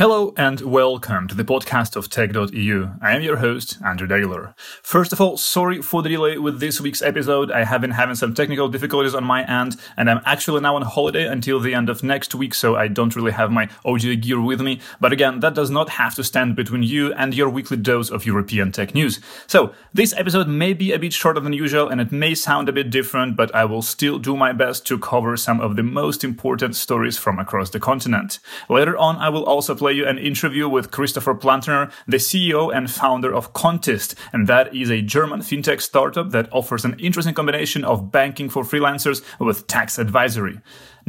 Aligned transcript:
Hello 0.00 0.32
and 0.38 0.62
welcome 0.62 1.28
to 1.28 1.34
the 1.34 1.44
podcast 1.44 1.94
of 1.94 2.08
Tech.eu. 2.08 2.88
I 3.02 3.14
am 3.14 3.20
your 3.20 3.36
host, 3.36 3.76
Andrew 3.84 4.08
Degeler. 4.08 4.54
First 4.82 5.12
of 5.12 5.20
all, 5.20 5.36
sorry 5.36 5.82
for 5.82 6.00
the 6.00 6.08
delay 6.08 6.38
with 6.38 6.58
this 6.58 6.80
week's 6.80 7.02
episode. 7.02 7.50
I 7.50 7.64
have 7.64 7.82
been 7.82 7.90
having 7.90 8.14
some 8.14 8.32
technical 8.32 8.68
difficulties 8.68 9.14
on 9.14 9.24
my 9.24 9.44
end, 9.44 9.76
and 9.98 10.08
I'm 10.08 10.22
actually 10.24 10.62
now 10.62 10.76
on 10.76 10.80
holiday 10.80 11.26
until 11.26 11.60
the 11.60 11.74
end 11.74 11.90
of 11.90 12.02
next 12.02 12.34
week, 12.34 12.54
so 12.54 12.76
I 12.76 12.88
don't 12.88 13.14
really 13.14 13.32
have 13.32 13.52
my 13.52 13.68
audio 13.84 14.14
gear 14.16 14.40
with 14.40 14.62
me. 14.62 14.80
But 15.02 15.12
again, 15.12 15.40
that 15.40 15.52
does 15.52 15.70
not 15.70 15.90
have 15.90 16.14
to 16.14 16.24
stand 16.24 16.56
between 16.56 16.82
you 16.82 17.12
and 17.12 17.34
your 17.34 17.50
weekly 17.50 17.76
dose 17.76 18.08
of 18.08 18.24
European 18.24 18.72
tech 18.72 18.94
news. 18.94 19.20
So, 19.46 19.74
this 19.92 20.14
episode 20.14 20.48
may 20.48 20.72
be 20.72 20.92
a 20.92 20.98
bit 20.98 21.12
shorter 21.12 21.40
than 21.40 21.52
usual, 21.52 21.90
and 21.90 22.00
it 22.00 22.10
may 22.10 22.34
sound 22.34 22.70
a 22.70 22.72
bit 22.72 22.88
different, 22.88 23.36
but 23.36 23.54
I 23.54 23.66
will 23.66 23.82
still 23.82 24.18
do 24.18 24.34
my 24.34 24.54
best 24.54 24.86
to 24.86 24.98
cover 24.98 25.36
some 25.36 25.60
of 25.60 25.76
the 25.76 25.82
most 25.82 26.24
important 26.24 26.74
stories 26.74 27.18
from 27.18 27.38
across 27.38 27.68
the 27.68 27.80
continent. 27.80 28.38
Later 28.70 28.96
on, 28.96 29.16
I 29.16 29.28
will 29.28 29.44
also 29.44 29.74
play 29.74 29.89
you 29.92 30.06
an 30.06 30.18
interview 30.18 30.68
with 30.68 30.90
Christopher 30.90 31.34
Plantener, 31.34 31.92
the 32.06 32.18
CEO 32.18 32.74
and 32.74 32.90
founder 32.90 33.34
of 33.34 33.52
Kontist, 33.52 34.14
and 34.32 34.46
that 34.46 34.74
is 34.74 34.90
a 34.90 35.02
German 35.02 35.40
fintech 35.40 35.80
startup 35.80 36.30
that 36.30 36.48
offers 36.52 36.84
an 36.84 36.98
interesting 36.98 37.34
combination 37.34 37.84
of 37.84 38.10
banking 38.10 38.48
for 38.48 38.62
freelancers 38.62 39.22
with 39.38 39.66
tax 39.66 39.98
advisory. 39.98 40.60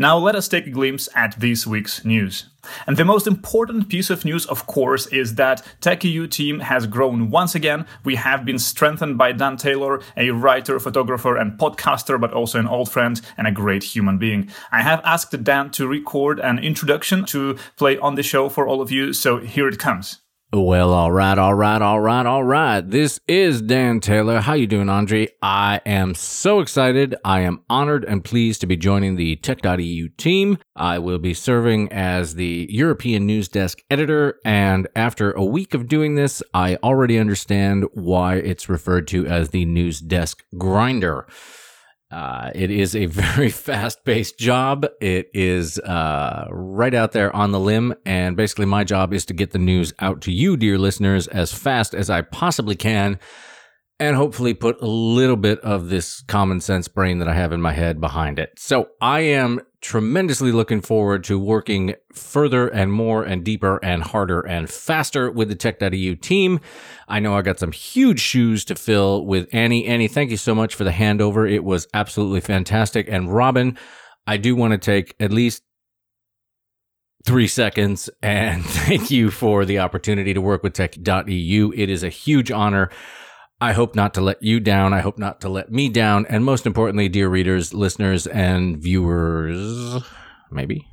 Now 0.01 0.17
let 0.17 0.33
us 0.33 0.47
take 0.47 0.65
a 0.65 0.71
glimpse 0.71 1.07
at 1.13 1.39
this 1.39 1.67
week's 1.67 2.03
news. 2.03 2.47
And 2.87 2.97
the 2.97 3.05
most 3.05 3.27
important 3.27 3.87
piece 3.87 4.09
of 4.09 4.25
news, 4.25 4.47
of 4.47 4.65
course, 4.65 5.05
is 5.05 5.35
that 5.35 5.63
Tech.eu 5.79 6.25
team 6.25 6.61
has 6.61 6.87
grown 6.87 7.29
once 7.29 7.53
again. 7.53 7.85
We 8.03 8.15
have 8.15 8.43
been 8.43 8.57
strengthened 8.57 9.19
by 9.19 9.33
Dan 9.33 9.57
Taylor, 9.57 10.01
a 10.17 10.31
writer, 10.31 10.79
photographer, 10.79 11.37
and 11.37 11.59
podcaster, 11.59 12.19
but 12.19 12.33
also 12.33 12.57
an 12.57 12.67
old 12.67 12.91
friend 12.91 13.21
and 13.37 13.45
a 13.45 13.51
great 13.51 13.83
human 13.83 14.17
being. 14.17 14.49
I 14.71 14.81
have 14.81 15.01
asked 15.03 15.43
Dan 15.43 15.69
to 15.73 15.85
record 15.85 16.39
an 16.39 16.57
introduction 16.57 17.23
to 17.25 17.59
play 17.77 17.99
on 17.99 18.15
the 18.15 18.23
show 18.23 18.49
for 18.49 18.67
all 18.67 18.81
of 18.81 18.89
you, 18.89 19.13
so 19.13 19.37
here 19.37 19.67
it 19.67 19.77
comes. 19.77 20.17
Well, 20.53 20.91
all 20.91 21.13
right, 21.13 21.37
all 21.37 21.53
right, 21.53 21.81
all 21.81 22.01
right, 22.01 22.25
all 22.25 22.43
right. 22.43 22.81
This 22.81 23.21
is 23.25 23.61
Dan 23.61 24.01
Taylor. 24.01 24.41
How 24.41 24.51
you 24.51 24.67
doing, 24.67 24.89
Andre? 24.89 25.29
I 25.41 25.79
am 25.85 26.13
so 26.13 26.59
excited. 26.59 27.15
I 27.23 27.39
am 27.39 27.61
honored 27.69 28.03
and 28.03 28.21
pleased 28.21 28.59
to 28.59 28.67
be 28.67 28.75
joining 28.75 29.15
the 29.15 29.37
Tech.eu 29.37 30.09
team. 30.17 30.57
I 30.75 30.99
will 30.99 31.19
be 31.19 31.33
serving 31.33 31.93
as 31.93 32.35
the 32.35 32.67
European 32.69 33.25
News 33.25 33.47
Desk 33.47 33.81
editor, 33.89 34.41
and 34.43 34.89
after 34.93 35.31
a 35.31 35.45
week 35.45 35.73
of 35.73 35.87
doing 35.87 36.15
this, 36.15 36.43
I 36.53 36.75
already 36.83 37.17
understand 37.17 37.85
why 37.93 38.35
it's 38.35 38.67
referred 38.67 39.07
to 39.07 39.25
as 39.27 39.51
the 39.51 39.63
News 39.63 40.01
Desk 40.01 40.43
Grinder. 40.57 41.27
Uh, 42.11 42.51
it 42.53 42.69
is 42.69 42.95
a 42.95 43.05
very 43.07 43.49
fast 43.49 44.03
paced 44.03 44.37
job. 44.37 44.85
It 44.99 45.29
is 45.33 45.79
uh, 45.79 46.47
right 46.49 46.93
out 46.93 47.13
there 47.13 47.35
on 47.35 47.51
the 47.51 47.59
limb. 47.59 47.95
And 48.05 48.35
basically, 48.35 48.65
my 48.65 48.83
job 48.83 49.13
is 49.13 49.25
to 49.25 49.33
get 49.33 49.51
the 49.51 49.59
news 49.59 49.93
out 49.99 50.21
to 50.21 50.31
you, 50.31 50.57
dear 50.57 50.77
listeners, 50.77 51.27
as 51.27 51.53
fast 51.53 51.93
as 51.93 52.09
I 52.09 52.21
possibly 52.21 52.75
can. 52.75 53.19
And 53.99 54.15
hopefully, 54.15 54.53
put 54.53 54.81
a 54.81 54.87
little 54.87 55.35
bit 55.35 55.59
of 55.61 55.89
this 55.89 56.21
common 56.27 56.59
sense 56.59 56.87
brain 56.87 57.19
that 57.19 57.27
I 57.27 57.35
have 57.35 57.53
in 57.53 57.61
my 57.61 57.73
head 57.73 58.01
behind 58.01 58.39
it. 58.39 58.51
So, 58.57 58.89
I 58.99 59.21
am 59.21 59.61
tremendously 59.81 60.51
looking 60.51 60.79
forward 60.79 61.23
to 61.23 61.39
working 61.39 61.95
further 62.13 62.67
and 62.67 62.93
more 62.93 63.23
and 63.23 63.43
deeper 63.43 63.79
and 63.83 64.03
harder 64.03 64.41
and 64.41 64.69
faster 64.69 65.31
with 65.31 65.49
the 65.49 65.55
Tech.eu 65.55 66.15
team. 66.15 66.59
I 67.07 67.19
know 67.19 67.35
I 67.35 67.41
got 67.41 67.59
some 67.59 67.71
huge 67.71 68.19
shoes 68.19 68.63
to 68.65 68.75
fill 68.75 69.25
with 69.25 69.49
Annie. 69.51 69.87
Annie, 69.87 70.07
thank 70.07 70.29
you 70.29 70.37
so 70.37 70.53
much 70.53 70.75
for 70.75 70.83
the 70.83 70.91
handover. 70.91 71.51
It 71.51 71.63
was 71.63 71.87
absolutely 71.93 72.41
fantastic. 72.41 73.07
And 73.09 73.33
Robin, 73.33 73.77
I 74.27 74.37
do 74.37 74.55
want 74.55 74.71
to 74.73 74.77
take 74.77 75.15
at 75.19 75.31
least 75.31 75.63
three 77.25 77.47
seconds 77.47 78.09
and 78.21 78.63
thank 78.65 79.09
you 79.09 79.31
for 79.31 79.65
the 79.65 79.79
opportunity 79.79 80.33
to 80.33 80.41
work 80.41 80.63
with 80.63 80.73
Tech.eu. 80.73 81.73
It 81.75 81.89
is 81.89 82.03
a 82.03 82.09
huge 82.09 82.51
honor. 82.51 82.89
I 83.61 83.73
hope 83.73 83.93
not 83.93 84.15
to 84.15 84.21
let 84.21 84.41
you 84.41 84.59
down. 84.59 84.91
I 84.91 85.01
hope 85.01 85.19
not 85.19 85.39
to 85.41 85.49
let 85.49 85.71
me 85.71 85.87
down. 85.87 86.25
And 86.25 86.43
most 86.43 86.65
importantly, 86.65 87.07
dear 87.09 87.29
readers, 87.29 87.75
listeners, 87.75 88.25
and 88.25 88.75
viewers, 88.79 90.01
maybe, 90.49 90.87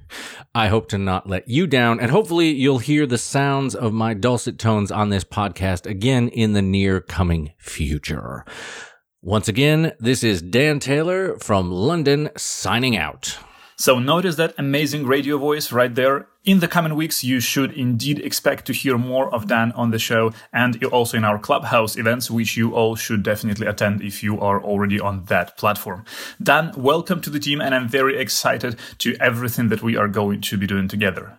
I 0.55 0.69
hope 0.69 0.91
to 0.91 0.99
not 0.99 1.27
let 1.27 1.49
you 1.49 1.67
down. 1.67 1.99
And 1.99 2.11
hopefully, 2.11 2.51
you'll 2.51 2.77
hear 2.77 3.07
the 3.07 3.17
sounds 3.17 3.75
of 3.75 3.95
my 3.95 4.13
dulcet 4.13 4.59
tones 4.59 4.93
on 4.93 5.09
this 5.09 5.25
podcast 5.25 5.87
again 5.87 6.29
in 6.29 6.53
the 6.53 6.61
near 6.61 7.01
coming 7.01 7.55
future. 7.57 8.45
Once 9.23 9.49
again, 9.49 9.93
this 9.99 10.23
is 10.23 10.43
Dan 10.43 10.79
Taylor 10.79 11.39
from 11.39 11.73
London 11.73 12.29
signing 12.37 12.99
out. 12.99 13.39
So 13.81 14.01
notice 14.01 14.35
that 14.35 14.55
amazing 14.59 15.07
radio 15.07 15.39
voice 15.39 15.71
right 15.71 15.95
there. 15.95 16.27
In 16.45 16.59
the 16.59 16.67
coming 16.67 16.97
weeks, 16.97 17.23
you 17.23 17.39
should 17.39 17.71
indeed 17.71 18.19
expect 18.19 18.67
to 18.67 18.73
hear 18.73 18.99
more 18.99 19.33
of 19.33 19.47
Dan 19.47 19.71
on 19.71 19.93
the 19.93 20.01
show 20.01 20.33
and 20.53 20.83
also 20.87 21.17
in 21.17 21.23
our 21.23 21.39
clubhouse 21.39 21.97
events, 21.97 22.29
which 22.29 22.57
you 22.57 22.75
all 22.75 22.97
should 22.97 23.23
definitely 23.23 23.69
attend 23.69 24.03
if 24.03 24.21
you 24.21 24.41
are 24.41 24.61
already 24.61 24.99
on 24.99 25.27
that 25.27 25.57
platform. 25.57 26.05
Dan, 26.43 26.73
welcome 26.77 27.21
to 27.21 27.31
the 27.31 27.39
team 27.39 27.61
and 27.61 27.73
I'm 27.73 27.87
very 27.87 28.19
excited 28.19 28.77
to 28.99 29.17
everything 29.21 29.69
that 29.69 29.81
we 29.81 29.97
are 29.97 30.09
going 30.09 30.41
to 30.41 30.57
be 30.57 30.67
doing 30.67 30.89
together. 30.89 31.39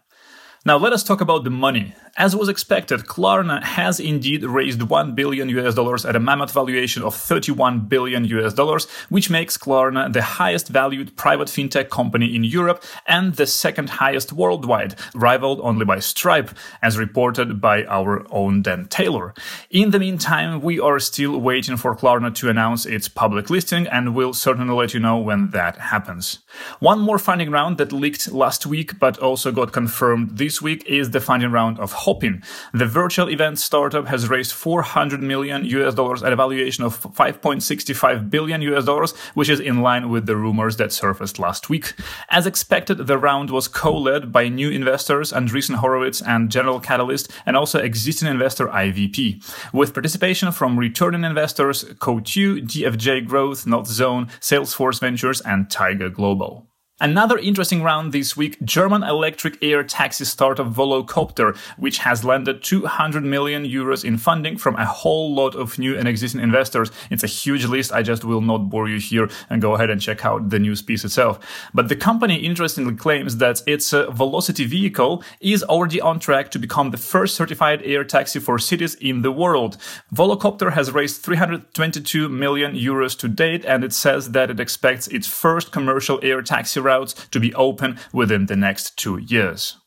Now 0.65 0.77
let 0.77 0.93
us 0.93 1.03
talk 1.03 1.19
about 1.19 1.43
the 1.43 1.49
money. 1.49 1.93
As 2.19 2.35
was 2.35 2.49
expected, 2.49 3.05
Klarna 3.05 3.63
has 3.63 3.97
indeed 3.97 4.43
raised 4.43 4.83
1 4.83 5.15
billion 5.15 5.47
US 5.47 5.73
dollars 5.73 6.05
at 6.05 6.17
a 6.17 6.19
mammoth 6.19 6.51
valuation 6.51 7.01
of 7.01 7.15
31 7.15 7.87
billion 7.87 8.25
US 8.25 8.53
dollars, 8.53 8.89
which 9.07 9.29
makes 9.29 9.57
Klarna 9.57 10.11
the 10.11 10.21
highest 10.21 10.67
valued 10.67 11.15
private 11.15 11.47
fintech 11.47 11.87
company 11.89 12.35
in 12.35 12.43
Europe 12.43 12.83
and 13.07 13.35
the 13.35 13.47
second 13.47 13.89
highest 14.01 14.33
worldwide, 14.33 14.95
rivaled 15.15 15.61
only 15.61 15.85
by 15.85 15.99
Stripe, 15.99 16.49
as 16.81 16.97
reported 16.97 17.61
by 17.61 17.85
our 17.85 18.27
own 18.31 18.63
Dan 18.63 18.87
Taylor. 18.87 19.33
In 19.69 19.91
the 19.91 19.99
meantime, 19.99 20.59
we 20.59 20.77
are 20.77 20.99
still 20.99 21.39
waiting 21.39 21.77
for 21.77 21.95
Klarna 21.95 22.35
to 22.35 22.49
announce 22.49 22.85
its 22.85 23.07
public 23.07 23.49
listing 23.49 23.87
and 23.87 24.13
we'll 24.13 24.33
certainly 24.33 24.73
let 24.73 24.93
you 24.93 24.99
know 24.99 25.17
when 25.17 25.51
that 25.51 25.77
happens. 25.77 26.39
One 26.79 26.99
more 26.99 27.17
funding 27.17 27.49
round 27.49 27.77
that 27.77 27.93
leaked 27.93 28.29
last 28.33 28.65
week 28.65 28.99
but 28.99 29.17
also 29.19 29.53
got 29.53 29.71
confirmed 29.71 30.37
this 30.37 30.61
week 30.61 30.83
is 30.85 31.11
the 31.11 31.21
funding 31.21 31.53
round 31.53 31.79
of 31.79 31.93
Hopin. 32.09 32.41
The 32.73 32.87
virtual 32.87 33.29
event 33.29 33.59
startup 33.59 34.07
has 34.07 34.29
raised 34.29 34.51
400 34.53 35.21
million 35.21 35.63
US 35.63 35.93
dollars 35.93 36.23
at 36.23 36.33
a 36.33 36.35
valuation 36.35 36.83
of 36.83 36.99
5.65 36.99 38.31
billion 38.31 38.63
US 38.63 38.85
dollars, 38.85 39.11
which 39.35 39.47
is 39.47 39.59
in 39.59 39.83
line 39.83 40.09
with 40.09 40.25
the 40.25 40.35
rumors 40.35 40.77
that 40.77 40.91
surfaced 40.91 41.37
last 41.37 41.69
week. 41.69 41.93
As 42.29 42.47
expected, 42.47 42.97
the 43.05 43.19
round 43.19 43.51
was 43.51 43.67
co-led 43.67 44.31
by 44.31 44.49
new 44.49 44.71
investors 44.71 45.31
Andreessen 45.31 45.75
Horowitz 45.75 46.19
and 46.19 46.49
General 46.49 46.79
Catalyst, 46.79 47.29
and 47.45 47.55
also 47.55 47.77
existing 47.77 48.27
investor 48.27 48.67
IVP, 48.67 49.43
with 49.71 49.93
participation 49.93 50.51
from 50.51 50.79
returning 50.79 51.23
investors 51.23 51.83
Coatue, 51.99 52.61
DFJ 52.61 53.27
Growth, 53.27 53.65
Northzone, 53.65 54.31
Salesforce 54.39 54.99
Ventures, 54.99 55.41
and 55.41 55.69
Tiger 55.69 56.09
Global. 56.09 56.69
Another 57.01 57.37
interesting 57.37 57.81
round 57.81 58.11
this 58.11 58.35
week, 58.35 58.61
German 58.61 59.03
electric 59.03 59.57
air 59.63 59.85
taxi 59.85 60.25
startup 60.25 60.67
Volocopter, 60.67 61.55
which 61.77 61.99
has 61.99 62.25
landed 62.25 62.61
200 62.61 63.23
million 63.23 63.63
euros 63.63 64.03
in 64.03 64.17
funding 64.17 64.57
from 64.57 64.75
a 64.75 64.85
whole 64.85 65.33
lot 65.33 65.55
of 65.55 65.79
new 65.79 65.97
and 65.97 66.09
existing 66.09 66.41
investors. 66.41 66.91
It's 67.09 67.23
a 67.23 67.27
huge 67.27 67.63
list. 67.63 67.93
I 67.93 68.03
just 68.03 68.25
will 68.25 68.41
not 68.41 68.69
bore 68.69 68.89
you 68.89 68.99
here 68.99 69.29
and 69.49 69.61
go 69.61 69.75
ahead 69.75 69.89
and 69.89 70.01
check 70.01 70.25
out 70.25 70.49
the 70.49 70.59
news 70.59 70.81
piece 70.81 71.05
itself. 71.05 71.39
But 71.73 71.87
the 71.87 71.95
company 71.95 72.35
interestingly 72.35 72.95
claims 72.95 73.37
that 73.37 73.61
its 73.65 73.93
uh, 73.93 74.07
VoloCity 74.07 74.65
vehicle 74.65 75.23
is 75.39 75.63
already 75.63 76.01
on 76.01 76.19
track 76.19 76.51
to 76.51 76.59
become 76.59 76.91
the 76.91 76.97
first 76.97 77.33
certified 77.33 77.81
air 77.83 78.03
taxi 78.03 78.41
for 78.41 78.59
cities 78.59 78.95
in 78.95 79.21
the 79.21 79.31
world. 79.31 79.77
Volocopter 80.13 80.73
has 80.73 80.91
raised 80.91 81.21
322 81.21 82.27
million 82.27 82.73
euros 82.73 83.17
to 83.19 83.29
date, 83.29 83.63
and 83.63 83.85
it 83.85 83.93
says 83.93 84.31
that 84.31 84.49
it 84.49 84.59
expects 84.59 85.07
its 85.07 85.27
first 85.27 85.71
commercial 85.71 86.19
air 86.21 86.41
taxi 86.41 86.81
routes 86.89 87.13
to 87.31 87.39
be 87.39 87.53
open 87.55 87.99
within 88.11 88.45
the 88.45 88.55
next 88.55 88.97
two 88.97 89.17
years. 89.17 89.78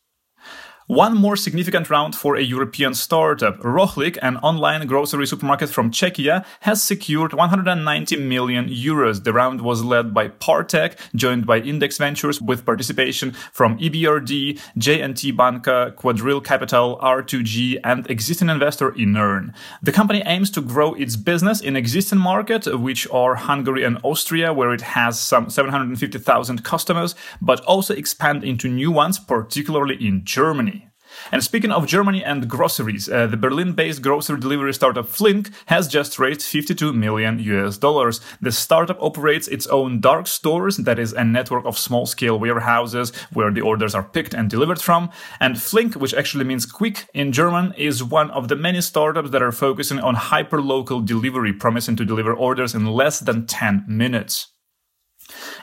One 0.88 1.16
more 1.16 1.36
significant 1.36 1.88
round 1.90 2.16
for 2.16 2.34
a 2.34 2.42
European 2.42 2.94
startup, 2.94 3.60
Rohlik, 3.60 4.18
an 4.20 4.36
online 4.38 4.84
grocery 4.88 5.28
supermarket 5.28 5.70
from 5.70 5.92
Czechia, 5.92 6.44
has 6.60 6.82
secured 6.82 7.32
190 7.32 8.16
million 8.16 8.68
euros. 8.68 9.22
The 9.22 9.32
round 9.32 9.60
was 9.60 9.84
led 9.84 10.12
by 10.12 10.28
Partech, 10.28 10.96
joined 11.14 11.46
by 11.46 11.60
Index 11.60 11.98
Ventures, 11.98 12.42
with 12.42 12.66
participation 12.66 13.30
from 13.52 13.78
EBRD, 13.78 14.60
J&T 14.76 15.30
Banka, 15.30 15.94
Quadrille 15.96 16.40
Capital, 16.40 16.98
R2G, 17.00 17.78
and 17.84 18.10
existing 18.10 18.48
investor 18.48 18.90
Enern. 18.90 19.54
The 19.84 19.92
company 19.92 20.24
aims 20.26 20.50
to 20.50 20.60
grow 20.60 20.94
its 20.94 21.14
business 21.14 21.60
in 21.60 21.76
existing 21.76 22.18
markets, 22.18 22.66
which 22.66 23.08
are 23.12 23.36
Hungary 23.36 23.84
and 23.84 23.98
Austria, 24.02 24.52
where 24.52 24.74
it 24.74 24.80
has 24.80 25.20
some 25.20 25.48
750,000 25.48 26.64
customers, 26.64 27.14
but 27.40 27.60
also 27.60 27.94
expand 27.94 28.42
into 28.42 28.66
new 28.66 28.90
ones, 28.90 29.20
particularly 29.20 29.94
in 30.04 30.24
Germany. 30.24 30.81
And 31.30 31.42
speaking 31.42 31.70
of 31.70 31.86
Germany 31.86 32.24
and 32.24 32.48
groceries, 32.48 33.08
uh, 33.08 33.26
the 33.26 33.36
Berlin-based 33.36 34.02
grocery 34.02 34.38
delivery 34.38 34.74
startup 34.74 35.08
Flink 35.08 35.50
has 35.66 35.88
just 35.88 36.18
raised 36.18 36.42
52 36.42 36.92
million 36.92 37.38
US 37.38 37.78
dollars. 37.78 38.20
The 38.40 38.52
startup 38.52 38.98
operates 39.00 39.48
its 39.48 39.66
own 39.66 40.00
dark 40.00 40.26
stores, 40.26 40.76
that 40.78 40.98
is 40.98 41.12
a 41.12 41.24
network 41.24 41.64
of 41.64 41.78
small-scale 41.78 42.38
warehouses 42.38 43.12
where 43.32 43.50
the 43.50 43.60
orders 43.60 43.94
are 43.94 44.02
picked 44.02 44.34
and 44.34 44.48
delivered 44.48 44.80
from. 44.80 45.10
And 45.40 45.60
Flink, 45.60 45.94
which 45.94 46.14
actually 46.14 46.44
means 46.44 46.66
quick 46.66 47.06
in 47.14 47.32
German, 47.32 47.72
is 47.76 48.04
one 48.04 48.30
of 48.30 48.48
the 48.48 48.56
many 48.56 48.80
startups 48.80 49.30
that 49.30 49.42
are 49.42 49.52
focusing 49.52 49.98
on 49.98 50.14
hyper-local 50.14 51.00
delivery, 51.00 51.52
promising 51.52 51.96
to 51.96 52.04
deliver 52.04 52.32
orders 52.34 52.74
in 52.74 52.86
less 52.86 53.20
than 53.20 53.46
10 53.46 53.84
minutes. 53.88 54.51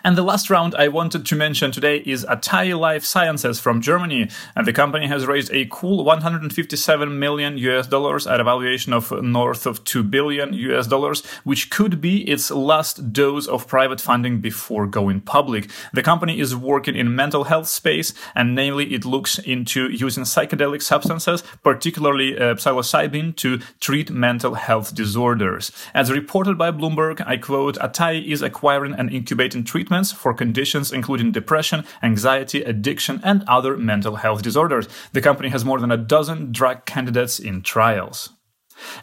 And 0.04 0.18
the 0.18 0.24
last 0.24 0.50
round 0.50 0.75
I 0.75 0.88
wanted 0.88 1.25
to 1.25 1.36
mention 1.36 1.71
today 1.71 1.98
is 2.06 2.25
Atai 2.25 2.77
Life 2.77 3.04
Sciences 3.04 3.60
from 3.60 3.81
Germany. 3.81 4.30
And 4.56 4.66
the 4.66 4.74
company 4.74 5.07
has 5.07 5.25
raised 5.25 5.51
a 5.54 5.68
cool 5.69 6.04
157 6.04 7.19
million 7.19 7.57
US 7.57 7.88
dollars 7.88 8.27
at 8.27 8.39
a 8.39 8.44
valuation 8.44 8.94
of 8.94 9.12
north 9.21 9.66
of 9.66 9.83
2 9.83 10.04
billion 10.04 10.54
US 10.54 10.88
dollars, 10.88 11.25
which 11.44 11.69
could 11.69 12.00
be 12.01 12.30
its 12.30 12.51
last 12.51 13.13
dose 13.13 13.48
of 13.48 13.68
private 13.68 14.01
funding 14.01 14.39
before 14.39 14.88
going 14.88 15.21
public. 15.21 15.69
The 15.94 16.04
company 16.04 16.39
is 16.39 16.56
working 16.56 16.95
in 16.95 17.16
mental 17.16 17.45
health 17.45 17.68
space, 17.68 18.13
and 18.36 18.56
namely 18.56 18.94
it 18.94 19.06
looks 19.06 19.39
into 19.39 19.89
using 19.89 20.24
psychedelic 20.24 20.81
substances, 20.81 21.44
particularly 21.63 22.38
uh, 22.38 22.56
psilocybin, 22.56 23.36
to 23.38 23.60
treat 23.80 24.10
mental 24.10 24.54
health 24.56 24.95
disorders. 24.95 25.71
As 25.94 26.12
reported 26.12 26.57
by 26.57 26.71
Bloomberg, 26.71 27.21
I 27.25 27.38
quote, 27.38 27.77
Atai 27.77 28.25
is 28.25 28.42
acquiring 28.42 28.94
and 28.94 29.10
incubating 29.10 29.58
treatments 29.63 30.11
for 30.11 30.33
conditions 30.33 30.91
including 30.91 31.31
depression, 31.31 31.85
anxiety, 32.01 32.63
addiction, 32.63 33.21
and 33.23 33.44
other 33.47 33.77
mental 33.77 34.17
health 34.17 34.41
disorders. 34.41 34.88
The 35.13 35.21
company 35.21 35.50
has 35.50 35.65
more 35.65 35.79
than 35.79 35.91
a 35.91 35.97
dozen 35.97 36.51
drug 36.51 36.85
candidates 36.85 37.39
in 37.39 37.61
trials. 37.61 38.29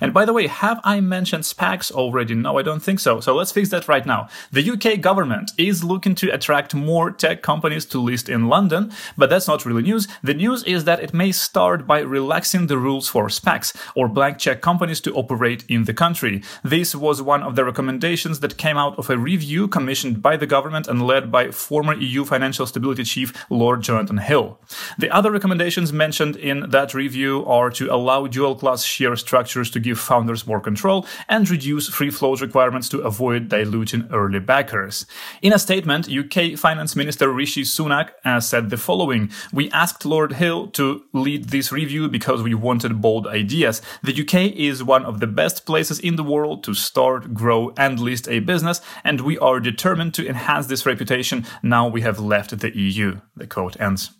And 0.01 0.13
by 0.13 0.25
the 0.25 0.33
way, 0.33 0.47
have 0.47 0.81
I 0.85 1.01
mentioned 1.01 1.45
SPACs 1.45 1.91
already? 1.91 2.35
No, 2.35 2.59
I 2.59 2.63
don't 2.63 2.83
think 2.83 3.01
so. 3.01 3.21
So 3.21 3.35
let's 3.35 3.53
fix 3.53 3.71
that 3.71 3.89
right 3.89 4.07
now. 4.07 4.29
The 4.53 4.71
UK 4.71 5.01
government 5.01 5.53
is 5.59 5.85
looking 5.85 6.15
to 6.17 6.31
attract 6.31 6.75
more 6.75 7.11
tech 7.11 7.43
companies 7.43 7.87
to 7.87 8.01
list 8.01 8.29
in 8.29 8.49
London, 8.49 8.93
but 9.17 9.31
that's 9.31 9.49
not 9.49 9.65
really 9.65 9.83
news. 9.83 10.09
The 10.23 10.35
news 10.35 10.63
is 10.65 10.85
that 10.85 11.01
it 11.01 11.15
may 11.15 11.33
start 11.33 11.87
by 11.87 12.01
relaxing 12.01 12.67
the 12.67 12.79
rules 12.79 13.09
for 13.09 13.27
SPACs 13.29 13.77
or 13.95 14.09
blank 14.09 14.39
check 14.39 14.61
companies 14.61 15.01
to 15.03 15.15
operate 15.15 15.65
in 15.69 15.85
the 15.85 15.95
country. 15.95 16.43
This 16.63 16.95
was 16.95 17.23
one 17.23 17.43
of 17.43 17.57
the 17.57 17.65
recommendations 17.65 18.41
that 18.41 18.57
came 18.57 18.77
out 18.77 18.99
of 18.99 19.11
a 19.11 19.19
review 19.19 19.69
commissioned 19.69 20.23
by 20.23 20.37
the 20.37 20.47
government 20.47 20.87
and 20.89 21.07
led 21.07 21.31
by 21.31 21.51
former 21.51 21.95
EU 21.95 22.25
financial 22.25 22.67
stability 22.67 23.05
chief 23.05 23.33
Lord 23.51 23.83
Jonathan 23.83 24.19
Hill. 24.19 24.59
The 24.99 25.11
other 25.11 25.31
recommendations 25.31 25.93
mentioned 25.93 26.37
in 26.37 26.71
that 26.71 26.95
review 26.95 27.45
are 27.47 27.71
to 27.71 27.93
allow 27.93 28.27
dual 28.27 28.57
class 28.57 28.85
share 28.85 29.17
structures 29.17 29.66
to 29.71 29.81
give 29.81 29.99
founders 29.99 30.47
more 30.47 30.61
control 30.61 31.07
and 31.29 31.49
reduce 31.49 31.89
free 31.89 32.11
float 32.11 32.41
requirements 32.41 32.89
to 32.91 33.01
avoid 33.01 33.49
diluting 33.49 34.09
early 34.13 34.41
backers. 34.41 35.07
In 35.43 35.53
a 35.53 35.59
statement, 35.59 36.09
UK 36.09 36.59
Finance 36.59 36.97
Minister 36.97 37.29
Rishi 37.29 37.63
Sunak 37.63 38.11
said 38.43 38.71
the 38.71 38.77
following 38.77 39.31
We 39.53 39.71
asked 39.71 40.05
Lord 40.05 40.35
Hill 40.35 40.69
to 40.69 41.05
lead 41.13 41.51
this 41.51 41.73
review 41.73 42.09
because 42.09 42.43
we 42.43 42.55
wanted 42.55 43.01
bold 43.01 43.27
ideas. 43.27 43.83
The 44.03 44.21
UK 44.23 44.57
is 44.57 44.83
one 44.83 45.05
of 45.05 45.21
the 45.21 45.27
best 45.27 45.67
places 45.67 45.99
in 45.99 46.17
the 46.17 46.25
world 46.25 46.65
to 46.65 46.75
start, 46.75 47.35
grow, 47.35 47.73
and 47.77 47.99
list 47.99 48.29
a 48.29 48.41
business, 48.41 48.81
and 49.05 49.21
we 49.21 49.39
are 49.39 49.61
determined 49.61 50.15
to 50.15 50.27
enhance 50.27 50.67
this 50.67 50.87
reputation 50.87 51.47
now 51.63 51.89
we 51.89 52.01
have 52.03 52.19
left 52.19 52.59
the 52.59 52.77
EU. 52.77 53.21
The 53.37 53.47
quote 53.47 53.81
ends. 53.81 54.11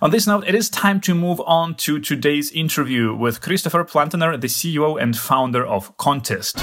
On 0.00 0.10
this 0.10 0.26
note, 0.26 0.44
it 0.46 0.54
is 0.54 0.68
time 0.68 1.00
to 1.02 1.14
move 1.14 1.40
on 1.46 1.74
to 1.76 2.00
today's 2.00 2.50
interview 2.50 3.14
with 3.14 3.40
Christopher 3.40 3.84
Plantener, 3.84 4.40
the 4.40 4.48
CEO 4.48 5.00
and 5.00 5.16
founder 5.16 5.64
of 5.64 5.96
Kontist. 5.96 6.58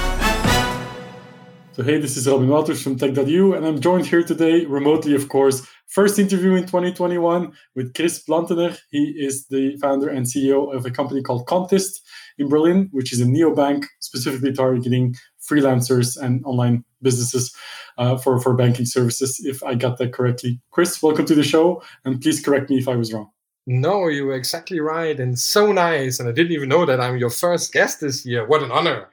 So, 1.72 1.84
hey, 1.84 1.98
this 1.98 2.16
is 2.16 2.28
Robin 2.28 2.48
Wauters 2.48 2.82
from 2.82 2.98
Tech.eu, 2.98 3.54
and 3.54 3.64
I'm 3.64 3.80
joined 3.80 4.06
here 4.06 4.22
today 4.22 4.66
remotely, 4.66 5.14
of 5.14 5.28
course. 5.28 5.66
First 5.88 6.18
interview 6.18 6.54
in 6.54 6.66
2021 6.66 7.52
with 7.74 7.94
Chris 7.94 8.22
Plantener. 8.22 8.78
He 8.90 9.14
is 9.18 9.46
the 9.46 9.76
founder 9.78 10.08
and 10.08 10.26
CEO 10.26 10.74
of 10.74 10.84
a 10.84 10.90
company 10.90 11.22
called 11.22 11.46
Kontist 11.46 12.02
in 12.38 12.48
Berlin, 12.48 12.88
which 12.92 13.12
is 13.12 13.20
a 13.20 13.24
neobank 13.24 13.86
specifically 14.00 14.52
targeting 14.52 15.14
freelancers 15.50 16.16
and 16.16 16.44
online 16.44 16.84
businesses 17.02 17.54
uh, 17.98 18.16
for, 18.16 18.40
for 18.40 18.54
banking 18.54 18.86
services, 18.86 19.40
if 19.44 19.62
I 19.62 19.74
got 19.74 19.98
that 19.98 20.12
correctly. 20.12 20.60
Chris, 20.70 21.02
welcome 21.02 21.26
to 21.26 21.34
the 21.34 21.42
show, 21.42 21.82
and 22.04 22.20
please 22.20 22.40
correct 22.40 22.70
me 22.70 22.78
if 22.78 22.88
I 22.88 22.96
was 22.96 23.12
wrong. 23.12 23.30
No, 23.66 24.08
you 24.08 24.26
were 24.26 24.34
exactly 24.34 24.80
right, 24.80 25.18
and 25.18 25.38
so 25.38 25.72
nice. 25.72 26.18
And 26.18 26.28
I 26.28 26.32
didn't 26.32 26.52
even 26.52 26.68
know 26.68 26.86
that 26.86 27.00
I'm 27.00 27.18
your 27.18 27.30
first 27.30 27.72
guest 27.72 28.00
this 28.00 28.24
year. 28.24 28.46
What 28.46 28.62
an 28.62 28.70
honor! 28.70 29.08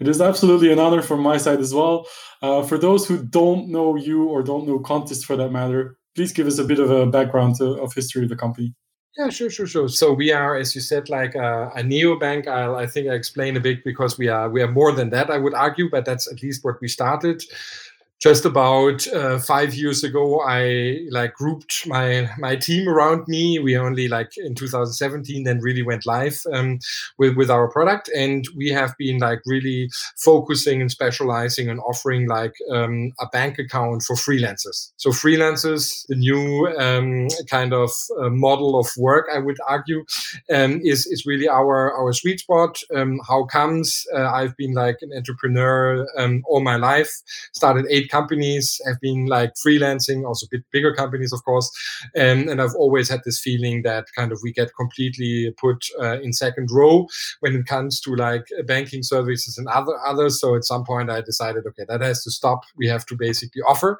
It 0.00 0.06
is 0.06 0.20
absolutely 0.20 0.72
an 0.72 0.78
honor 0.78 1.02
from 1.02 1.20
my 1.20 1.38
side 1.38 1.58
as 1.58 1.74
well. 1.74 2.06
Uh, 2.40 2.62
for 2.62 2.78
those 2.78 3.08
who 3.08 3.22
don't 3.22 3.68
know 3.68 3.96
you 3.96 4.28
or 4.28 4.44
don't 4.44 4.66
know 4.66 4.78
Kontist 4.78 5.26
for 5.26 5.36
that 5.36 5.50
matter, 5.50 5.98
please 6.14 6.32
give 6.32 6.46
us 6.46 6.58
a 6.58 6.64
bit 6.64 6.78
of 6.78 6.90
a 6.90 7.06
background 7.06 7.56
to, 7.56 7.72
of 7.82 7.92
history 7.92 8.22
of 8.22 8.28
the 8.28 8.36
company. 8.36 8.74
Yeah, 9.18 9.30
sure, 9.30 9.50
sure, 9.50 9.66
sure. 9.66 9.88
So 9.88 10.12
we 10.12 10.30
are, 10.30 10.54
as 10.56 10.76
you 10.76 10.80
said, 10.80 11.08
like 11.08 11.34
a, 11.34 11.72
a 11.74 11.82
neobank. 11.82 12.46
I'll, 12.46 12.76
I 12.76 12.86
think 12.86 13.08
I 13.08 13.14
explain 13.14 13.56
a 13.56 13.60
bit 13.60 13.82
because 13.82 14.16
we 14.16 14.28
are 14.28 14.48
we 14.48 14.62
are 14.62 14.70
more 14.70 14.92
than 14.92 15.10
that. 15.10 15.28
I 15.28 15.38
would 15.38 15.54
argue, 15.54 15.90
but 15.90 16.04
that's 16.04 16.30
at 16.30 16.40
least 16.40 16.64
what 16.64 16.80
we 16.80 16.86
started 16.86 17.42
just 18.20 18.44
about 18.44 19.06
uh, 19.08 19.38
five 19.38 19.74
years 19.74 20.02
ago 20.04 20.40
i 20.40 20.98
like 21.10 21.34
grouped 21.34 21.86
my 21.86 22.28
my 22.38 22.56
team 22.56 22.88
around 22.88 23.26
me. 23.28 23.58
We 23.58 23.76
only 23.76 24.08
like 24.08 24.36
in 24.36 24.54
2017 24.54 25.44
then 25.44 25.60
really 25.60 25.82
went 25.82 26.06
live 26.06 26.42
um, 26.52 26.78
with 27.18 27.36
with 27.36 27.50
our 27.50 27.68
product. 27.68 28.10
And 28.14 28.46
we 28.56 28.68
have 28.70 28.94
been 28.98 29.18
like 29.18 29.40
really 29.46 29.90
focusing 30.16 30.80
and 30.80 30.90
specializing 30.90 31.68
and 31.68 31.80
offering 31.80 32.28
like 32.28 32.54
um, 32.72 33.12
a 33.20 33.26
bank 33.26 33.58
account 33.58 34.02
for 34.02 34.16
freelancers. 34.16 34.92
So 34.96 35.10
freelancers 35.10 36.06
the 36.08 36.16
new 36.16 36.68
um, 36.78 37.28
kind 37.48 37.72
of 37.72 37.90
uh, 38.20 38.30
model 38.30 38.78
of 38.78 38.88
work 38.96 39.26
i 39.34 39.38
would 39.38 39.58
argue 39.66 40.04
um, 40.52 40.80
is 40.84 41.06
is 41.06 41.26
really 41.26 41.48
our 41.48 41.92
our 41.92 42.12
sweet 42.12 42.40
spot. 42.40 42.80
Um, 42.94 43.20
how 43.28 43.44
comes 43.44 44.06
uh, 44.14 44.30
i've 44.32 44.56
been 44.56 44.74
like 44.74 44.98
an 45.02 45.12
entrepreneur 45.16 46.06
um, 46.16 46.42
all 46.46 46.60
my 46.60 46.76
life. 46.76 47.12
Started 47.52 47.86
eight 47.90 48.07
companies, 48.08 48.80
have 48.86 49.00
been 49.00 49.26
like 49.26 49.54
freelancing, 49.54 50.26
also 50.26 50.46
bit 50.50 50.64
bigger 50.72 50.94
companies, 50.94 51.32
of 51.32 51.44
course. 51.44 51.70
Um, 52.16 52.48
and 52.48 52.60
I've 52.60 52.74
always 52.74 53.08
had 53.08 53.20
this 53.24 53.40
feeling 53.40 53.82
that 53.82 54.06
kind 54.16 54.32
of 54.32 54.40
we 54.42 54.52
get 54.52 54.70
completely 54.76 55.54
put 55.58 55.84
uh, 56.00 56.20
in 56.20 56.32
second 56.32 56.70
row 56.70 57.06
when 57.40 57.54
it 57.54 57.66
comes 57.66 58.00
to 58.00 58.14
like 58.14 58.46
banking 58.66 59.02
services 59.02 59.58
and 59.58 59.68
other 59.68 59.94
others. 60.04 60.40
So 60.40 60.54
at 60.54 60.64
some 60.64 60.84
point 60.84 61.10
I 61.10 61.20
decided, 61.20 61.66
okay, 61.66 61.84
that 61.88 62.00
has 62.00 62.22
to 62.24 62.30
stop. 62.30 62.60
We 62.76 62.88
have 62.88 63.06
to 63.06 63.16
basically 63.16 63.62
offer. 63.62 63.98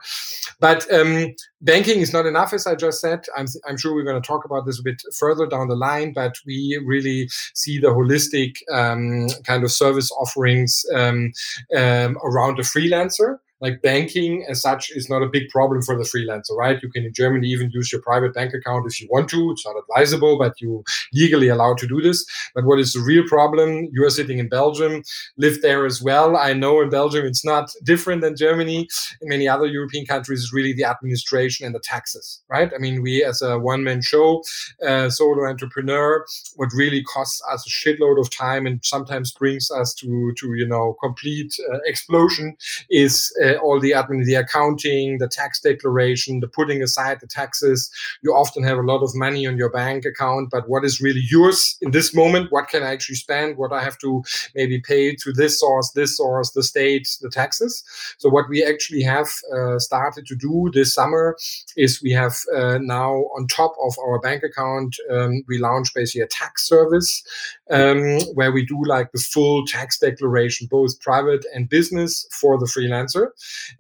But 0.61 0.91
um, 0.93 1.35
banking 1.61 2.00
is 2.00 2.12
not 2.12 2.27
enough, 2.27 2.53
as 2.53 2.67
I 2.67 2.75
just 2.75 3.00
said. 3.00 3.25
I'm, 3.37 3.47
I'm 3.69 3.77
sure 3.77 3.95
we're 3.95 4.05
going 4.05 4.21
to 4.21 4.27
talk 4.27 4.45
about 4.45 4.67
this 4.67 4.81
a 4.81 4.83
bit 4.83 5.00
further 5.15 5.47
down 5.47 5.69
the 5.69 5.77
line, 5.77 6.12
but 6.12 6.35
we 6.47 6.81
really 6.85 7.29
see 7.55 7.79
the 7.79 7.88
holistic 7.88 8.57
um, 8.73 9.29
kind 9.45 9.65
of 9.65 9.73
service 9.73 10.11
offerings 10.12 10.85
um, 10.95 11.33
um, 11.77 12.17
around 12.25 12.59
the 12.59 12.62
freelancer 12.62 13.38
like 13.61 13.83
banking 13.83 14.45
as 14.49 14.61
such 14.62 14.91
is 14.91 15.09
not 15.09 15.23
a 15.23 15.29
big 15.29 15.49
problem 15.49 15.83
for 15.83 15.97
the 15.97 16.05
freelancer, 16.05 16.57
right? 16.57 16.83
You 16.83 16.91
can 16.91 17.05
in 17.05 17.12
Germany 17.12 17.49
even 17.49 17.71
use 17.71 17.93
your 17.93 18.00
private 18.03 18.35
bank 18.35 18.55
account 18.55 18.87
if 18.87 19.00
you 19.00 19.09
want 19.11 19.29
to. 19.31 19.50
It's 19.50 19.67
not 19.67 19.77
advisable, 19.77 20.38
but 20.38 20.61
you 20.61 20.85
legally 21.12 21.49
allowed 21.49 21.79
to 21.79 21.87
do 21.87 22.00
this. 22.00 22.25
But 22.55 22.65
what 22.65 22.79
is 22.79 22.93
the 22.93 23.00
real 23.00 23.25
problem? 23.27 23.88
You 23.93 24.05
are 24.05 24.11
sitting 24.11 24.38
in 24.38 24.49
Belgium, 24.49 25.03
live 25.37 25.61
there 25.62 25.87
as 25.87 26.03
well. 26.03 26.37
I 26.37 26.53
know 26.53 26.81
in 26.81 26.91
Belgium 26.91 27.27
it's 27.27 27.45
not 27.45 27.71
different 27.85 28.23
than 28.23 28.37
Germany. 28.37 28.88
In 29.21 29.29
many 29.29 29.49
other 29.49 29.67
European 29.67 30.07
countries, 30.07 30.43
it's 30.43 30.53
really 30.53 30.73
the 30.73 30.85
administration 30.85 31.67
and 31.67 31.75
the 31.75 31.81
taxes, 31.81 32.43
right? 32.49 32.71
I 32.75 32.79
mean, 32.79 33.03
we 33.03 33.25
as 33.25 33.43
a 33.43 33.59
one-man 33.59 34.03
show, 34.03 34.43
uh, 34.87 35.11
solo 35.11 35.47
entrepreneur, 35.47 36.25
what 36.57 36.69
really 36.75 37.03
costs 37.05 37.43
us 37.50 37.67
a 37.67 37.71
shitload 37.71 38.21
of 38.21 38.31
time 38.31 38.67
and 38.67 38.81
sometimes 38.85 39.33
brings 39.33 39.71
us 39.71 39.95
to 39.95 40.33
to 40.38 40.55
you 40.55 40.67
know 40.67 40.97
complete 41.03 41.55
uh, 41.73 41.79
explosion 41.85 42.57
is 42.91 43.33
uh, 43.43 43.48
uh, 43.49 43.59
all 43.59 43.81
the 43.81 43.93
admin, 43.93 44.25
the 44.25 44.35
accounting, 44.35 45.19
the 45.19 45.28
tax 45.28 45.61
declaration, 45.61 46.40
the 46.40 46.49
putting 46.49 46.83
aside 46.83 47.19
the 47.21 47.26
taxes. 47.26 47.90
You 48.23 48.33
often 48.33 48.62
have 48.64 48.78
a 48.78 48.83
lot 48.83 49.02
of 49.02 49.14
money 49.14 49.47
on 49.47 49.57
your 49.57 49.71
bank 49.71 50.05
account, 50.05 50.50
but 50.50 50.69
what 50.69 50.85
is 50.85 51.00
really 51.00 51.25
yours 51.31 51.76
in 51.81 51.90
this 51.90 52.14
moment? 52.14 52.52
What 52.52 52.69
can 52.69 52.83
I 52.83 52.93
actually 52.93 53.17
spend? 53.17 53.57
What 53.57 53.73
I 53.73 53.83
have 53.83 53.99
to 53.99 54.23
maybe 54.55 54.81
pay 54.81 55.14
to 55.14 55.33
this 55.33 55.61
source, 55.61 55.90
this 55.90 56.17
source, 56.17 56.50
the 56.50 56.62
state, 56.62 57.09
the 57.21 57.31
taxes. 57.31 57.83
So 58.19 58.28
what 58.28 58.49
we 58.49 58.64
actually 58.64 59.02
have 59.02 59.28
uh, 59.55 59.78
started 59.78 60.26
to 60.26 60.35
do 60.35 60.71
this 60.73 60.95
summer 60.95 61.37
is 61.76 62.02
we 62.02 62.12
have 62.12 62.35
uh, 62.55 62.78
now 62.78 63.12
on 63.37 63.47
top 63.47 63.75
of 63.83 63.95
our 63.99 64.19
bank 64.21 64.43
account, 64.43 64.97
um, 65.11 65.43
we 65.49 65.59
launched 65.59 65.95
basically 65.95 66.23
a 66.23 66.26
tax 66.26 66.67
service 66.67 67.23
um, 67.71 68.21
where 68.35 68.52
we 68.52 68.64
do 68.64 68.83
like 68.85 69.12
the 69.12 69.19
full 69.19 69.67
tax 69.67 69.99
declaration, 69.99 70.67
both 70.71 71.00
private 71.00 71.45
and 71.55 71.69
business 71.69 72.26
for 72.33 72.59
the 72.59 72.67
freelancer. 72.67 73.28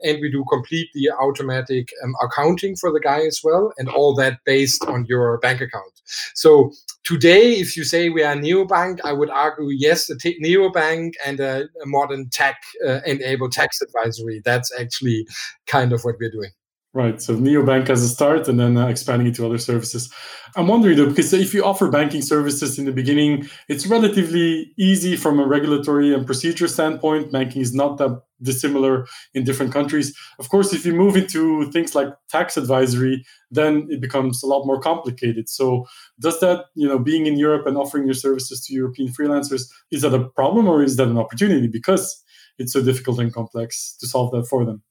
And 0.02 0.20
we 0.20 0.30
do 0.30 0.44
completely 0.50 1.08
automatic 1.20 1.90
um, 2.04 2.14
accounting 2.22 2.76
for 2.76 2.92
the 2.92 3.00
guy 3.00 3.20
as 3.26 3.40
well, 3.42 3.72
and 3.78 3.88
all 3.88 4.14
that 4.14 4.40
based 4.44 4.84
on 4.86 5.04
your 5.08 5.38
bank 5.38 5.60
account. 5.60 5.92
So 6.34 6.72
today, 7.04 7.52
if 7.54 7.76
you 7.76 7.84
say 7.84 8.08
we 8.08 8.22
are 8.22 8.32
a 8.32 8.36
neobank, 8.36 9.00
I 9.04 9.12
would 9.12 9.30
argue 9.30 9.68
yes, 9.70 10.08
a 10.10 10.16
t- 10.16 10.40
neobank 10.42 11.12
and 11.26 11.40
a, 11.40 11.64
a 11.82 11.86
modern 11.86 12.28
tech 12.30 12.56
uh, 12.86 13.00
enabled 13.06 13.52
tax 13.52 13.80
advisory. 13.82 14.40
That's 14.44 14.72
actually 14.78 15.26
kind 15.66 15.92
of 15.92 16.02
what 16.02 16.16
we're 16.20 16.30
doing. 16.30 16.50
Right. 16.98 17.22
So 17.22 17.36
neobank 17.36 17.90
as 17.90 18.02
a 18.02 18.08
start 18.08 18.48
and 18.48 18.58
then 18.58 18.76
uh, 18.76 18.88
expanding 18.88 19.28
into 19.28 19.46
other 19.46 19.58
services. 19.58 20.12
I'm 20.56 20.66
wondering 20.66 20.96
though, 20.96 21.08
because 21.08 21.32
if 21.32 21.54
you 21.54 21.64
offer 21.64 21.88
banking 21.88 22.22
services 22.22 22.76
in 22.76 22.86
the 22.86 22.92
beginning, 22.92 23.48
it's 23.68 23.86
relatively 23.86 24.72
easy 24.76 25.14
from 25.14 25.38
a 25.38 25.46
regulatory 25.46 26.12
and 26.12 26.26
procedure 26.26 26.66
standpoint. 26.66 27.30
Banking 27.30 27.62
is 27.62 27.72
not 27.72 27.98
that 27.98 28.20
dissimilar 28.42 29.06
in 29.32 29.44
different 29.44 29.72
countries. 29.72 30.12
Of 30.40 30.48
course, 30.48 30.72
if 30.72 30.84
you 30.84 30.92
move 30.92 31.16
into 31.16 31.70
things 31.70 31.94
like 31.94 32.08
tax 32.30 32.56
advisory, 32.56 33.24
then 33.52 33.86
it 33.90 34.00
becomes 34.00 34.42
a 34.42 34.48
lot 34.48 34.66
more 34.66 34.80
complicated. 34.80 35.48
So 35.48 35.86
does 36.18 36.40
that, 36.40 36.64
you 36.74 36.88
know, 36.88 36.98
being 36.98 37.26
in 37.26 37.38
Europe 37.38 37.64
and 37.68 37.76
offering 37.76 38.06
your 38.06 38.14
services 38.14 38.60
to 38.64 38.74
European 38.74 39.12
freelancers, 39.12 39.70
is 39.92 40.02
that 40.02 40.14
a 40.14 40.28
problem 40.30 40.66
or 40.66 40.82
is 40.82 40.96
that 40.96 41.06
an 41.06 41.18
opportunity 41.18 41.68
because 41.68 42.24
it's 42.58 42.72
so 42.72 42.82
difficult 42.82 43.20
and 43.20 43.32
complex 43.32 43.96
to 44.00 44.08
solve 44.08 44.32
that 44.32 44.48
for 44.48 44.64
them? 44.64 44.82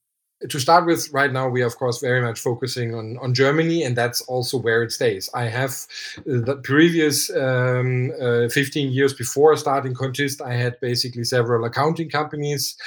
To 0.49 0.59
start 0.59 0.85
with, 0.85 1.09
right 1.11 1.33
now 1.33 1.49
we 1.49 1.63
are 1.63 1.65
of 1.65 1.77
course 1.77 1.99
very 1.99 2.21
much 2.21 2.39
focusing 2.39 2.93
on 2.93 3.17
on 3.21 3.33
Germany, 3.33 3.83
and 3.83 3.95
that's 3.95 4.21
also 4.21 4.57
where 4.59 4.83
it 4.83 4.91
stays. 4.91 5.29
I 5.33 5.45
have 5.45 5.71
uh, 6.19 6.45
the 6.45 6.57
previous 6.63 7.29
um, 7.35 8.11
uh, 8.21 8.47
15 8.49 8.91
years 8.91 9.13
before 9.13 9.57
starting 9.57 9.95
Kontist, 9.95 10.41
I 10.41 10.53
had 10.53 10.79
basically 10.79 11.23
several 11.23 11.65
accounting 11.65 12.09
companies. 12.09 12.77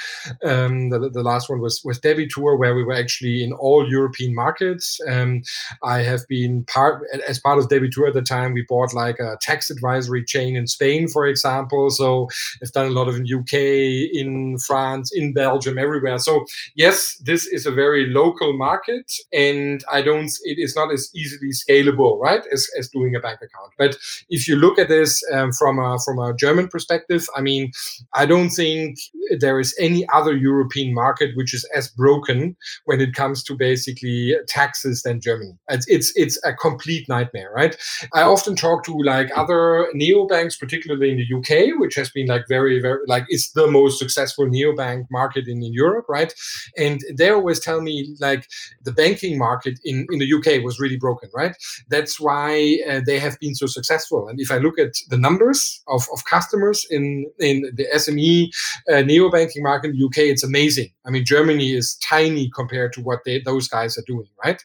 Um, 0.43 0.89
the, 0.91 1.09
the, 1.09 1.23
last 1.23 1.49
one 1.49 1.59
was 1.59 1.81
was 1.83 1.99
Debitoor, 1.99 2.57
where 2.57 2.73
we 2.73 2.83
were 2.83 2.93
actually 2.93 3.43
in 3.43 3.51
all 3.53 3.89
European 3.89 4.33
markets. 4.33 4.99
Um, 5.09 5.43
I 5.83 6.03
have 6.03 6.25
been 6.29 6.63
part 6.65 7.03
as 7.27 7.39
part 7.39 7.59
of 7.59 7.67
Debitoor 7.67 8.07
at 8.07 8.13
the 8.13 8.21
time. 8.21 8.53
We 8.53 8.65
bought 8.67 8.93
like 8.93 9.19
a 9.19 9.37
tax 9.41 9.69
advisory 9.69 10.23
chain 10.23 10.55
in 10.55 10.67
Spain, 10.67 11.09
for 11.09 11.27
example. 11.27 11.89
So 11.89 12.29
I've 12.63 12.71
done 12.71 12.87
a 12.87 12.91
lot 12.91 13.09
of 13.09 13.17
in 13.17 13.25
UK, 13.39 13.53
in 13.53 14.57
France, 14.57 15.11
in 15.13 15.33
Belgium, 15.33 15.77
everywhere. 15.77 16.17
So 16.17 16.45
yes, 16.75 17.15
this 17.25 17.40
this 17.41 17.53
is 17.53 17.65
a 17.65 17.71
very 17.71 18.07
local 18.07 18.53
market 18.53 19.11
and 19.33 19.83
I 19.91 20.01
don't, 20.01 20.31
it 20.43 20.57
is 20.59 20.75
not 20.75 20.91
as 20.91 21.09
easily 21.15 21.49
scalable, 21.51 22.19
right, 22.19 22.41
as, 22.51 22.67
as 22.77 22.89
doing 22.89 23.15
a 23.15 23.19
bank 23.19 23.37
account. 23.37 23.71
But 23.77 23.97
if 24.29 24.47
you 24.47 24.55
look 24.55 24.77
at 24.77 24.89
this 24.89 25.23
um, 25.33 25.51
from, 25.51 25.79
a, 25.79 25.97
from 26.03 26.19
a 26.19 26.35
German 26.35 26.67
perspective, 26.67 27.27
I 27.35 27.41
mean, 27.41 27.71
I 28.13 28.25
don't 28.25 28.49
think 28.49 28.97
there 29.39 29.59
is 29.59 29.75
any 29.79 30.07
other 30.13 30.35
European 30.35 30.93
market 30.93 31.31
which 31.35 31.53
is 31.53 31.67
as 31.75 31.89
broken 31.89 32.55
when 32.85 33.01
it 33.01 33.13
comes 33.13 33.43
to 33.43 33.55
basically 33.55 34.35
taxes 34.47 35.03
than 35.03 35.21
Germany. 35.21 35.57
It's, 35.69 35.87
it's, 35.87 36.11
it's 36.15 36.39
a 36.43 36.53
complete 36.53 37.07
nightmare, 37.07 37.51
right? 37.55 37.75
I 38.13 38.21
often 38.21 38.55
talk 38.55 38.83
to 38.85 38.97
like 39.03 39.29
other 39.35 39.87
neobanks, 39.95 40.59
particularly 40.59 41.11
in 41.11 41.17
the 41.17 41.37
UK, 41.37 41.79
which 41.79 41.95
has 41.95 42.09
been 42.09 42.27
like 42.27 42.43
very, 42.47 42.81
very, 42.81 42.99
like, 43.07 43.25
it's 43.29 43.51
the 43.51 43.67
most 43.67 43.99
successful 43.99 44.45
neobank 44.45 45.05
market 45.09 45.47
in, 45.47 45.63
in 45.63 45.73
Europe, 45.73 46.05
right? 46.09 46.33
And 46.77 46.99
they 47.17 47.30
always 47.31 47.59
tell 47.59 47.81
me 47.81 48.15
like 48.19 48.47
the 48.83 48.91
banking 48.91 49.37
market 49.37 49.79
in, 49.83 50.05
in 50.11 50.19
the 50.19 50.33
UK 50.33 50.63
was 50.63 50.79
really 50.79 50.97
broken, 50.97 51.29
right? 51.33 51.55
That's 51.89 52.19
why 52.19 52.79
uh, 52.89 53.01
they 53.05 53.19
have 53.19 53.39
been 53.39 53.55
so 53.55 53.65
successful. 53.65 54.27
And 54.27 54.39
if 54.39 54.51
I 54.51 54.57
look 54.57 54.79
at 54.79 54.93
the 55.09 55.17
numbers 55.17 55.81
of, 55.87 56.07
of 56.13 56.25
customers 56.25 56.85
in, 56.89 57.29
in 57.39 57.61
the 57.73 57.87
SME 57.95 58.49
uh, 58.91 59.01
neo 59.01 59.29
banking 59.29 59.63
market 59.63 59.91
in 59.91 59.97
the 59.97 60.05
UK, 60.05 60.17
it's 60.29 60.43
amazing. 60.43 60.89
I 61.05 61.09
mean, 61.09 61.25
Germany 61.25 61.71
is 61.73 61.95
tiny 61.95 62.49
compared 62.53 62.93
to 62.93 63.01
what 63.01 63.19
they, 63.25 63.39
those 63.39 63.67
guys 63.67 63.97
are 63.97 64.03
doing, 64.05 64.27
right? 64.43 64.61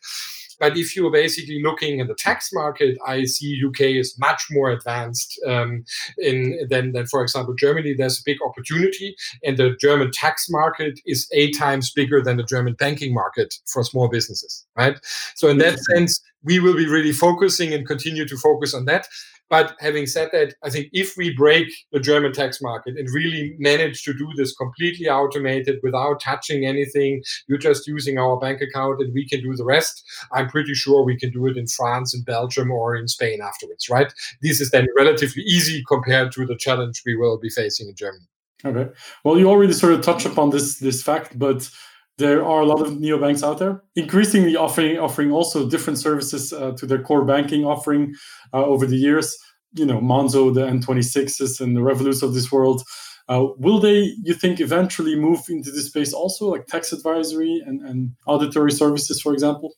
But 0.59 0.77
if 0.77 0.97
you're 0.97 1.11
basically 1.11 1.63
looking 1.63 2.01
at 2.01 2.09
the 2.09 2.15
tax 2.15 2.51
market, 2.53 2.99
I 3.07 3.25
see 3.25 3.63
UK 3.65 3.81
is 3.81 4.19
much 4.19 4.47
more 4.51 4.71
advanced 4.71 5.41
um, 5.47 5.85
in 6.19 6.67
than, 6.71 6.93
than, 6.93 7.07
for 7.07 7.23
example, 7.23 7.55
Germany. 7.55 7.95
There's 7.95 8.21
a 8.21 8.25
big 8.25 8.39
opportunity, 8.47 9.17
and 9.45 9.57
the 9.57 9.77
German 9.81 10.11
tax 10.13 10.49
market 10.49 10.99
is 11.07 11.29
eight 11.33 11.57
times 11.57 11.91
bigger 11.91 12.23
than 12.23 12.37
the 12.37 12.43
German 12.43 12.75
banking 12.75 13.13
market 13.13 13.55
for 13.67 13.83
small 13.85 14.09
businesses, 14.09 14.67
right? 14.77 14.99
So 15.35 15.49
in 15.49 15.59
that 15.59 15.79
sense, 15.79 16.21
we 16.43 16.61
will 16.61 16.77
be 16.77 16.87
really 16.87 17.13
focusing 17.13 17.75
and 17.75 17.87
continue 17.87 18.27
to 18.27 18.37
focus 18.37 18.73
on 18.73 18.85
that. 18.87 19.09
But 19.49 19.77
having 19.81 20.07
said 20.07 20.31
that, 20.33 20.55
I 20.63 20.71
think 20.71 20.89
if 20.93 21.17
we 21.17 21.35
break 21.35 21.69
the 21.93 22.01
German 22.01 22.33
tax 22.33 22.61
market 22.61 22.97
and 22.97 23.09
really 23.13 23.55
manage 23.59 24.03
to 24.05 24.13
do 24.13 24.29
this 24.37 24.55
completely 24.55 25.09
automated 25.09 25.79
without 25.83 26.21
touching 26.21 26.67
anything, 26.67 27.23
you're 27.47 27.59
just 27.59 27.87
using 27.87 28.19
our 28.19 28.39
bank 28.39 28.61
account 28.61 29.01
and 29.01 29.13
we 29.15 29.29
can 29.29 29.41
do 29.43 29.55
the 29.55 29.65
rest, 29.65 30.03
I'm 30.33 30.49
pretty 30.49 30.75
sure 30.75 31.05
we 31.05 31.17
can 31.17 31.31
do 31.31 31.47
it 31.47 31.57
in 31.57 31.67
France, 31.67 32.15
in 32.15 32.23
Belgium, 32.23 32.71
or 32.71 32.97
in 32.97 33.09
Spain 33.09 33.41
afterwards, 33.41 33.89
right? 33.89 34.13
This 34.43 34.61
is 34.61 34.71
then 34.71 34.87
relatively 34.97 35.43
easy 35.43 35.85
compared 35.87 36.33
to 36.33 36.47
the 36.47 36.57
challenge 36.57 37.03
we 37.07 37.17
will 37.17 37.39
be 37.39 37.51
facing 37.51 37.89
in 37.89 37.95
Germany. 37.95 38.27
Okay. 38.65 38.91
Well, 39.23 39.39
you 39.39 39.49
already 39.49 39.73
sort 39.73 39.93
of 39.93 40.01
touched 40.01 40.27
upon 40.27 40.51
this 40.51 40.79
this 40.79 41.03
fact, 41.03 41.39
but 41.39 41.69
there 42.19 42.45
are 42.45 42.63
a 42.63 42.67
lot 42.67 42.81
of 42.81 42.95
neobanks 42.95 43.43
out 43.43 43.59
there, 43.59 43.83
increasingly 43.95 44.57
offering 44.57 44.99
offering 44.99 45.31
also 45.31 45.69
different 45.69 45.99
services 45.99 46.53
uh, 46.53 46.73
to 46.73 46.87
their 46.87 47.03
core 47.03 47.25
banking 47.25 47.65
offering 47.65 48.15
uh, 48.55 48.65
over 48.65 48.87
the 48.87 48.97
years. 48.97 49.37
You 49.75 49.85
know, 49.85 50.01
Monzo, 50.01 50.55
the 50.55 50.63
N26s, 50.63 51.61
and 51.61 51.77
the 51.77 51.81
Revoluts 51.81 52.23
of 52.23 52.33
this 52.33 52.51
world. 52.51 52.83
Uh, 53.29 53.47
will 53.59 53.81
they, 53.81 54.15
you 54.23 54.33
think, 54.33 54.61
eventually 54.61 55.17
move 55.17 55.41
into 55.49 55.71
this 55.73 55.87
space 55.87 56.13
also, 56.13 56.47
like 56.47 56.67
tax 56.67 56.93
advisory 56.93 57.61
and, 57.67 57.83
and 57.83 58.13
auditory 58.27 58.71
services, 58.71 59.21
for 59.21 59.33
example? 59.33 59.75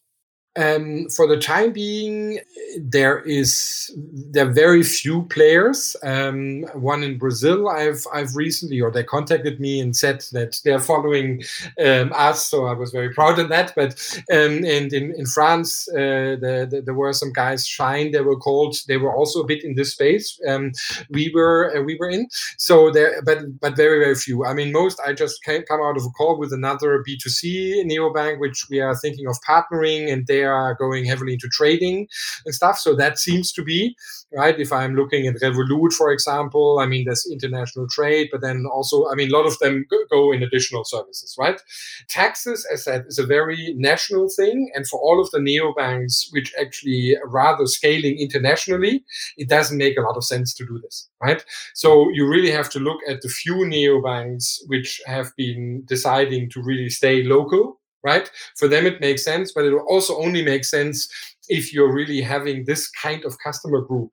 Um, 0.57 1.09
for 1.11 1.29
the 1.29 1.39
time 1.39 1.73
being, 1.73 2.41
there 2.81 3.21
is 3.21 3.93
there 3.97 4.49
are 4.49 4.53
very 4.53 4.83
few 4.83 5.23
players. 5.25 5.95
Um, 6.03 6.63
one 6.75 7.05
in 7.05 7.17
Brazil, 7.17 7.69
I've 7.69 8.05
I've 8.13 8.35
recently, 8.35 8.81
or 8.81 8.91
they 8.91 9.05
contacted 9.05 9.61
me 9.61 9.79
and 9.79 9.97
said 9.97 10.25
that 10.33 10.61
they're 10.65 10.81
following 10.81 11.45
um, 11.85 12.13
us, 12.13 12.45
so 12.45 12.67
I 12.67 12.73
was 12.73 12.91
very 12.91 13.15
proud 13.15 13.39
of 13.39 13.51
that. 13.51 13.73
But 13.77 13.95
um, 14.33 14.65
and 14.65 14.93
in 14.93 15.15
in 15.17 15.27
France, 15.27 15.89
uh, 15.93 16.35
the, 16.41 16.67
the, 16.69 16.83
there 16.85 16.95
were 16.95 17.13
some 17.13 17.33
guys, 17.33 17.65
Shine, 17.65 18.11
they 18.11 18.23
were 18.23 18.37
called. 18.37 18.75
They 18.89 18.97
were 18.97 19.15
also 19.15 19.43
a 19.43 19.47
bit 19.47 19.63
in 19.63 19.77
this 19.77 19.93
space. 19.93 20.41
Um, 20.49 20.73
we 21.11 21.31
were 21.33 21.77
uh, 21.77 21.83
we 21.83 21.97
were 22.01 22.11
in. 22.11 22.27
So 22.57 22.91
there, 22.91 23.23
but 23.23 23.61
but 23.61 23.77
very 23.77 24.01
very 24.01 24.17
few. 24.17 24.45
I 24.45 24.55
mean, 24.55 24.73
most 24.73 24.99
I 25.07 25.13
just 25.13 25.45
came 25.45 25.63
come 25.63 25.81
out 25.81 25.97
of 25.97 26.05
a 26.05 26.11
call 26.11 26.37
with 26.37 26.53
another 26.53 27.01
B 27.07 27.17
two 27.23 27.31
C 27.31 27.85
neobank, 27.87 28.41
which 28.41 28.67
we 28.69 28.81
are 28.81 28.97
thinking 28.97 29.29
of 29.29 29.37
partnering, 29.49 30.13
and 30.13 30.27
they 30.27 30.48
are 30.53 30.75
going 30.75 31.05
heavily 31.05 31.35
into 31.35 31.49
trading 31.49 32.09
and 32.45 32.55
stuff. 32.55 32.79
So 32.79 32.95
that 32.97 33.19
seems 33.19 33.53
to 33.53 33.63
be 33.63 33.97
right. 34.33 34.59
If 34.59 34.73
I'm 34.73 34.95
looking 34.95 35.27
at 35.27 35.37
Revolut, 35.37 35.93
for 35.93 36.13
example, 36.13 36.79
I 36.81 36.87
mean, 36.87 37.05
there's 37.05 37.27
international 37.31 37.87
trade, 37.89 38.29
but 38.31 38.41
then 38.41 38.67
also, 38.73 39.09
I 39.11 39.15
mean, 39.15 39.31
a 39.31 39.37
lot 39.37 39.47
of 39.47 39.59
them 39.59 39.87
go 40.11 40.33
in 40.33 40.43
additional 40.43 40.85
services, 40.85 41.35
right? 41.39 41.61
Taxes, 42.09 42.67
as 42.73 42.81
I 42.81 42.91
said, 42.91 43.05
is 43.09 43.19
a 43.19 43.27
very 43.27 43.75
national 43.77 44.29
thing. 44.29 44.71
And 44.75 44.87
for 44.87 45.01
all 45.01 45.21
of 45.21 45.31
the 45.31 45.39
neobanks, 45.39 46.27
which 46.31 46.53
actually 46.61 47.17
rather 47.25 47.67
scaling 47.67 48.19
internationally, 48.19 49.05
it 49.37 49.49
doesn't 49.49 49.79
make 49.79 49.97
a 49.97 50.03
lot 50.03 50.17
of 50.17 50.25
sense 50.25 50.55
to 50.55 50.67
do 50.67 50.79
this, 50.79 51.09
right? 51.23 51.45
So 51.75 52.11
you 52.11 52.29
really 52.29 52.51
have 52.51 52.71
to 52.71 52.79
look 52.79 53.01
at 53.09 53.23
the 53.23 53.29
few 53.29 53.55
neobanks 53.55 54.59
which 54.67 55.01
have 55.07 55.35
been 55.37 55.83
deciding 55.87 56.51
to 56.51 56.63
really 56.63 56.91
stay 56.91 57.23
local 57.23 57.78
right? 58.09 58.31
For 58.57 58.69
them, 58.69 58.87
it 58.87 59.01
makes 59.01 59.23
sense, 59.25 59.53
but 59.55 59.65
it 59.65 59.73
will 59.73 59.87
also 59.95 60.17
only 60.19 60.43
make 60.43 60.65
sense 60.65 61.09
if 61.49 61.73
you're 61.73 61.93
really 61.93 62.21
having 62.21 62.65
this 62.65 62.89
kind 62.91 63.25
of 63.25 63.37
customer 63.43 63.81
group. 63.81 64.11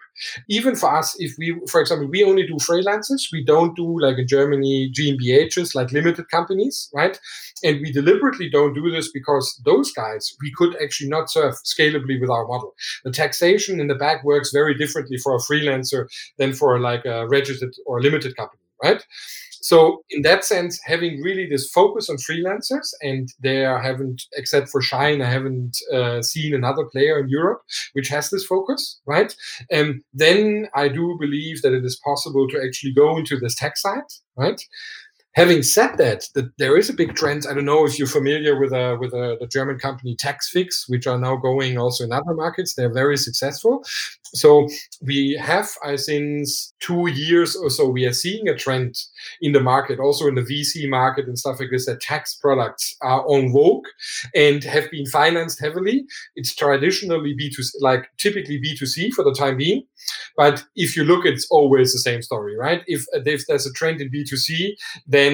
Even 0.50 0.76
for 0.76 0.96
us, 0.96 1.16
if 1.20 1.34
we, 1.38 1.60
for 1.70 1.82
example, 1.82 2.08
we 2.08 2.24
only 2.24 2.46
do 2.48 2.56
freelancers, 2.56 3.32
we 3.32 3.44
don't 3.44 3.76
do 3.76 4.00
like 4.00 4.18
in 4.18 4.28
Germany 4.28 4.92
GmbHs, 4.98 5.76
like 5.76 5.92
limited 5.92 6.30
companies, 6.30 6.90
right? 6.94 7.20
And 7.64 7.82
we 7.82 7.92
deliberately 7.92 8.50
don't 8.50 8.74
do 8.74 8.90
this 8.90 9.12
because 9.12 9.62
those 9.66 9.92
guys 9.92 10.34
we 10.42 10.52
could 10.58 10.76
actually 10.82 11.10
not 11.10 11.30
serve 11.30 11.56
scalably 11.64 12.20
with 12.20 12.30
our 12.30 12.48
model. 12.48 12.74
The 13.04 13.12
taxation 13.12 13.80
in 13.80 13.88
the 13.88 13.96
back 13.96 14.24
works 14.24 14.52
very 14.52 14.76
differently 14.76 15.18
for 15.18 15.36
a 15.36 15.40
freelancer 15.40 16.08
than 16.38 16.54
for 16.54 16.80
like 16.80 17.06
a 17.06 17.28
registered 17.28 17.74
or 17.86 18.02
limited 18.02 18.36
company, 18.36 18.62
right? 18.84 19.06
So 19.66 20.04
in 20.12 20.22
that 20.22 20.46
sense, 20.46 20.80
having 20.86 21.24
really 21.24 21.48
this 21.50 21.68
focus 21.72 22.08
on 22.08 22.18
freelancers, 22.18 22.88
and 23.02 23.28
there 23.40 23.76
I 23.76 23.84
haven't, 23.84 24.22
except 24.34 24.70
for 24.70 24.80
Shine, 24.80 25.24
I 25.24 25.32
haven't 25.32 25.76
uh, 25.92 26.22
seen 26.22 26.54
another 26.54 26.86
player 26.86 27.20
in 27.20 27.30
Europe 27.30 27.62
which 27.94 28.08
has 28.10 28.30
this 28.30 28.46
focus, 28.46 29.02
right? 29.08 29.36
And 29.72 30.02
then 30.14 30.68
I 30.76 30.88
do 30.88 31.18
believe 31.20 31.64
that 31.64 31.74
it 31.74 31.84
is 31.84 32.00
possible 32.06 32.48
to 32.50 32.62
actually 32.64 32.94
go 32.94 33.18
into 33.18 33.40
this 33.40 33.56
tech 33.56 33.76
side, 33.76 34.10
right? 34.38 34.62
Having 35.36 35.64
said 35.64 35.98
that, 35.98 36.24
that 36.34 36.58
there 36.58 36.78
is 36.78 36.90
a 36.90 36.94
big 36.94 37.14
trend. 37.16 37.46
I 37.50 37.54
don't 37.54 37.66
know 37.66 37.86
if 37.86 38.00
you're 38.00 38.08
familiar 38.08 38.58
with 38.60 38.72
uh, 38.72 38.96
with 39.00 39.14
uh, 39.14 39.36
the 39.40 39.48
German 39.48 39.78
company 39.78 40.16
Taxfix, 40.16 40.88
which 40.88 41.08
are 41.08 41.18
now 41.18 41.36
going 41.36 41.78
also 41.78 42.06
in 42.06 42.14
other 42.14 42.34
markets. 42.34 42.74
They're 42.74 42.94
very 42.94 43.18
successful. 43.18 43.84
So 44.36 44.68
we 45.02 45.38
have, 45.42 45.70
I 45.84 45.96
since 45.96 46.74
two 46.80 47.08
years 47.08 47.56
or 47.56 47.70
so, 47.70 47.88
we 47.88 48.06
are 48.06 48.14
seeing 48.14 48.48
a 48.50 48.56
trend 48.56 48.96
in 49.42 49.54
the 49.54 49.62
market, 49.62 50.00
also 50.00 50.28
in 50.28 50.36
the 50.36 50.42
VC 50.42 50.90
market 50.90 51.26
and 51.26 51.40
stuff 51.40 51.60
like 51.60 51.70
this, 51.72 51.86
that 51.86 52.02
tax 52.02 52.36
products 52.36 52.96
are 53.02 53.26
on 53.28 53.52
vogue 53.54 53.86
and 54.34 54.64
have 54.64 54.92
been 54.92 55.06
financed 55.06 55.60
heavily. 55.60 56.06
It's 56.36 56.54
traditionally 56.54 57.36
B2C, 57.36 57.72
like 57.80 58.10
typically 58.18 58.60
B2C 58.60 59.14
for 59.14 59.24
the 59.24 59.34
time 59.34 59.58
being. 59.58 59.84
But 60.36 60.66
if 60.76 60.98
you 60.98 61.04
look, 61.06 61.26
it's 61.26 61.48
always 61.50 61.94
the 61.94 62.00
same 62.00 62.22
story, 62.22 62.58
right? 62.58 62.84
If, 62.88 63.06
if 63.14 63.48
there's 63.48 63.66
a 63.66 63.74
trend 63.74 64.02
in 64.02 64.12
B2C, 64.12 64.74
then 65.08 65.25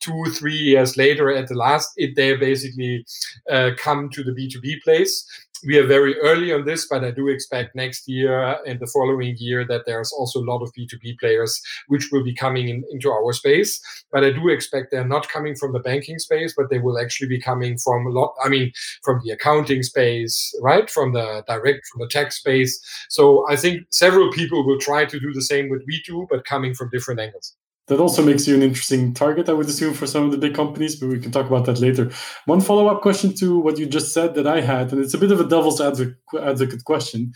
two, 0.00 0.24
three 0.36 0.56
years 0.56 0.96
later 0.96 1.30
at 1.30 1.48
the 1.48 1.54
last, 1.54 1.90
it 1.96 2.14
they 2.16 2.36
basically 2.36 3.04
uh, 3.50 3.70
come 3.76 4.10
to 4.10 4.22
the 4.22 4.32
B2B 4.32 4.82
place 4.82 5.26
we 5.66 5.78
are 5.78 5.86
very 5.86 6.18
early 6.20 6.52
on 6.52 6.64
this, 6.64 6.86
but 6.88 7.04
I 7.04 7.10
do 7.10 7.28
expect 7.28 7.74
next 7.74 8.08
year 8.08 8.56
and 8.66 8.78
the 8.78 8.86
following 8.86 9.34
year 9.38 9.64
that 9.66 9.82
there's 9.86 10.12
also 10.12 10.40
a 10.40 10.44
lot 10.44 10.62
of 10.62 10.72
B2B 10.74 11.18
players 11.18 11.60
which 11.88 12.10
will 12.12 12.22
be 12.22 12.34
coming 12.34 12.68
in, 12.68 12.84
into 12.90 13.10
our 13.10 13.32
space. 13.32 13.80
But 14.12 14.24
I 14.24 14.30
do 14.30 14.48
expect 14.48 14.90
they're 14.90 15.06
not 15.06 15.28
coming 15.28 15.54
from 15.54 15.72
the 15.72 15.78
banking 15.78 16.18
space, 16.18 16.54
but 16.56 16.70
they 16.70 16.78
will 16.78 16.98
actually 16.98 17.28
be 17.28 17.40
coming 17.40 17.78
from 17.78 18.06
a 18.06 18.10
lot, 18.10 18.34
I 18.44 18.48
mean, 18.48 18.72
from 19.02 19.20
the 19.24 19.32
accounting 19.32 19.82
space, 19.82 20.54
right? 20.60 20.90
From 20.90 21.12
the 21.12 21.42
direct, 21.46 21.86
from 21.86 22.00
the 22.00 22.08
tech 22.08 22.32
space. 22.32 22.78
So 23.08 23.46
I 23.48 23.56
think 23.56 23.86
several 23.90 24.30
people 24.32 24.66
will 24.66 24.78
try 24.78 25.04
to 25.04 25.20
do 25.20 25.32
the 25.32 25.42
same 25.42 25.70
with 25.70 25.82
we 25.86 26.02
do, 26.06 26.26
but 26.30 26.44
coming 26.44 26.74
from 26.74 26.90
different 26.90 27.20
angles 27.20 27.54
that 27.88 28.00
also 28.00 28.24
makes 28.24 28.46
you 28.46 28.54
an 28.54 28.62
interesting 28.62 29.12
target, 29.12 29.48
I 29.48 29.52
would 29.52 29.68
assume, 29.68 29.92
for 29.94 30.06
some 30.06 30.24
of 30.24 30.30
the 30.30 30.38
big 30.38 30.54
companies, 30.54 30.96
but 30.96 31.10
we 31.10 31.18
can 31.18 31.30
talk 31.30 31.46
about 31.46 31.66
that 31.66 31.80
later. 31.80 32.10
One 32.46 32.60
follow 32.60 32.86
up 32.88 33.02
question 33.02 33.34
to 33.36 33.58
what 33.58 33.78
you 33.78 33.86
just 33.86 34.12
said 34.12 34.34
that 34.34 34.46
I 34.46 34.60
had, 34.60 34.92
and 34.92 35.02
it's 35.02 35.14
a 35.14 35.18
bit 35.18 35.32
of 35.32 35.40
a 35.40 35.48
devil's 35.48 35.80
advocate 35.80 36.84
question. 36.84 37.32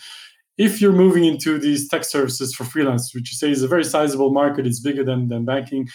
If 0.57 0.81
you're 0.81 0.93
moving 0.93 1.25
into 1.25 1.59
these 1.59 1.89
tech 1.89 2.05
services 2.05 2.55
for 2.55 2.65
freelancers, 2.65 3.15
which 3.15 3.31
you 3.31 3.37
say 3.37 3.51
is 3.51 3.63
a 3.63 3.69
very 3.69 3.85
sizable 3.85 4.33
market, 4.33 4.67
it's 4.67 4.81
bigger 4.81 5.05
than, 5.05 5.29
than 5.29 5.45
banking, 5.45 5.89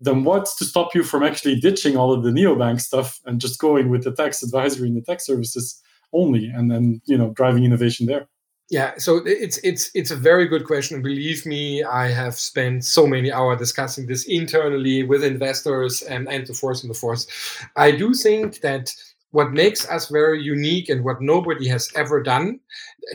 then 0.00 0.24
what's 0.24 0.56
to 0.58 0.64
stop 0.64 0.94
you 0.94 1.02
from 1.02 1.22
actually 1.22 1.58
ditching 1.58 1.96
all 1.96 2.12
of 2.12 2.22
the 2.22 2.30
neobank 2.30 2.80
stuff 2.80 3.18
and 3.24 3.40
just 3.40 3.58
going 3.58 3.88
with 3.88 4.04
the 4.04 4.12
tax 4.12 4.42
advisory 4.42 4.88
and 4.88 4.96
the 4.96 5.02
tech 5.02 5.20
services 5.20 5.82
only 6.12 6.46
and 6.46 6.70
then 6.70 7.00
you 7.06 7.16
know 7.16 7.30
driving 7.30 7.64
innovation 7.64 8.06
there? 8.06 8.28
Yeah, 8.68 8.94
so 8.98 9.22
it's 9.24 9.58
it's 9.58 9.90
it's 9.94 10.10
a 10.10 10.16
very 10.16 10.48
good 10.48 10.64
question. 10.64 11.00
Believe 11.00 11.46
me, 11.46 11.84
I 11.84 12.08
have 12.08 12.34
spent 12.34 12.84
so 12.84 13.06
many 13.06 13.30
hours 13.30 13.58
discussing 13.58 14.06
this 14.06 14.24
internally 14.26 15.04
with 15.04 15.22
investors 15.22 16.02
and 16.02 16.28
and 16.28 16.44
the 16.46 16.52
force 16.54 16.82
and 16.82 16.90
the 16.90 16.98
force. 16.98 17.28
I 17.76 17.92
do 17.92 18.12
think 18.12 18.60
that 18.62 18.92
what 19.30 19.52
makes 19.52 19.88
us 19.88 20.08
very 20.08 20.42
unique 20.42 20.88
and 20.88 21.04
what 21.04 21.20
nobody 21.20 21.68
has 21.68 21.90
ever 21.94 22.20
done 22.22 22.58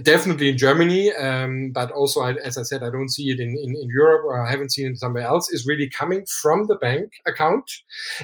definitely 0.04 0.50
in 0.50 0.58
Germany, 0.58 1.14
um, 1.14 1.72
but 1.74 1.92
also, 1.92 2.22
as 2.24 2.58
I 2.58 2.64
said, 2.64 2.84
I 2.84 2.90
don't 2.90 3.10
see 3.10 3.30
it 3.30 3.40
in, 3.40 3.50
in, 3.50 3.76
in, 3.76 3.90
Europe 3.90 4.24
or 4.26 4.46
I 4.46 4.50
haven't 4.50 4.72
seen 4.72 4.88
it 4.88 4.98
somewhere 4.98 5.24
else, 5.24 5.52
is 5.52 5.68
really 5.68 5.90
coming 5.90 6.26
from 6.42 6.68
the 6.68 6.76
bank 6.76 7.12
account 7.26 7.70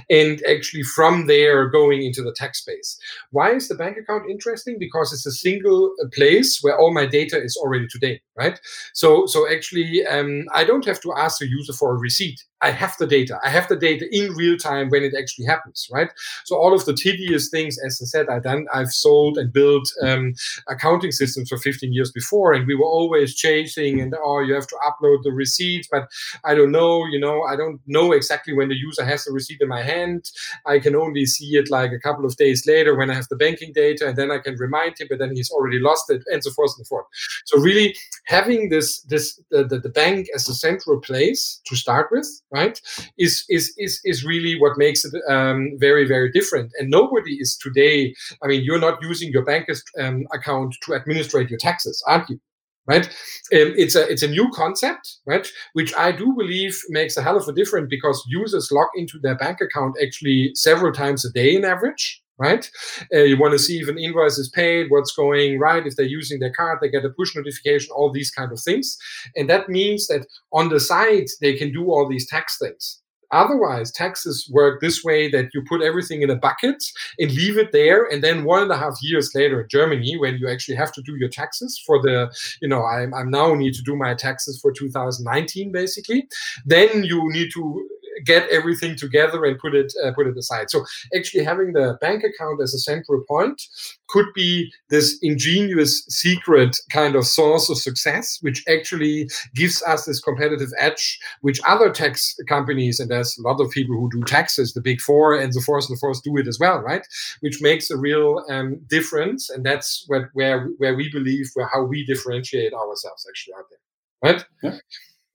and 0.10 0.42
actually 0.50 0.84
from 0.84 1.28
there 1.28 1.68
going 1.68 2.04
into 2.04 2.22
the 2.24 2.34
tax 2.34 2.62
space. 2.62 2.98
Why 3.32 3.52
is 3.52 3.68
the 3.68 3.76
bank 3.76 3.98
account 3.98 4.30
interesting? 4.30 4.78
Because 4.80 5.12
it's 5.12 5.26
a 5.26 5.32
single 5.32 5.94
place 6.14 6.60
where 6.62 6.78
all 6.78 6.94
my 6.94 7.06
data 7.06 7.42
is 7.42 7.58
already 7.58 7.88
today, 7.88 8.22
right? 8.38 8.60
So, 8.94 9.26
so 9.26 9.52
actually, 9.52 10.06
um, 10.06 10.46
I 10.54 10.64
don't 10.64 10.86
have 10.86 11.02
to 11.02 11.14
ask 11.14 11.40
the 11.40 11.48
user 11.48 11.74
for 11.74 11.94
a 11.94 11.98
receipt. 11.98 12.42
I 12.62 12.72
have 12.72 12.96
the 12.98 13.08
data. 13.08 13.40
I 13.44 13.50
have 13.50 13.68
the 13.68 13.76
data 13.76 14.08
in 14.12 14.34
real 14.34 14.58
time 14.58 14.90
when 14.90 15.04
it 15.04 15.14
actually 15.18 15.46
happens, 15.46 15.88
right? 15.92 16.12
So 16.46 16.58
all 16.58 16.74
of 16.74 16.86
the 16.86 16.94
tedious 16.94 17.50
things, 17.50 17.78
as 17.86 18.00
I 18.02 18.06
said, 18.06 18.30
I've 18.30 18.44
done. 18.44 18.66
I've 18.74 18.92
sold 18.92 19.38
and 19.38 19.54
built 19.54 19.92
um, 20.02 20.34
accounting 20.68 21.12
systems 21.12 21.50
for 21.50 21.58
15 21.58 21.94
years 21.94 22.12
before, 22.12 22.54
and 22.54 22.66
we 22.66 22.76
were 22.76 22.86
always 22.86 23.36
chasing 23.36 24.02
and 24.02 24.16
oh, 24.24 24.40
you 24.40 24.54
have 24.56 24.68
to 24.68 24.78
upload 24.84 25.24
the 25.24 25.32
receipts, 25.32 25.88
but 25.92 26.10
I 26.44 26.56
don't 26.56 26.72
know. 26.72 27.06
You 27.06 27.20
know, 27.20 27.44
I 27.44 27.56
don't 27.56 27.80
know 27.86 28.12
exactly 28.12 28.54
when 28.54 28.70
the 28.70 28.76
user 28.76 29.06
has 29.06 29.26
the 29.26 29.32
receipt 29.32 29.62
in 29.62 29.68
my 29.68 29.84
hand. 29.84 30.32
I 30.66 30.80
can 30.80 30.96
only 30.96 31.26
see 31.26 31.58
it 31.58 31.70
like 31.70 31.92
a 31.92 32.00
couple 32.00 32.26
of 32.26 32.38
days 32.38 32.66
later 32.66 32.96
when 32.96 33.10
I 33.10 33.14
have 33.14 33.28
the 33.28 33.36
banking 33.36 33.72
data, 33.74 34.08
and 34.08 34.18
then 34.18 34.32
I 34.32 34.40
can 34.40 34.56
remind 34.56 35.00
him, 35.00 35.08
but 35.10 35.20
then 35.20 35.36
he's 35.36 35.52
already 35.52 35.80
lost 35.80 36.10
it, 36.10 36.24
and 36.32 36.44
so 36.44 36.52
forth 36.52 36.74
and 36.78 36.86
so 36.86 36.90
forth. 36.90 37.06
So 37.46 37.60
really 37.60 37.96
having 38.26 38.70
this 38.70 39.02
this 39.02 39.40
the, 39.52 39.64
the, 39.64 39.80
the 39.80 39.90
bank 39.90 40.28
as 40.34 40.50
a 40.50 40.56
central 40.56 41.00
place 41.00 41.62
to 41.68 41.76
start 41.76 42.10
with 42.12 42.28
right 42.52 42.80
is 43.18 43.44
is 43.50 43.74
is, 43.78 44.00
is 44.06 44.24
really 44.24 44.60
what 44.60 44.78
makes 44.78 45.04
it 45.06 45.14
um, 45.30 45.72
very 45.78 46.08
very 46.08 46.32
different. 46.32 46.72
And 46.80 46.90
nobody 46.90 47.36
is 47.36 47.58
today 47.58 48.16
i 48.44 48.48
mean 48.48 48.64
you're 48.64 48.80
not 48.80 49.02
using 49.02 49.32
your 49.32 49.44
bank 49.44 49.68
um, 50.00 50.26
account 50.34 50.76
to 50.84 50.96
administrate 50.96 51.50
your 51.50 51.60
taxes 51.60 52.04
aren't 52.08 52.30
you? 52.30 52.40
Right? 52.86 53.06
Um, 53.06 53.74
it's 53.84 53.96
a 53.96 54.10
it's 54.10 54.24
a 54.24 54.30
new 54.30 54.50
concept 54.52 55.18
right 55.26 55.46
which 55.74 55.94
i 55.96 56.12
do 56.12 56.34
believe 56.38 56.80
makes 56.90 57.18
a 57.18 57.22
hell 57.22 57.38
of 57.38 57.48
a 57.48 57.54
difference 57.54 57.88
because 57.90 58.24
users 58.28 58.72
log 58.72 58.88
into 58.96 59.20
their 59.20 59.36
bank 59.36 59.60
account 59.62 59.98
actually 60.02 60.52
several 60.54 60.94
times 60.94 61.26
a 61.26 61.32
day 61.32 61.56
in 61.56 61.66
average 61.66 62.22
right? 62.38 62.70
Uh, 63.14 63.20
you 63.20 63.38
want 63.38 63.54
to 63.54 63.60
see 63.60 63.80
if 63.80 63.88
an 63.88 63.98
invoice 63.98 64.38
is 64.38 64.50
paid, 64.50 64.88
what's 64.90 65.12
going 65.12 65.60
right. 65.60 65.86
If 65.86 65.96
they're 65.96 66.06
using 66.06 66.40
their 66.40 66.54
card, 66.54 66.80
they 66.82 66.90
get 66.90 67.06
a 67.06 67.10
push 67.10 67.36
notification, 67.36 67.92
all 67.96 68.12
these 68.12 68.32
kind 68.32 68.52
of 68.52 68.60
things. 68.60 68.98
And 69.36 69.50
that 69.50 69.70
means 69.70 70.08
that 70.08 70.28
on 70.54 70.70
the 70.70 70.80
side, 70.80 71.28
they 71.42 71.54
can 71.54 71.72
do 71.72 71.92
all 71.92 72.08
these 72.08 72.28
tax 72.28 72.58
things. 72.58 73.02
Otherwise, 73.32 73.92
taxes 73.92 74.50
work 74.54 74.80
this 74.80 75.04
way 75.04 75.30
that 75.30 75.50
you 75.54 75.62
put 75.62 75.82
everything 75.82 76.22
in 76.22 76.30
a 76.30 76.36
bucket 76.36 76.82
and 77.20 77.32
leave 77.32 77.58
it 77.58 77.72
there. 77.74 78.06
And 78.06 78.24
then 78.24 78.46
one 78.46 78.64
and 78.64 78.72
a 78.72 78.78
half 78.78 78.98
years 79.02 79.32
later 79.36 79.62
in 79.62 79.68
Germany, 79.68 80.18
when 80.18 80.38
you 80.38 80.48
actually 80.48 80.76
have 80.76 80.94
to 80.94 81.02
do 81.02 81.18
your 81.18 81.28
taxes 81.28 81.82
for 81.86 82.02
the, 82.02 82.34
you 82.62 82.70
know, 82.70 82.86
I'm, 82.86 83.14
I'm 83.14 83.30
now 83.30 83.54
need 83.54 83.74
to 83.74 83.82
do 83.82 83.98
my 83.98 84.14
taxes 84.14 84.60
for 84.62 84.72
2019, 84.72 85.72
basically, 85.72 86.28
then 86.66 87.04
you 87.04 87.30
need 87.32 87.52
to 87.54 87.90
get 88.26 88.50
everything 88.50 88.96
together 88.96 89.46
and 89.46 89.60
put 89.60 89.76
it 89.76 89.94
uh, 90.04 90.12
put 90.14 90.28
it 90.28 90.38
aside. 90.38 90.70
So 90.70 90.86
actually 91.16 91.44
having 91.44 91.74
the 91.74 91.98
bank 92.02 92.24
account 92.24 92.62
as 92.62 92.74
a 92.74 92.80
central 92.80 93.24
point 93.28 93.62
could 94.08 94.28
be 94.34 94.72
this 94.90 95.18
ingenious 95.22 96.06
secret 96.06 96.78
kind 96.92 97.16
of 97.16 97.26
source 97.26 97.70
of 97.70 97.78
success, 97.78 98.38
which 98.42 98.64
actually 98.70 99.30
gives 99.56 99.82
us 99.84 100.06
this 100.06 100.22
competitive 100.22 100.70
edge, 100.80 101.20
which 101.42 101.60
other 101.68 101.92
tax 101.92 102.36
companies 102.48 103.00
and 103.00 103.12
there's 103.12 103.38
a 103.38 103.42
lot 103.42 103.60
of 103.60 103.72
people 103.72 103.96
who 103.96 104.10
do 104.10 104.24
taxes, 104.24 104.74
the 104.74 104.82
big 104.82 105.02
four 105.02 105.38
and 105.38 105.54
the 105.54 105.62
force 105.62 105.90
and 105.90 105.96
the 105.96 106.00
force 106.00 106.22
do 106.22 106.38
it 106.38 106.48
as 106.48 106.60
well, 106.60 106.80
right? 106.80 107.06
Which 107.42 107.62
makes 107.62 107.90
a 107.90 107.98
real 107.98 108.44
um, 108.50 108.80
difference, 108.88 109.50
and 109.50 109.66
that's 109.66 110.06
what, 110.08 110.24
where 110.34 110.68
where 110.78 110.96
we 110.96 111.10
believe 111.12 111.50
where 111.54 111.70
how 111.74 111.84
we 111.84 112.06
differentiate 112.06 112.74
ourselves 112.74 113.26
actually 113.30 113.54
out 113.56 113.66
there, 113.70 114.32
right? 114.32 114.46
Yeah. 114.64 114.80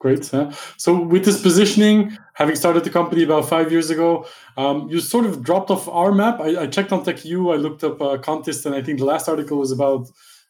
Great. 0.03 0.29
Huh? 0.29 0.51
So, 0.79 1.01
with 1.01 1.25
this 1.25 1.41
positioning, 1.41 2.19
having 2.35 2.57
started 2.57 2.83
the 2.83 2.91
company 2.91 3.23
about 3.23 3.49
five 3.49 3.71
years 3.71 3.89
ago, 3.89 4.27
um, 4.57 4.89
you 4.89 4.99
sort 4.99 5.27
of 5.27 5.45
dropped 5.45 5.71
off 5.71 5.89
our 5.89 6.11
map. 6.11 6.41
I, 6.41 6.63
I 6.63 6.67
checked 6.67 6.91
on 6.91 7.05
Tech.eu, 7.05 7.51
I 7.51 7.57
looked 7.57 7.85
up 7.85 8.03
uh, 8.03 8.19
Kontist, 8.19 8.67
and 8.67 8.75
I 8.75 8.83
think 8.83 8.99
the 8.99 9.05
last 9.05 9.29
article 9.29 9.59
was 9.59 9.71
about 9.71 10.09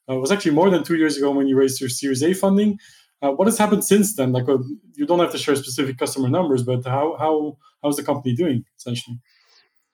uh, 0.08 0.16
was 0.16 0.32
actually 0.32 0.52
more 0.52 0.70
than 0.70 0.82
two 0.84 0.96
years 0.96 1.18
ago 1.18 1.30
when 1.32 1.48
you 1.48 1.56
raised 1.58 1.82
your 1.82 1.90
Series 1.90 2.22
A 2.22 2.32
funding. 2.32 2.78
Uh, 3.20 3.32
what 3.32 3.46
has 3.46 3.58
happened 3.58 3.84
since 3.84 4.16
then? 4.16 4.32
Like, 4.32 4.48
uh, 4.48 4.56
you 4.94 5.04
don't 5.04 5.18
have 5.18 5.32
to 5.32 5.38
share 5.38 5.54
specific 5.54 5.98
customer 5.98 6.30
numbers, 6.30 6.62
but 6.62 6.82
how 6.86 7.16
how 7.18 7.58
how's 7.82 7.96
the 7.96 8.02
company 8.02 8.34
doing 8.34 8.64
essentially? 8.78 9.18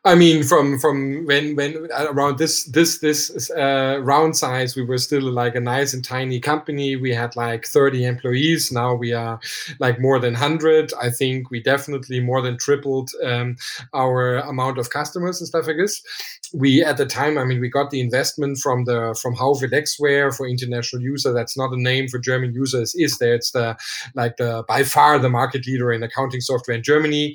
I 0.09 0.15
mean, 0.15 0.43
from 0.43 0.79
from 0.79 1.27
when 1.27 1.55
when 1.55 1.87
around 1.93 2.39
this 2.39 2.65
this 2.65 2.97
this 3.01 3.51
uh, 3.51 4.01
round 4.03 4.35
size, 4.35 4.75
we 4.75 4.83
were 4.83 4.97
still 4.97 5.31
like 5.31 5.55
a 5.55 5.61
nice 5.61 5.93
and 5.93 6.03
tiny 6.03 6.41
company. 6.41 6.97
We 6.97 7.13
had 7.13 7.37
like 7.37 7.67
30 7.67 8.07
employees. 8.07 8.73
Now 8.73 8.95
we 8.95 9.13
are 9.13 9.39
like 9.81 10.01
more 10.01 10.19
than 10.19 10.33
100. 10.33 10.95
I 10.99 11.11
think 11.11 11.51
we 11.51 11.63
definitely 11.63 12.21
more 12.21 12.41
than 12.41 12.57
tripled 12.57 13.11
um, 13.23 13.57
our 13.93 14.37
amount 14.37 14.79
of 14.79 14.89
customers 14.89 15.43
and 15.43 15.49
stuff 15.49 15.67
like 15.67 15.77
this. 15.77 16.03
We 16.55 16.83
at 16.83 16.97
the 16.97 17.07
time, 17.07 17.37
I 17.39 17.45
mean, 17.45 17.61
we 17.61 17.69
got 17.69 17.91
the 17.91 18.01
investment 18.01 18.59
from 18.59 18.85
the 18.85 19.19
from 19.21 19.37
Haufe 19.37 19.71
Lexware 19.71 20.35
for 20.35 20.47
international 20.47 21.03
user. 21.03 21.33
That's 21.33 21.57
not 21.57 21.73
a 21.73 21.81
name 21.81 22.09
for 22.09 22.19
German 22.19 22.55
users. 22.55 22.95
Is 22.95 23.19
there? 23.19 23.35
It's 23.35 23.51
the 23.51 23.77
like 24.15 24.37
the 24.37 24.65
by 24.67 24.83
far 24.83 25.19
the 25.19 25.29
market 25.29 25.67
leader 25.67 25.93
in 25.93 26.03
accounting 26.03 26.41
software 26.41 26.77
in 26.77 26.83
Germany 26.83 27.35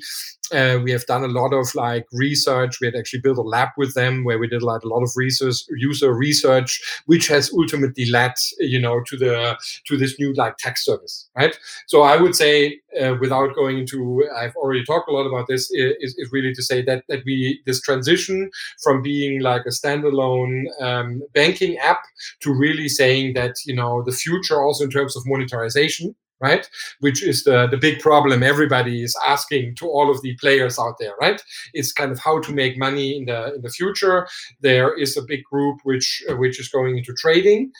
uh, 0.52 0.78
we 0.82 0.90
have 0.90 1.06
done 1.06 1.24
a 1.24 1.28
lot 1.28 1.52
of 1.52 1.74
like 1.74 2.06
research. 2.12 2.80
We 2.80 2.86
had 2.86 2.96
actually 2.96 3.20
built 3.20 3.38
a 3.38 3.42
lab 3.42 3.70
with 3.76 3.94
them 3.94 4.24
where 4.24 4.38
we 4.38 4.46
did 4.46 4.62
like 4.62 4.82
a 4.82 4.88
lot 4.88 5.02
of 5.02 5.10
research, 5.16 5.56
user 5.70 6.12
research, 6.12 6.82
which 7.06 7.28
has 7.28 7.52
ultimately 7.52 8.06
led, 8.06 8.34
you 8.58 8.80
know, 8.80 9.02
to 9.06 9.16
the 9.16 9.56
to 9.86 9.96
this 9.96 10.18
new 10.18 10.32
like 10.34 10.56
tax 10.58 10.84
service, 10.84 11.28
right? 11.36 11.58
So 11.86 12.02
I 12.02 12.16
would 12.16 12.34
say, 12.34 12.80
uh, 13.00 13.14
without 13.20 13.54
going 13.54 13.78
into, 13.78 14.24
I've 14.36 14.56
already 14.56 14.84
talked 14.84 15.08
a 15.08 15.12
lot 15.12 15.26
about 15.26 15.46
this, 15.48 15.70
is, 15.72 16.14
is 16.18 16.30
really 16.32 16.52
to 16.54 16.62
say 16.62 16.82
that 16.82 17.04
that 17.08 17.22
we 17.24 17.60
this 17.66 17.80
transition 17.80 18.50
from 18.82 19.02
being 19.02 19.40
like 19.40 19.62
a 19.66 19.70
standalone 19.70 20.64
um, 20.80 21.22
banking 21.32 21.76
app 21.78 22.02
to 22.40 22.52
really 22.52 22.88
saying 22.88 23.34
that 23.34 23.54
you 23.66 23.74
know 23.74 24.02
the 24.04 24.12
future 24.12 24.62
also 24.62 24.84
in 24.84 24.90
terms 24.90 25.16
of 25.16 25.22
monetization 25.26 26.14
right? 26.48 26.68
Which 27.00 27.22
is 27.22 27.44
the, 27.44 27.66
the 27.66 27.76
big 27.86 27.96
problem 28.00 28.42
everybody 28.42 29.02
is 29.02 29.16
asking 29.34 29.76
to 29.76 29.86
all 29.88 30.10
of 30.10 30.20
the 30.22 30.34
players 30.42 30.78
out 30.78 30.96
there, 31.00 31.14
right? 31.20 31.40
It's 31.72 31.92
kind 32.00 32.12
of 32.12 32.18
how 32.18 32.40
to 32.40 32.52
make 32.52 32.84
money 32.86 33.08
in 33.18 33.24
the 33.30 33.54
in 33.56 33.62
the 33.62 33.74
future. 33.78 34.18
There 34.60 34.90
is 35.04 35.16
a 35.16 35.22
big 35.32 35.42
group 35.52 35.76
which 35.84 36.08
uh, 36.28 36.36
which 36.42 36.56
is 36.60 36.68
going 36.76 36.98
into 36.98 37.14
trading 37.14 37.72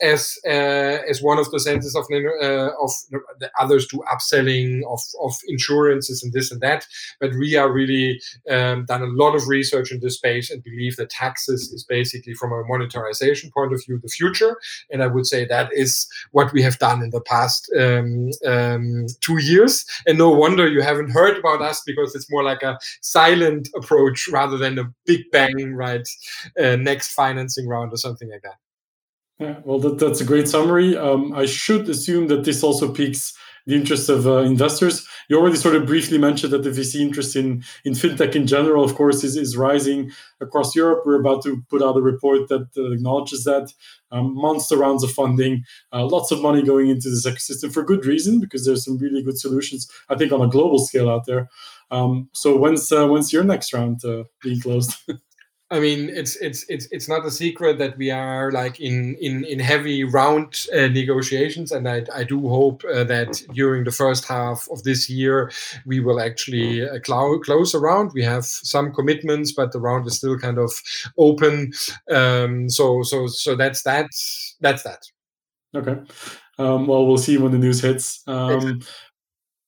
as 0.00 0.38
uh, 0.46 0.98
as 1.10 1.22
one 1.30 1.38
of 1.38 1.50
the 1.50 1.60
centers 1.60 1.96
of 2.00 2.04
uh, 2.12 2.70
of 2.84 2.92
the 3.40 3.50
others 3.62 3.86
do 3.92 3.98
upselling 4.14 4.82
of 4.94 5.00
of 5.26 5.32
insurances 5.48 6.22
and 6.22 6.32
this 6.32 6.52
and 6.52 6.60
that. 6.60 6.86
But 7.20 7.32
we 7.42 7.56
are 7.56 7.72
really 7.80 8.20
um, 8.50 8.84
done 8.92 9.02
a 9.02 9.14
lot 9.22 9.34
of 9.34 9.48
research 9.48 9.92
in 9.92 10.00
this 10.00 10.16
space 10.16 10.50
and 10.50 10.62
believe 10.62 10.96
that 10.96 11.10
taxes 11.10 11.72
is 11.72 11.84
basically 11.84 12.34
from 12.34 12.52
a 12.52 12.64
monetarization 12.64 13.52
point 13.52 13.72
of 13.72 13.80
view 13.84 13.98
the 14.02 14.08
future. 14.08 14.56
And 14.90 15.02
I 15.02 15.06
would 15.06 15.26
say 15.26 15.44
that 15.44 15.72
is 15.72 16.06
what 16.32 16.52
we 16.52 16.62
have 16.62 16.78
done 16.78 17.02
in 17.02 17.10
the 17.10 17.20
past 17.20 17.70
um, 17.78 18.11
um, 18.46 19.06
two 19.20 19.38
years. 19.38 19.84
And 20.06 20.18
no 20.18 20.30
wonder 20.30 20.68
you 20.68 20.82
haven't 20.82 21.10
heard 21.10 21.36
about 21.38 21.62
us 21.62 21.82
because 21.86 22.14
it's 22.14 22.30
more 22.30 22.42
like 22.42 22.62
a 22.62 22.78
silent 23.00 23.68
approach 23.74 24.28
rather 24.28 24.58
than 24.58 24.78
a 24.78 24.92
big 25.06 25.30
bang 25.30 25.74
right 25.74 26.06
uh, 26.58 26.76
next 26.76 27.14
financing 27.14 27.68
round 27.68 27.92
or 27.92 27.96
something 27.96 28.30
like 28.30 28.42
that. 28.42 28.56
Yeah, 29.38 29.58
well, 29.64 29.80
that, 29.80 29.98
that's 29.98 30.20
a 30.20 30.24
great 30.24 30.48
summary. 30.48 30.96
Um, 30.96 31.32
I 31.34 31.46
should 31.46 31.88
assume 31.88 32.28
that 32.28 32.44
this 32.44 32.62
also 32.62 32.92
piques 32.92 33.36
the 33.66 33.74
interest 33.74 34.08
of 34.08 34.26
uh, 34.26 34.38
investors. 34.38 35.06
You 35.28 35.38
already 35.38 35.56
sort 35.56 35.76
of 35.76 35.86
briefly 35.86 36.18
mentioned 36.18 36.52
that 36.52 36.62
the 36.62 36.70
VC 36.70 37.00
interest 37.00 37.36
in, 37.36 37.64
in 37.84 37.92
fintech 37.92 38.34
in 38.34 38.46
general, 38.46 38.84
of 38.84 38.94
course, 38.94 39.24
is, 39.24 39.36
is 39.36 39.56
rising 39.56 40.10
across 40.40 40.74
Europe. 40.74 41.02
We're 41.04 41.20
about 41.20 41.42
to 41.44 41.62
put 41.68 41.82
out 41.82 41.96
a 41.96 42.02
report 42.02 42.48
that 42.48 42.68
uh, 42.76 42.90
acknowledges 42.90 43.44
that. 43.44 43.72
Um, 44.10 44.34
monster 44.34 44.76
rounds 44.76 45.02
of 45.02 45.10
funding, 45.10 45.64
uh, 45.90 46.04
lots 46.04 46.30
of 46.30 46.42
money 46.42 46.62
going 46.62 46.90
into 46.90 47.08
this 47.08 47.26
ecosystem 47.26 47.72
for 47.72 47.82
good 47.82 48.04
reason, 48.04 48.40
because 48.40 48.66
there's 48.66 48.84
some 48.84 48.98
really 48.98 49.22
good 49.22 49.38
solutions, 49.38 49.90
I 50.10 50.16
think, 50.16 50.32
on 50.32 50.42
a 50.42 50.48
global 50.48 50.78
scale 50.78 51.08
out 51.08 51.24
there. 51.24 51.48
Um, 51.90 52.28
so 52.32 52.56
when's 52.56 52.92
uh, 52.92 53.06
when's 53.06 53.32
your 53.32 53.44
next 53.44 53.72
round 53.72 54.04
uh, 54.04 54.24
being 54.42 54.60
closed? 54.60 54.94
I 55.72 55.80
mean, 55.80 56.10
it's 56.10 56.36
it's 56.36 56.66
it's 56.68 56.86
it's 56.90 57.08
not 57.08 57.24
a 57.24 57.30
secret 57.30 57.78
that 57.78 57.96
we 57.96 58.10
are 58.10 58.52
like 58.52 58.78
in 58.78 59.14
in 59.14 59.42
in 59.46 59.58
heavy 59.58 60.04
round 60.04 60.66
uh, 60.70 60.88
negotiations, 60.88 61.72
and 61.72 61.88
I 61.88 62.04
I 62.14 62.24
do 62.24 62.46
hope 62.46 62.84
uh, 62.84 63.04
that 63.04 63.42
during 63.54 63.84
the 63.84 63.90
first 63.90 64.26
half 64.26 64.68
of 64.70 64.82
this 64.82 65.08
year 65.08 65.50
we 65.86 66.00
will 66.00 66.20
actually 66.20 66.86
uh, 66.86 66.98
cl- 67.02 67.40
close 67.40 67.72
a 67.72 67.80
round. 67.80 68.10
We 68.12 68.22
have 68.22 68.44
some 68.44 68.92
commitments, 68.92 69.52
but 69.52 69.72
the 69.72 69.80
round 69.80 70.06
is 70.06 70.18
still 70.18 70.38
kind 70.38 70.58
of 70.58 70.72
open. 71.16 71.72
Um, 72.10 72.68
so 72.68 73.02
so 73.02 73.26
so 73.26 73.56
that's 73.56 73.82
that. 73.84 74.10
That's 74.60 74.82
that. 74.82 75.02
Okay. 75.74 75.96
Um, 76.58 76.86
well, 76.86 77.06
we'll 77.06 77.16
see 77.16 77.38
when 77.38 77.52
the 77.52 77.58
news 77.58 77.80
hits. 77.80 78.22
Um, 78.26 78.82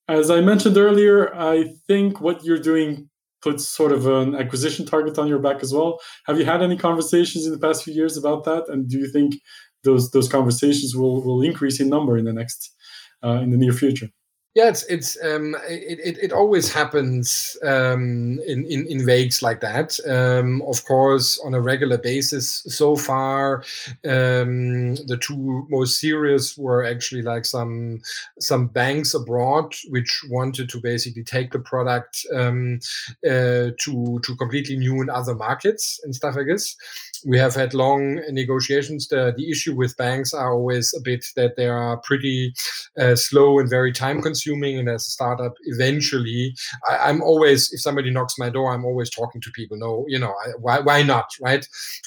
as 0.06 0.30
I 0.30 0.42
mentioned 0.42 0.76
earlier, 0.76 1.34
I 1.34 1.72
think 1.88 2.20
what 2.20 2.44
you're 2.44 2.58
doing 2.58 3.08
puts 3.44 3.68
sort 3.68 3.92
of 3.92 4.06
an 4.06 4.34
acquisition 4.34 4.86
target 4.86 5.18
on 5.18 5.28
your 5.28 5.38
back 5.38 5.62
as 5.62 5.72
well. 5.72 6.00
Have 6.26 6.38
you 6.38 6.46
had 6.46 6.62
any 6.62 6.76
conversations 6.76 7.44
in 7.46 7.52
the 7.52 7.58
past 7.58 7.84
few 7.84 7.94
years 7.94 8.16
about 8.16 8.44
that? 8.44 8.64
And 8.68 8.88
do 8.88 8.98
you 8.98 9.08
think 9.12 9.36
those 9.84 10.10
those 10.10 10.28
conversations 10.28 10.96
will 10.96 11.22
will 11.24 11.42
increase 11.42 11.78
in 11.78 11.88
number 11.88 12.16
in 12.16 12.24
the 12.24 12.32
next 12.32 12.74
uh, 13.22 13.40
in 13.44 13.50
the 13.50 13.58
near 13.58 13.72
future? 13.72 14.08
Yeah, 14.54 14.68
it's 14.68 14.84
it's 14.84 15.18
um, 15.24 15.56
it, 15.68 15.98
it, 15.98 16.18
it 16.26 16.32
always 16.32 16.72
happens 16.72 17.56
um, 17.64 18.38
in, 18.46 18.64
in 18.66 18.86
in 18.86 19.04
waves 19.04 19.42
like 19.42 19.60
that. 19.62 19.98
Um, 20.08 20.62
of 20.62 20.84
course, 20.84 21.40
on 21.44 21.54
a 21.54 21.60
regular 21.60 21.98
basis. 21.98 22.62
So 22.68 22.94
far, 22.94 23.64
um, 24.04 24.94
the 25.06 25.18
two 25.20 25.66
most 25.70 25.98
serious 26.00 26.56
were 26.56 26.84
actually 26.84 27.22
like 27.22 27.46
some 27.46 28.00
some 28.38 28.68
banks 28.68 29.12
abroad 29.12 29.74
which 29.88 30.24
wanted 30.30 30.68
to 30.68 30.80
basically 30.80 31.24
take 31.24 31.50
the 31.50 31.58
product 31.58 32.24
um, 32.32 32.78
uh, 33.26 33.74
to 33.80 34.20
to 34.22 34.36
completely 34.38 34.76
new 34.76 35.00
and 35.00 35.10
other 35.10 35.34
markets 35.34 35.98
and 36.04 36.14
stuff 36.14 36.36
like 36.36 36.46
this 36.46 36.76
we 37.24 37.38
have 37.38 37.54
had 37.54 37.74
long 37.74 38.20
negotiations. 38.30 39.08
The, 39.08 39.32
the 39.36 39.50
issue 39.50 39.74
with 39.74 39.96
banks 39.96 40.34
are 40.34 40.52
always 40.52 40.94
a 40.96 41.00
bit 41.00 41.26
that 41.36 41.56
they 41.56 41.68
are 41.68 41.96
pretty 41.98 42.54
uh, 42.98 43.16
slow 43.16 43.58
and 43.58 43.68
very 43.68 43.92
time 43.92 44.20
consuming. 44.20 44.78
And 44.78 44.88
as 44.88 45.06
a 45.06 45.10
startup, 45.10 45.54
eventually, 45.64 46.54
I, 46.88 47.10
am 47.10 47.22
always, 47.22 47.72
if 47.72 47.80
somebody 47.80 48.10
knocks 48.10 48.38
my 48.38 48.50
door, 48.50 48.72
I'm 48.72 48.84
always 48.84 49.10
talking 49.10 49.40
to 49.40 49.50
people. 49.52 49.76
No, 49.76 50.04
you 50.08 50.18
know, 50.18 50.34
I, 50.44 50.50
why, 50.60 50.80
why 50.80 51.02
not? 51.02 51.30
Right. 51.40 51.66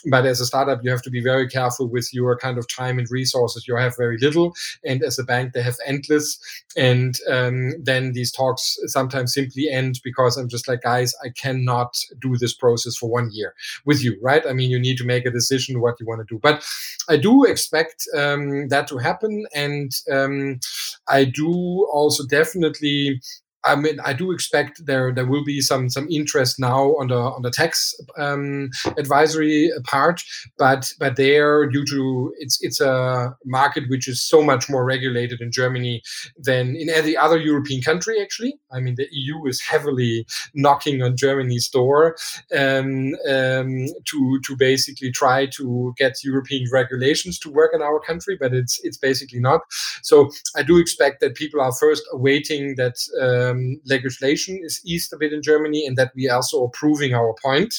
But 0.10 0.26
as 0.26 0.40
a 0.40 0.46
startup, 0.46 0.84
you 0.84 0.92
have 0.92 1.02
to 1.04 1.10
be 1.10 1.22
very 1.22 1.48
careful 1.48 1.88
with 1.88 2.14
your 2.14 2.38
kind 2.38 2.58
of 2.58 2.68
time 2.68 3.00
and 3.00 3.10
resources. 3.10 3.68
You 3.68 3.76
have 3.76 3.98
very 3.98 4.18
little. 4.20 4.54
And 4.86 5.04
as 5.04 5.18
a 5.18 5.24
bank, 5.24 5.54
they 5.54 5.62
have 5.62 5.78
endless. 5.86 6.40
And 6.76 7.18
um, 7.30 7.74
then 7.82 8.14
these 8.14 8.32
talks 8.32 8.78
sometimes 8.86 9.34
simply 9.34 9.70
end 9.70 10.00
because 10.04 10.38
I'm 10.38 10.48
just 10.48 10.68
like, 10.68 10.82
guys, 10.82 11.16
I 11.24 11.30
cannot 11.30 11.98
do 12.22 12.38
this 12.38 12.54
process 12.54 12.96
for 12.96 13.10
one 13.10 13.30
year 13.32 13.54
with 13.86 14.04
you. 14.04 14.18
Right. 14.22 14.46
I 14.48 14.54
mean, 14.54 14.70
you 14.70 14.80
need 14.80 14.98
to 14.98 15.07
make 15.08 15.26
a 15.26 15.32
decision 15.32 15.82
what 15.82 16.00
you 16.00 16.06
want 16.06 16.22
to 16.22 16.34
do. 16.34 16.40
But 16.40 16.64
I 17.10 17.18
do 17.18 17.46
expect 17.46 18.08
um, 18.16 18.68
that 18.68 18.88
to 18.90 18.98
happen, 18.98 19.46
and 19.56 19.92
um, 20.12 20.60
I 21.08 21.26
do 21.26 21.88
also 21.92 22.26
definitely 22.26 23.22
I 23.68 23.76
mean, 23.76 24.00
I 24.04 24.14
do 24.14 24.32
expect 24.32 24.86
there 24.86 25.12
there 25.14 25.26
will 25.26 25.44
be 25.44 25.60
some 25.62 25.90
some 25.90 26.08
interest 26.10 26.60
now 26.60 26.96
on 27.00 27.08
the 27.08 27.18
on 27.18 27.42
the 27.42 27.52
tax 27.52 27.94
um, 28.18 28.70
advisory 28.98 29.72
part, 29.84 30.24
but 30.58 30.94
but 31.00 31.18
there 31.18 31.68
due 31.70 31.86
to 31.86 32.34
it's 32.40 32.58
it's 32.62 32.80
a 32.80 33.36
market 33.46 33.84
which 33.90 34.08
is 34.08 34.22
so 34.22 34.42
much 34.42 34.70
more 34.70 34.86
regulated 34.86 35.42
in 35.42 35.52
Germany 35.52 36.02
than 36.38 36.76
in 36.76 36.90
any 36.90 37.18
other 37.18 37.38
European 37.38 37.82
country. 37.82 38.22
Actually, 38.22 38.58
I 38.72 38.80
mean 38.80 38.96
the 38.96 39.08
EU 39.12 39.46
is 39.46 39.62
heavily 39.62 40.26
knocking 40.54 41.02
on 41.02 41.18
Germany's 41.18 41.68
door 41.70 42.16
um, 42.58 43.16
um, 43.30 43.88
to 44.06 44.40
to 44.46 44.56
basically 44.58 45.12
try 45.12 45.46
to 45.58 45.94
get 45.98 46.24
European 46.24 46.68
regulations 46.72 47.38
to 47.40 47.52
work 47.52 47.72
in 47.74 47.82
our 47.82 48.00
country, 48.00 48.38
but 48.40 48.54
it's 48.54 48.80
it's 48.84 48.98
basically 48.98 49.40
not. 49.40 49.62
So 50.04 50.30
I 50.56 50.64
do 50.64 50.78
expect 50.78 51.20
that 51.20 51.36
people 51.36 51.60
are 51.60 51.74
first 51.74 52.04
awaiting 52.14 52.76
that. 52.78 52.96
Um, 53.22 53.57
um, 53.58 53.82
legislation 53.86 54.60
is 54.64 54.82
eased 54.86 55.14
a 55.14 55.18
bit 55.18 55.34
in 55.34 55.42
Germany 55.42 55.86
and 55.86 55.98
that 55.98 56.12
we 56.16 56.30
also 56.30 56.58
are 56.58 56.58
also 56.58 56.64
approving 56.64 57.14
our 57.14 57.34
point. 57.42 57.74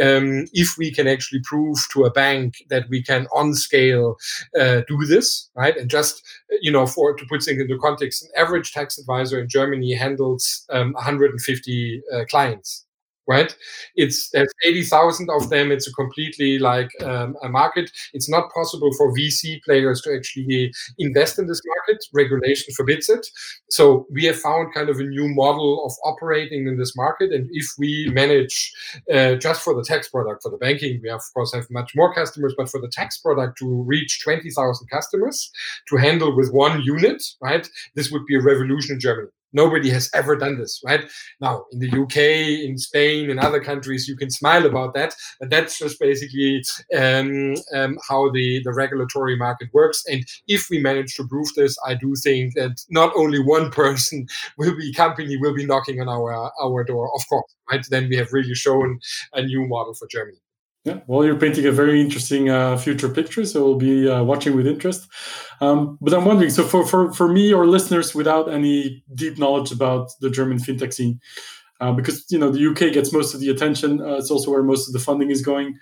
Um, 0.00 0.46
if 0.52 0.76
we 0.78 0.90
can 0.90 1.06
actually 1.06 1.40
prove 1.40 1.78
to 1.92 2.04
a 2.04 2.10
bank 2.10 2.64
that 2.70 2.88
we 2.88 3.02
can 3.02 3.26
on 3.32 3.54
scale 3.54 4.16
uh, 4.58 4.82
do 4.88 5.04
this, 5.04 5.50
right? 5.54 5.76
And 5.76 5.90
just, 5.90 6.22
you 6.60 6.72
know, 6.72 6.86
for 6.86 7.14
to 7.14 7.26
put 7.26 7.42
things 7.42 7.60
into 7.60 7.78
context, 7.78 8.24
an 8.24 8.30
average 8.36 8.72
tax 8.72 8.98
advisor 8.98 9.40
in 9.40 9.48
Germany 9.48 9.94
handles 9.94 10.64
um, 10.70 10.92
150 10.92 12.02
uh, 12.12 12.24
clients 12.30 12.86
right? 13.28 13.54
It's 13.94 14.30
there's 14.30 14.52
80,000 14.64 15.28
of 15.30 15.50
them. 15.50 15.70
It's 15.70 15.86
a 15.86 15.92
completely 15.92 16.58
like 16.58 16.90
um, 17.04 17.36
a 17.42 17.48
market. 17.48 17.90
It's 18.14 18.28
not 18.28 18.50
possible 18.52 18.90
for 18.96 19.14
VC 19.14 19.62
players 19.62 20.00
to 20.02 20.16
actually 20.16 20.72
invest 20.98 21.38
in 21.38 21.46
this 21.46 21.60
market. 21.66 22.04
Regulation 22.14 22.74
forbids 22.74 23.08
it. 23.08 23.26
So 23.70 24.06
we 24.10 24.24
have 24.24 24.38
found 24.38 24.74
kind 24.74 24.88
of 24.88 24.98
a 24.98 25.04
new 25.04 25.28
model 25.28 25.84
of 25.84 25.92
operating 26.04 26.66
in 26.66 26.78
this 26.78 26.96
market. 26.96 27.32
And 27.32 27.48
if 27.52 27.66
we 27.78 28.10
manage 28.12 28.72
uh, 29.12 29.34
just 29.34 29.62
for 29.62 29.74
the 29.74 29.84
tax 29.84 30.08
product, 30.08 30.42
for 30.42 30.50
the 30.50 30.56
banking, 30.56 31.00
we 31.02 31.10
of 31.10 31.22
course 31.34 31.52
have 31.54 31.66
much 31.70 31.92
more 31.94 32.14
customers, 32.14 32.54
but 32.56 32.70
for 32.70 32.80
the 32.80 32.88
tax 32.88 33.18
product 33.18 33.58
to 33.58 33.82
reach 33.86 34.22
20,000 34.24 34.88
customers 34.88 35.50
to 35.88 35.96
handle 35.96 36.34
with 36.34 36.50
one 36.50 36.80
unit, 36.82 37.22
right? 37.42 37.68
This 37.94 38.10
would 38.10 38.24
be 38.26 38.36
a 38.36 38.42
revolution 38.42 38.94
in 38.94 39.00
Germany. 39.00 39.28
Nobody 39.52 39.90
has 39.90 40.10
ever 40.14 40.36
done 40.36 40.58
this, 40.58 40.80
right? 40.84 41.04
Now, 41.40 41.64
in 41.72 41.78
the 41.78 42.02
UK, 42.02 42.16
in 42.68 42.78
Spain, 42.78 43.30
in 43.30 43.38
other 43.38 43.60
countries, 43.60 44.06
you 44.08 44.16
can 44.16 44.30
smile 44.30 44.66
about 44.66 44.94
that, 44.94 45.14
but 45.40 45.50
that's 45.50 45.78
just 45.78 45.98
basically 45.98 46.62
um, 46.96 47.54
um, 47.74 47.98
how 48.08 48.30
the, 48.30 48.60
the 48.62 48.72
regulatory 48.72 49.36
market 49.36 49.68
works. 49.72 50.02
And 50.06 50.24
if 50.46 50.68
we 50.70 50.80
manage 50.80 51.14
to 51.16 51.26
prove 51.26 51.48
this, 51.54 51.76
I 51.86 51.94
do 51.94 52.14
think 52.22 52.54
that 52.54 52.84
not 52.90 53.12
only 53.16 53.38
one 53.38 53.70
person 53.78 54.26
will 54.56 54.76
be 54.76 54.92
company 54.92 55.36
will 55.36 55.54
be 55.54 55.66
knocking 55.66 56.00
on 56.00 56.08
our 56.08 56.52
our 56.62 56.84
door, 56.84 57.10
of 57.14 57.22
course, 57.28 57.54
right? 57.70 57.84
Then 57.88 58.08
we 58.08 58.16
have 58.16 58.32
really 58.32 58.54
shown 58.54 59.00
a 59.32 59.42
new 59.42 59.66
model 59.66 59.94
for 59.94 60.08
Germany. 60.08 60.38
Yeah, 60.84 61.00
well, 61.06 61.24
you're 61.24 61.38
painting 61.38 61.66
a 61.66 61.72
very 61.72 62.00
interesting 62.00 62.48
uh, 62.48 62.76
future 62.76 63.08
picture, 63.08 63.44
so 63.44 63.64
we'll 63.64 63.74
be 63.74 64.08
uh, 64.08 64.22
watching 64.22 64.56
with 64.56 64.66
interest. 64.66 65.08
Um, 65.60 65.98
but 66.00 66.14
I'm 66.14 66.24
wondering, 66.24 66.50
so 66.50 66.64
for, 66.64 66.86
for, 66.86 67.12
for 67.12 67.28
me 67.28 67.52
or 67.52 67.66
listeners 67.66 68.14
without 68.14 68.50
any 68.50 69.02
deep 69.14 69.38
knowledge 69.38 69.72
about 69.72 70.10
the 70.20 70.30
German 70.30 70.58
fintech 70.58 70.94
scene, 70.94 71.20
uh, 71.80 71.92
because 71.92 72.24
you 72.30 72.38
know 72.38 72.50
the 72.50 72.66
UK 72.66 72.92
gets 72.92 73.12
most 73.12 73.34
of 73.34 73.40
the 73.40 73.50
attention, 73.50 74.00
uh, 74.00 74.14
it's 74.14 74.30
also 74.30 74.50
where 74.50 74.62
most 74.62 74.88
of 74.88 74.92
the 74.92 74.98
funding 74.98 75.30
is 75.30 75.42
going. 75.42 75.76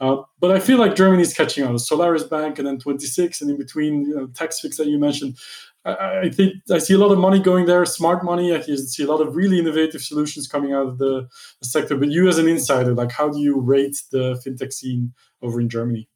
Uh, 0.00 0.16
but 0.40 0.50
I 0.50 0.58
feel 0.58 0.78
like 0.78 0.96
Germany 0.96 1.22
is 1.22 1.32
catching 1.32 1.64
on. 1.64 1.78
Solaris 1.78 2.24
Bank 2.24 2.58
and 2.58 2.68
N26, 2.68 3.40
and 3.40 3.50
in 3.50 3.56
between, 3.56 4.02
you 4.02 4.14
know, 4.14 4.26
Taxfix 4.28 4.76
that 4.76 4.86
you 4.86 4.98
mentioned. 4.98 5.36
I, 5.84 6.30
think 6.30 6.54
I 6.70 6.78
see 6.78 6.94
a 6.94 6.98
lot 6.98 7.12
of 7.12 7.18
money 7.18 7.38
going 7.38 7.66
there, 7.66 7.84
smart 7.84 8.24
money. 8.24 8.54
I 8.54 8.60
see 8.60 9.04
a 9.04 9.06
lot 9.06 9.20
of 9.20 9.36
really 9.36 9.58
innovative 9.58 10.00
solutions 10.00 10.48
coming 10.48 10.72
out 10.72 10.86
of 10.86 10.98
the, 10.98 11.28
sector. 11.62 11.96
But 11.96 12.10
you, 12.10 12.28
as 12.28 12.38
an 12.38 12.48
insider, 12.48 12.94
like 12.94 13.12
how 13.12 13.28
do 13.28 13.38
you 13.38 13.60
rate 13.60 13.96
the 14.12 14.40
fintech 14.44 14.72
scene 14.72 15.12
over 15.42 15.60
in 15.60 15.68
Germany? 15.68 16.08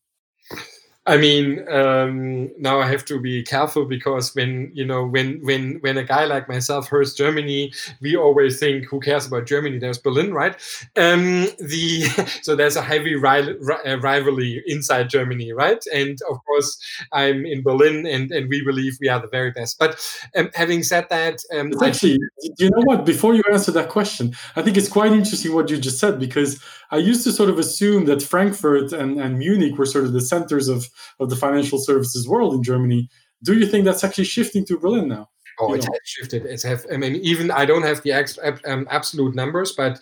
I 1.09 1.17
mean, 1.17 1.67
um, 1.71 2.51
now 2.59 2.81
I 2.81 2.87
have 2.87 3.03
to 3.07 3.19
be 3.19 3.43
careful 3.43 3.87
because 3.87 4.35
when 4.35 4.71
you 4.75 4.85
know 4.85 5.07
when 5.07 5.41
when 5.43 5.79
when 5.81 5.97
a 5.97 6.05
guy 6.05 6.27
like 6.27 6.51
myself 6.51 6.91
hears 6.91 7.15
Germany, 7.15 7.73
we 8.03 8.15
always 8.15 8.61
think, 8.61 8.85
who 8.85 9.01
cares 9.01 9.27
about 9.27 9.47
Germany? 9.47 9.79
There's 9.79 9.97
Berlin, 9.97 10.35
right? 10.35 10.55
Um, 10.97 11.49
the 11.59 12.03
so 12.43 12.55
there's 12.55 12.77
a 12.77 12.83
heavy 12.83 13.15
ri- 13.15 13.57
ri- 13.59 13.95
rivalry 13.95 14.63
inside 14.67 15.09
Germany, 15.09 15.51
right? 15.53 15.83
And 15.95 16.19
of 16.29 16.45
course, 16.45 16.79
I'm 17.11 17.47
in 17.47 17.63
Berlin, 17.63 18.05
and 18.07 18.31
and 18.31 18.51
we 18.51 18.63
believe 18.63 18.99
we 19.01 19.09
are 19.09 19.21
the 19.21 19.29
very 19.29 19.51
best. 19.51 19.79
But 19.79 19.99
um, 20.37 20.51
having 20.55 20.83
said 20.83 21.07
that, 21.09 21.41
um, 21.55 21.73
actually, 21.83 22.19
you 22.59 22.69
know 22.69 22.83
what? 22.85 23.07
Before 23.07 23.33
you 23.35 23.43
answer 23.51 23.73
that 23.73 23.89
question, 23.89 24.35
I 24.57 24.63
think 24.63 24.77
it's 24.77 24.91
quite 24.91 25.13
interesting 25.13 25.55
what 25.55 25.71
you 25.71 25.79
just 25.79 25.99
said 25.99 26.21
because 26.21 26.63
I 26.91 26.97
used 26.97 27.25
to 27.25 27.33
sort 27.33 27.51
of 27.51 27.59
assume 27.59 28.07
that 28.07 28.23
Frankfurt 28.23 28.93
and, 28.93 29.21
and 29.21 29.39
Munich 29.39 29.77
were 29.77 29.87
sort 29.87 30.05
of 30.05 30.13
the 30.13 30.21
centers 30.21 30.69
of 30.69 30.89
of 31.21 31.31
the 31.31 31.37
financial 31.37 31.79
services 31.79 32.29
world 32.29 32.55
in 32.55 32.63
Germany. 32.63 33.09
Do 33.43 33.57
you 33.57 33.67
think 33.67 33.85
that's 33.85 34.05
actually 34.05 34.25
shifting 34.25 34.65
to 34.67 34.79
Berlin 34.79 35.09
now? 35.09 35.29
Oh, 35.61 35.75
it 35.75 35.83
has 35.83 35.99
shifted. 36.05 36.47
It's 36.47 36.63
have. 36.63 36.87
I 36.93 36.97
mean, 36.97 37.17
even 37.17 37.51
I 37.51 37.65
don't 37.65 37.83
have 37.83 38.03
the 38.03 38.13
ex, 38.13 38.39
um, 38.65 38.87
absolute 38.91 39.35
numbers, 39.35 39.73
but 39.73 39.99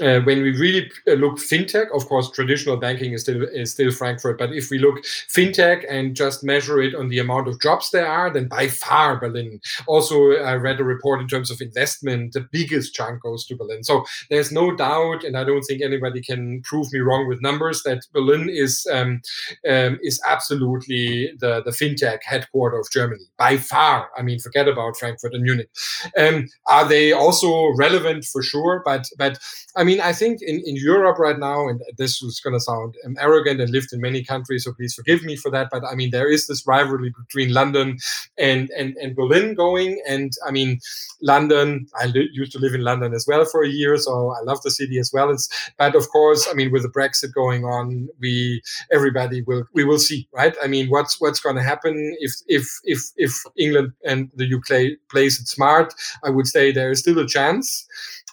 uh, 0.00 0.20
when 0.20 0.42
we 0.42 0.56
really 0.56 0.90
uh, 1.06 1.12
look 1.12 1.36
fintech, 1.36 1.94
of 1.94 2.06
course, 2.06 2.30
traditional 2.30 2.76
banking 2.76 3.12
is 3.12 3.22
still 3.22 3.42
is 3.42 3.72
still 3.72 3.90
Frankfurt. 3.90 4.38
But 4.38 4.52
if 4.52 4.70
we 4.70 4.78
look 4.78 5.04
fintech 5.04 5.84
and 5.88 6.14
just 6.14 6.44
measure 6.44 6.80
it 6.80 6.94
on 6.94 7.08
the 7.08 7.18
amount 7.18 7.48
of 7.48 7.60
jobs 7.60 7.90
there 7.90 8.06
are, 8.06 8.32
then 8.32 8.48
by 8.48 8.68
far 8.68 9.18
Berlin. 9.18 9.60
Also, 9.86 10.32
I 10.32 10.54
read 10.54 10.80
a 10.80 10.84
report 10.84 11.20
in 11.20 11.28
terms 11.28 11.50
of 11.50 11.60
investment, 11.60 12.32
the 12.32 12.46
biggest 12.52 12.94
chunk 12.94 13.22
goes 13.22 13.44
to 13.46 13.56
Berlin. 13.56 13.82
So 13.84 14.04
there's 14.30 14.52
no 14.52 14.74
doubt, 14.74 15.24
and 15.24 15.36
I 15.36 15.44
don't 15.44 15.62
think 15.62 15.82
anybody 15.82 16.22
can 16.22 16.62
prove 16.62 16.92
me 16.92 17.00
wrong 17.00 17.28
with 17.28 17.42
numbers 17.42 17.82
that 17.84 18.02
Berlin 18.12 18.48
is 18.48 18.86
um, 18.92 19.20
um, 19.68 19.98
is 20.02 20.20
absolutely 20.26 21.32
the 21.38 21.62
the 21.64 21.70
fintech 21.70 22.18
headquarter 22.22 22.78
of 22.78 22.90
Germany 22.90 23.24
by 23.36 23.56
far. 23.56 24.10
I 24.16 24.22
mean, 24.22 24.38
forget 24.38 24.68
about 24.68 24.96
Frankfurt 24.96 25.34
and 25.34 25.42
Munich. 25.42 25.70
Um, 26.16 26.46
are 26.66 26.88
they 26.88 27.12
also 27.12 27.74
relevant 27.76 28.24
for 28.24 28.42
sure? 28.42 28.82
But 28.84 29.06
but 29.16 29.38
I 29.76 29.84
Mean, 29.88 30.02
I 30.02 30.12
think 30.12 30.42
in, 30.42 30.60
in 30.66 30.76
Europe 30.76 31.18
right 31.18 31.38
now, 31.38 31.66
and 31.66 31.80
this 31.96 32.20
is 32.22 32.40
going 32.40 32.52
to 32.52 32.60
sound 32.60 32.94
um, 33.06 33.16
arrogant 33.18 33.58
and 33.58 33.70
lived 33.70 33.90
in 33.94 34.02
many 34.02 34.22
countries, 34.22 34.64
so 34.64 34.74
please 34.74 34.92
forgive 34.92 35.22
me 35.22 35.34
for 35.34 35.50
that. 35.50 35.68
But 35.72 35.82
I 35.90 35.94
mean, 35.94 36.10
there 36.10 36.30
is 36.30 36.46
this 36.46 36.66
rivalry 36.66 37.10
between 37.18 37.54
London 37.54 37.96
and 38.36 38.68
and, 38.76 38.94
and 39.00 39.16
Berlin 39.16 39.54
going, 39.54 39.98
and 40.06 40.30
I 40.46 40.50
mean, 40.50 40.80
London. 41.22 41.86
I 41.98 42.04
li- 42.04 42.28
used 42.34 42.52
to 42.52 42.58
live 42.58 42.74
in 42.74 42.82
London 42.82 43.14
as 43.14 43.24
well 43.26 43.46
for 43.46 43.64
a 43.64 43.68
year, 43.68 43.96
so 43.96 44.34
I 44.38 44.42
love 44.42 44.60
the 44.60 44.70
city 44.70 44.98
as 44.98 45.10
well. 45.10 45.30
It's 45.30 45.48
but 45.78 45.96
of 45.96 46.06
course, 46.10 46.46
I 46.50 46.52
mean, 46.52 46.70
with 46.70 46.82
the 46.82 46.90
Brexit 46.90 47.32
going 47.32 47.64
on, 47.64 48.10
we 48.20 48.60
everybody 48.92 49.40
will 49.40 49.64
we 49.72 49.84
will 49.84 49.98
see, 49.98 50.28
right? 50.34 50.54
I 50.62 50.66
mean, 50.66 50.90
what's 50.90 51.18
what's 51.18 51.40
going 51.40 51.56
to 51.56 51.62
happen 51.62 52.14
if 52.20 52.32
if 52.46 52.66
if 52.84 53.00
if 53.16 53.32
England 53.56 53.92
and 54.04 54.30
the 54.34 54.52
UK 54.52 54.98
plays 55.10 55.40
it 55.40 55.48
smart, 55.48 55.94
I 56.22 56.28
would 56.28 56.46
say 56.46 56.72
there 56.72 56.90
is 56.90 57.00
still 57.00 57.18
a 57.20 57.26
chance 57.26 57.86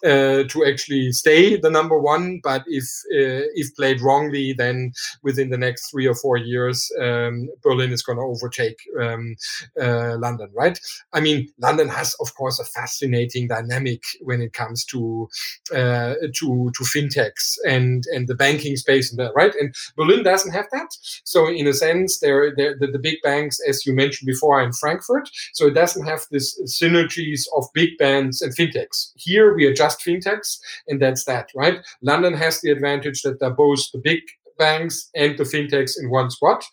uh, 0.04 0.44
to 0.50 0.66
actually 0.66 1.12
stay 1.12 1.58
the 1.58 1.70
number 1.70 1.98
one. 1.98 2.40
But 2.44 2.64
if 2.68 2.84
uh, 3.14 3.48
if 3.56 3.76
played 3.76 4.02
wrongly, 4.02 4.54
then 4.54 4.94
within 5.24 5.50
the 5.50 5.58
next 5.58 5.90
three 5.90 6.08
or 6.08 6.16
four 6.16 6.38
years, 6.38 6.92
um, 7.02 7.48
Berlin 7.64 7.92
is 7.92 8.04
going 8.04 8.18
to 8.18 8.24
overtake 8.24 8.80
um, 9.00 9.36
uh, 9.82 10.18
London. 10.18 10.50
Right? 10.54 10.80
I 11.14 11.20
mean, 11.22 11.50
London 11.60 11.90
has, 11.90 12.16
of 12.20 12.36
course, 12.36 12.60
a 12.60 12.66
fascinating 12.66 13.48
dynamic 13.48 14.04
when 14.22 14.42
it 14.42 14.54
comes 14.54 14.86
to 14.86 15.30
uh, 15.72 16.16
to 16.34 16.72
to 16.76 16.84
fintechs 16.84 17.58
and 17.68 18.04
and 18.14 18.28
the 18.28 18.36
banking 18.36 18.76
space 18.76 19.12
and 19.12 19.20
that. 19.20 19.34
Right? 19.36 19.54
And 19.56 19.74
Berlin 19.96 20.24
doesn't 20.24 20.52
have 20.54 20.68
that. 20.72 20.96
So 21.24 21.48
in 21.48 21.68
a 21.68 21.74
sense, 21.74 22.20
there 22.20 22.54
the, 22.56 22.88
the 22.92 23.00
big 23.00 23.18
banks, 23.24 23.60
as 23.68 23.86
you 23.86 23.94
mentioned 23.94 24.28
before, 24.28 24.60
are 24.60 24.64
in 24.64 24.74
Frankfurt. 24.74 25.30
So 25.54 25.68
it 25.68 25.74
doesn't 25.74 26.06
have 26.06 26.22
this 26.32 26.60
synergies 26.64 27.46
of 27.56 27.66
big 27.74 27.98
banks 27.98 28.42
and 28.42 28.56
fintechs. 28.56 29.12
Here 29.16 29.56
we 29.56 29.66
are 29.66 29.74
just 29.74 29.85
fintechs, 29.94 30.60
and 30.88 31.02
that's 31.02 31.26
that, 31.26 31.50
right? 31.56 31.80
London 32.02 32.34
has 32.34 32.62
the 32.62 32.72
advantage 32.72 33.22
that 33.22 33.40
they're 33.40 33.50
both 33.50 33.92
the 33.92 34.00
big 34.00 34.22
banks 34.58 35.10
and 35.16 35.38
the 35.38 35.44
fintechs 35.44 35.94
in 36.00 36.10
one 36.10 36.30
spot 36.30 36.64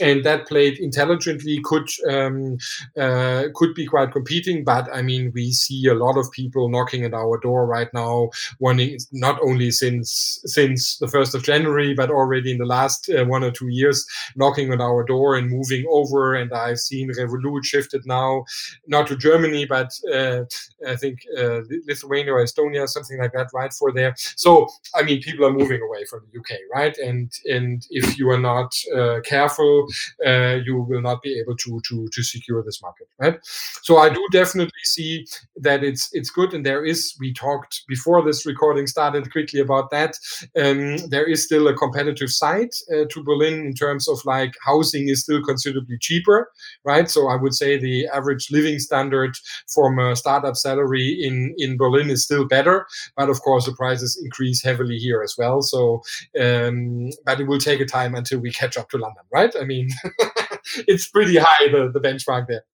and 0.00 0.24
that 0.24 0.48
played 0.48 0.78
intelligently 0.78 1.60
could 1.62 1.88
um, 2.08 2.56
uh, 2.98 3.44
could 3.54 3.74
be 3.74 3.86
quite 3.86 4.12
competing. 4.12 4.64
But 4.64 4.88
I 4.92 5.02
mean, 5.02 5.32
we 5.34 5.52
see 5.52 5.86
a 5.86 5.94
lot 5.94 6.16
of 6.16 6.30
people 6.32 6.68
knocking 6.68 7.04
at 7.04 7.14
our 7.14 7.38
door 7.38 7.66
right 7.66 7.88
now, 7.92 8.30
wanting 8.58 8.98
not 9.12 9.38
only 9.42 9.70
since 9.70 10.40
since 10.44 10.98
the 10.98 11.08
first 11.08 11.34
of 11.34 11.42
January, 11.42 11.94
but 11.94 12.10
already 12.10 12.52
in 12.52 12.58
the 12.58 12.66
last 12.66 13.10
uh, 13.10 13.24
one 13.24 13.44
or 13.44 13.50
two 13.50 13.68
years, 13.68 14.06
knocking 14.34 14.72
on 14.72 14.80
our 14.80 15.04
door 15.04 15.36
and 15.36 15.50
moving 15.50 15.84
over. 15.90 16.34
And 16.34 16.52
I've 16.52 16.78
seen 16.78 17.10
Revolut 17.12 17.64
shifted 17.64 18.06
now, 18.06 18.44
not 18.86 19.06
to 19.08 19.16
Germany, 19.16 19.66
but 19.66 19.90
uh, 20.12 20.44
I 20.86 20.96
think 20.96 21.20
uh, 21.38 21.60
Lithuania 21.86 22.32
or 22.32 22.44
Estonia, 22.44 22.88
something 22.88 23.18
like 23.18 23.32
that, 23.32 23.50
right 23.52 23.72
for 23.72 23.92
there. 23.92 24.14
So 24.36 24.68
I 24.94 25.02
mean, 25.02 25.20
people 25.20 25.44
are 25.44 25.52
moving 25.52 25.82
away 25.82 26.04
from 26.06 26.20
the 26.32 26.40
UK, 26.40 26.60
right? 26.74 26.96
And 26.96 27.21
and 27.46 27.86
if 27.90 28.18
you 28.18 28.28
are 28.30 28.40
not 28.40 28.72
uh, 28.96 29.20
careful 29.24 29.86
uh, 30.26 30.58
you 30.64 30.76
will 30.80 31.00
not 31.00 31.22
be 31.22 31.38
able 31.38 31.56
to 31.56 31.80
to 31.88 32.08
to 32.12 32.22
secure 32.22 32.62
this 32.62 32.82
market, 32.82 33.08
right? 33.18 33.38
So 33.82 33.98
I 33.98 34.08
do 34.08 34.26
definitely 34.32 34.84
see 34.84 35.26
that 35.56 35.82
it's 35.84 36.10
it's 36.12 36.30
good, 36.30 36.54
and 36.54 36.64
there 36.64 36.84
is. 36.84 37.14
We 37.20 37.32
talked 37.32 37.82
before 37.88 38.24
this 38.24 38.46
recording 38.46 38.86
started 38.86 39.30
quickly 39.32 39.60
about 39.60 39.90
that. 39.90 40.16
Um, 40.56 40.96
there 41.08 41.26
is 41.26 41.44
still 41.44 41.68
a 41.68 41.76
competitive 41.76 42.30
side 42.30 42.70
uh, 42.92 43.04
to 43.10 43.22
Berlin 43.22 43.66
in 43.66 43.74
terms 43.74 44.08
of 44.08 44.24
like 44.24 44.54
housing 44.64 45.08
is 45.08 45.22
still 45.22 45.42
considerably 45.42 45.98
cheaper, 45.98 46.50
right? 46.84 47.10
So 47.10 47.28
I 47.28 47.36
would 47.36 47.54
say 47.54 47.78
the 47.78 48.06
average 48.08 48.50
living 48.50 48.78
standard 48.78 49.34
from 49.68 49.98
a 49.98 50.16
startup 50.16 50.56
salary 50.56 51.18
in 51.22 51.54
in 51.58 51.76
Berlin 51.76 52.10
is 52.10 52.24
still 52.24 52.46
better, 52.46 52.86
but 53.16 53.28
of 53.28 53.40
course 53.42 53.66
the 53.66 53.72
prices 53.72 54.20
increase 54.22 54.62
heavily 54.62 54.98
here 54.98 55.22
as 55.22 55.34
well. 55.38 55.62
So, 55.62 56.02
um, 56.40 57.10
but 57.24 57.40
it 57.40 57.46
will 57.46 57.58
take 57.58 57.80
a 57.80 57.86
time 57.86 58.14
until 58.14 58.40
we 58.40 58.52
catch 58.52 58.76
up 58.76 58.88
to 58.90 58.98
London, 58.98 59.24
right? 59.32 59.54
I 59.60 59.64
mean 59.64 59.88
it's 60.88 61.08
pretty 61.08 61.36
high 61.36 61.68
the, 61.68 61.90
the 61.92 62.00
benchmark 62.00 62.46
there. 62.48 62.64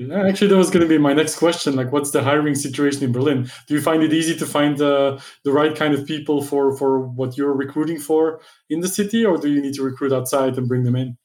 Actually, 0.00 0.48
that 0.48 0.56
was 0.56 0.70
going 0.70 0.82
to 0.82 0.88
be 0.88 0.96
my 0.96 1.12
next 1.12 1.36
question. 1.36 1.76
Like, 1.76 1.92
what's 1.92 2.10
the 2.10 2.22
hiring 2.22 2.54
situation 2.54 3.04
in 3.04 3.12
Berlin? 3.12 3.50
Do 3.68 3.74
you 3.74 3.82
find 3.82 4.02
it 4.02 4.14
easy 4.14 4.34
to 4.36 4.46
find 4.46 4.80
uh, 4.80 5.18
the 5.44 5.52
right 5.52 5.76
kind 5.76 5.92
of 5.92 6.06
people 6.06 6.42
for 6.42 6.74
for 6.74 7.00
what 7.00 7.36
you're 7.36 7.52
recruiting 7.52 7.98
for 7.98 8.40
in 8.70 8.80
the 8.80 8.88
city, 8.88 9.26
or 9.26 9.36
do 9.36 9.48
you 9.52 9.60
need 9.60 9.74
to 9.74 9.82
recruit 9.82 10.12
outside 10.12 10.56
and 10.56 10.68
bring 10.68 10.84
them 10.84 10.96
in? 10.96 11.18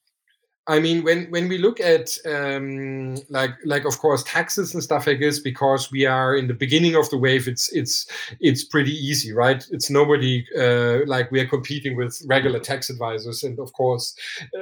I 0.67 0.80
mean, 0.80 1.04
when 1.04 1.25
when 1.30 1.47
we 1.47 1.60
look 1.60 1.80
at 1.80 2.17
um, 2.25 3.17
like 3.30 3.51
like 3.65 3.86
of 3.86 3.99
course 3.99 4.23
taxes 4.23 4.73
and 4.73 4.82
stuff 4.82 5.06
like 5.06 5.19
this, 5.19 5.39
because 5.39 5.91
we 5.91 6.06
are 6.06 6.36
in 6.36 6.47
the 6.47 6.56
beginning 6.56 6.95
of 6.95 7.10
the 7.12 7.17
wave, 7.17 7.47
it's 7.47 7.71
it's 7.71 8.08
it's 8.39 8.63
pretty 8.63 8.93
easy, 8.93 9.32
right? 9.32 9.63
It's 9.71 9.91
nobody 9.91 10.45
uh, 10.58 11.06
like 11.06 11.30
we 11.32 11.39
are 11.39 11.47
competing 11.47 11.95
with 11.95 12.19
regular 12.25 12.60
tax 12.60 12.89
advisors, 12.89 13.43
and 13.43 13.60
of 13.60 13.73
course. 13.73 14.15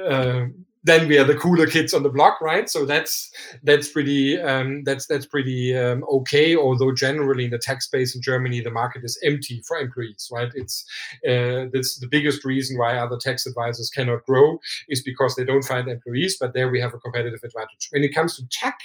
Uh, 0.06 0.46
then 0.84 1.08
we 1.08 1.18
are 1.18 1.24
the 1.24 1.34
cooler 1.34 1.66
kids 1.66 1.94
on 1.94 2.02
the 2.02 2.10
block, 2.10 2.40
right? 2.40 2.68
So 2.68 2.84
that's 2.84 3.30
that's 3.62 3.88
pretty 3.88 4.40
um, 4.40 4.84
that's 4.84 5.06
that's 5.06 5.26
pretty 5.26 5.76
um, 5.76 6.04
okay. 6.12 6.54
Although 6.56 6.94
generally 6.94 7.46
in 7.46 7.50
the 7.50 7.58
tech 7.58 7.82
space 7.82 8.14
in 8.14 8.22
Germany, 8.22 8.60
the 8.60 8.70
market 8.70 9.02
is 9.02 9.18
empty 9.24 9.62
for 9.66 9.78
employees, 9.78 10.28
right? 10.30 10.52
It's 10.54 10.84
uh, 11.26 11.66
that's 11.72 11.98
the 11.98 12.08
biggest 12.08 12.44
reason 12.44 12.78
why 12.78 12.96
other 12.96 13.16
tax 13.16 13.46
advisors 13.46 13.90
cannot 13.90 14.24
grow 14.26 14.58
is 14.88 15.02
because 15.02 15.34
they 15.34 15.44
don't 15.44 15.64
find 15.64 15.88
employees. 15.88 16.36
But 16.38 16.52
there 16.52 16.70
we 16.70 16.80
have 16.80 16.94
a 16.94 16.98
competitive 16.98 17.40
advantage. 17.42 17.88
When 17.90 18.04
it 18.04 18.14
comes 18.14 18.36
to 18.36 18.46
tech, 18.50 18.78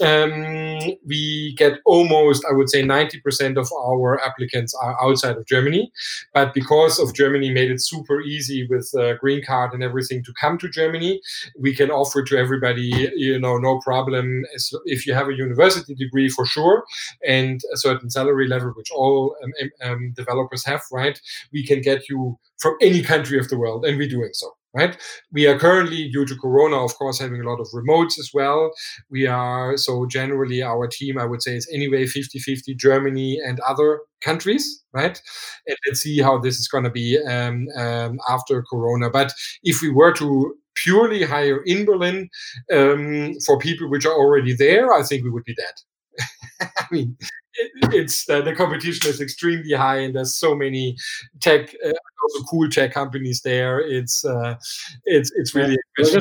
um, 0.00 0.78
we 1.06 1.54
get 1.56 1.80
almost, 1.84 2.44
I 2.50 2.54
would 2.54 2.70
say, 2.70 2.82
90% 2.82 3.56
of 3.56 3.70
our 3.72 4.20
applicants 4.22 4.74
are 4.74 4.96
outside 5.02 5.36
of 5.36 5.46
Germany. 5.46 5.92
But 6.32 6.54
because 6.54 6.98
of 6.98 7.14
Germany 7.14 7.52
made 7.52 7.70
it 7.70 7.82
super 7.82 8.20
easy 8.20 8.66
with 8.68 8.90
uh, 8.98 9.14
green 9.14 9.42
card 9.44 9.72
and 9.72 9.82
everything 9.82 10.22
to 10.24 10.32
come 10.40 10.58
to 10.58 10.68
Germany, 10.68 11.20
we 11.58 11.74
can 11.74 11.90
offer 11.90 12.22
to 12.22 12.36
everybody, 12.36 13.10
you 13.16 13.38
know, 13.38 13.58
no 13.58 13.80
problem. 13.80 14.44
If 14.84 15.06
you 15.06 15.14
have 15.14 15.28
a 15.28 15.34
university 15.34 15.94
degree 15.94 16.28
for 16.28 16.46
sure 16.46 16.84
and 17.26 17.60
a 17.72 17.76
certain 17.76 18.10
salary 18.10 18.48
level, 18.48 18.72
which 18.76 18.90
all 18.90 19.36
um, 19.42 19.52
um, 19.82 20.12
developers 20.16 20.64
have, 20.64 20.82
right? 20.92 21.20
We 21.52 21.66
can 21.66 21.80
get 21.80 22.08
you 22.08 22.38
from 22.58 22.76
any 22.80 23.02
country 23.02 23.38
of 23.38 23.48
the 23.48 23.58
world, 23.58 23.84
and 23.84 23.98
we're 23.98 24.08
doing 24.08 24.30
so 24.32 24.54
right? 24.74 24.96
We 25.32 25.46
are 25.46 25.58
currently, 25.58 26.10
due 26.10 26.26
to 26.26 26.36
Corona, 26.36 26.84
of 26.84 26.94
course, 26.96 27.18
having 27.18 27.40
a 27.40 27.48
lot 27.48 27.60
of 27.60 27.68
remotes 27.74 28.18
as 28.18 28.30
well. 28.34 28.72
We 29.10 29.26
are, 29.26 29.76
so 29.76 30.06
generally, 30.06 30.62
our 30.62 30.86
team, 30.88 31.18
I 31.18 31.24
would 31.26 31.42
say, 31.42 31.56
is 31.56 31.68
anyway 31.72 32.06
50 32.06 32.38
50 32.38 32.74
Germany 32.74 33.38
and 33.44 33.60
other 33.60 34.00
countries, 34.20 34.82
right? 34.92 35.20
And 35.66 35.76
let's 35.86 36.00
see 36.00 36.20
how 36.20 36.38
this 36.38 36.58
is 36.58 36.68
going 36.68 36.84
to 36.84 36.90
be 36.90 37.18
um, 37.26 37.66
um, 37.76 38.18
after 38.28 38.62
Corona. 38.62 39.10
But 39.10 39.32
if 39.62 39.80
we 39.82 39.90
were 39.90 40.12
to 40.14 40.54
purely 40.74 41.22
hire 41.22 41.62
in 41.64 41.84
Berlin 41.84 42.28
um, 42.72 43.34
for 43.46 43.58
people 43.58 43.88
which 43.88 44.06
are 44.06 44.14
already 44.14 44.54
there, 44.54 44.92
I 44.92 45.02
think 45.02 45.24
we 45.24 45.30
would 45.30 45.44
be 45.44 45.54
dead 45.54 45.74
I 46.60 46.86
mean, 46.90 47.16
it, 47.54 47.70
it's 47.94 48.28
uh, 48.28 48.40
the 48.40 48.54
competition 48.54 49.08
is 49.10 49.20
extremely 49.20 49.72
high, 49.72 49.98
and 49.98 50.14
there's 50.14 50.34
so 50.34 50.54
many 50.54 50.96
tech, 51.40 51.74
uh, 51.84 51.92
also 52.22 52.44
cool 52.50 52.68
tech 52.68 52.92
companies 52.92 53.40
there. 53.42 53.80
It's 53.80 54.24
uh, 54.24 54.56
it's 55.04 55.32
it's 55.36 55.54
really. 55.54 55.78
Yeah. 55.98 56.20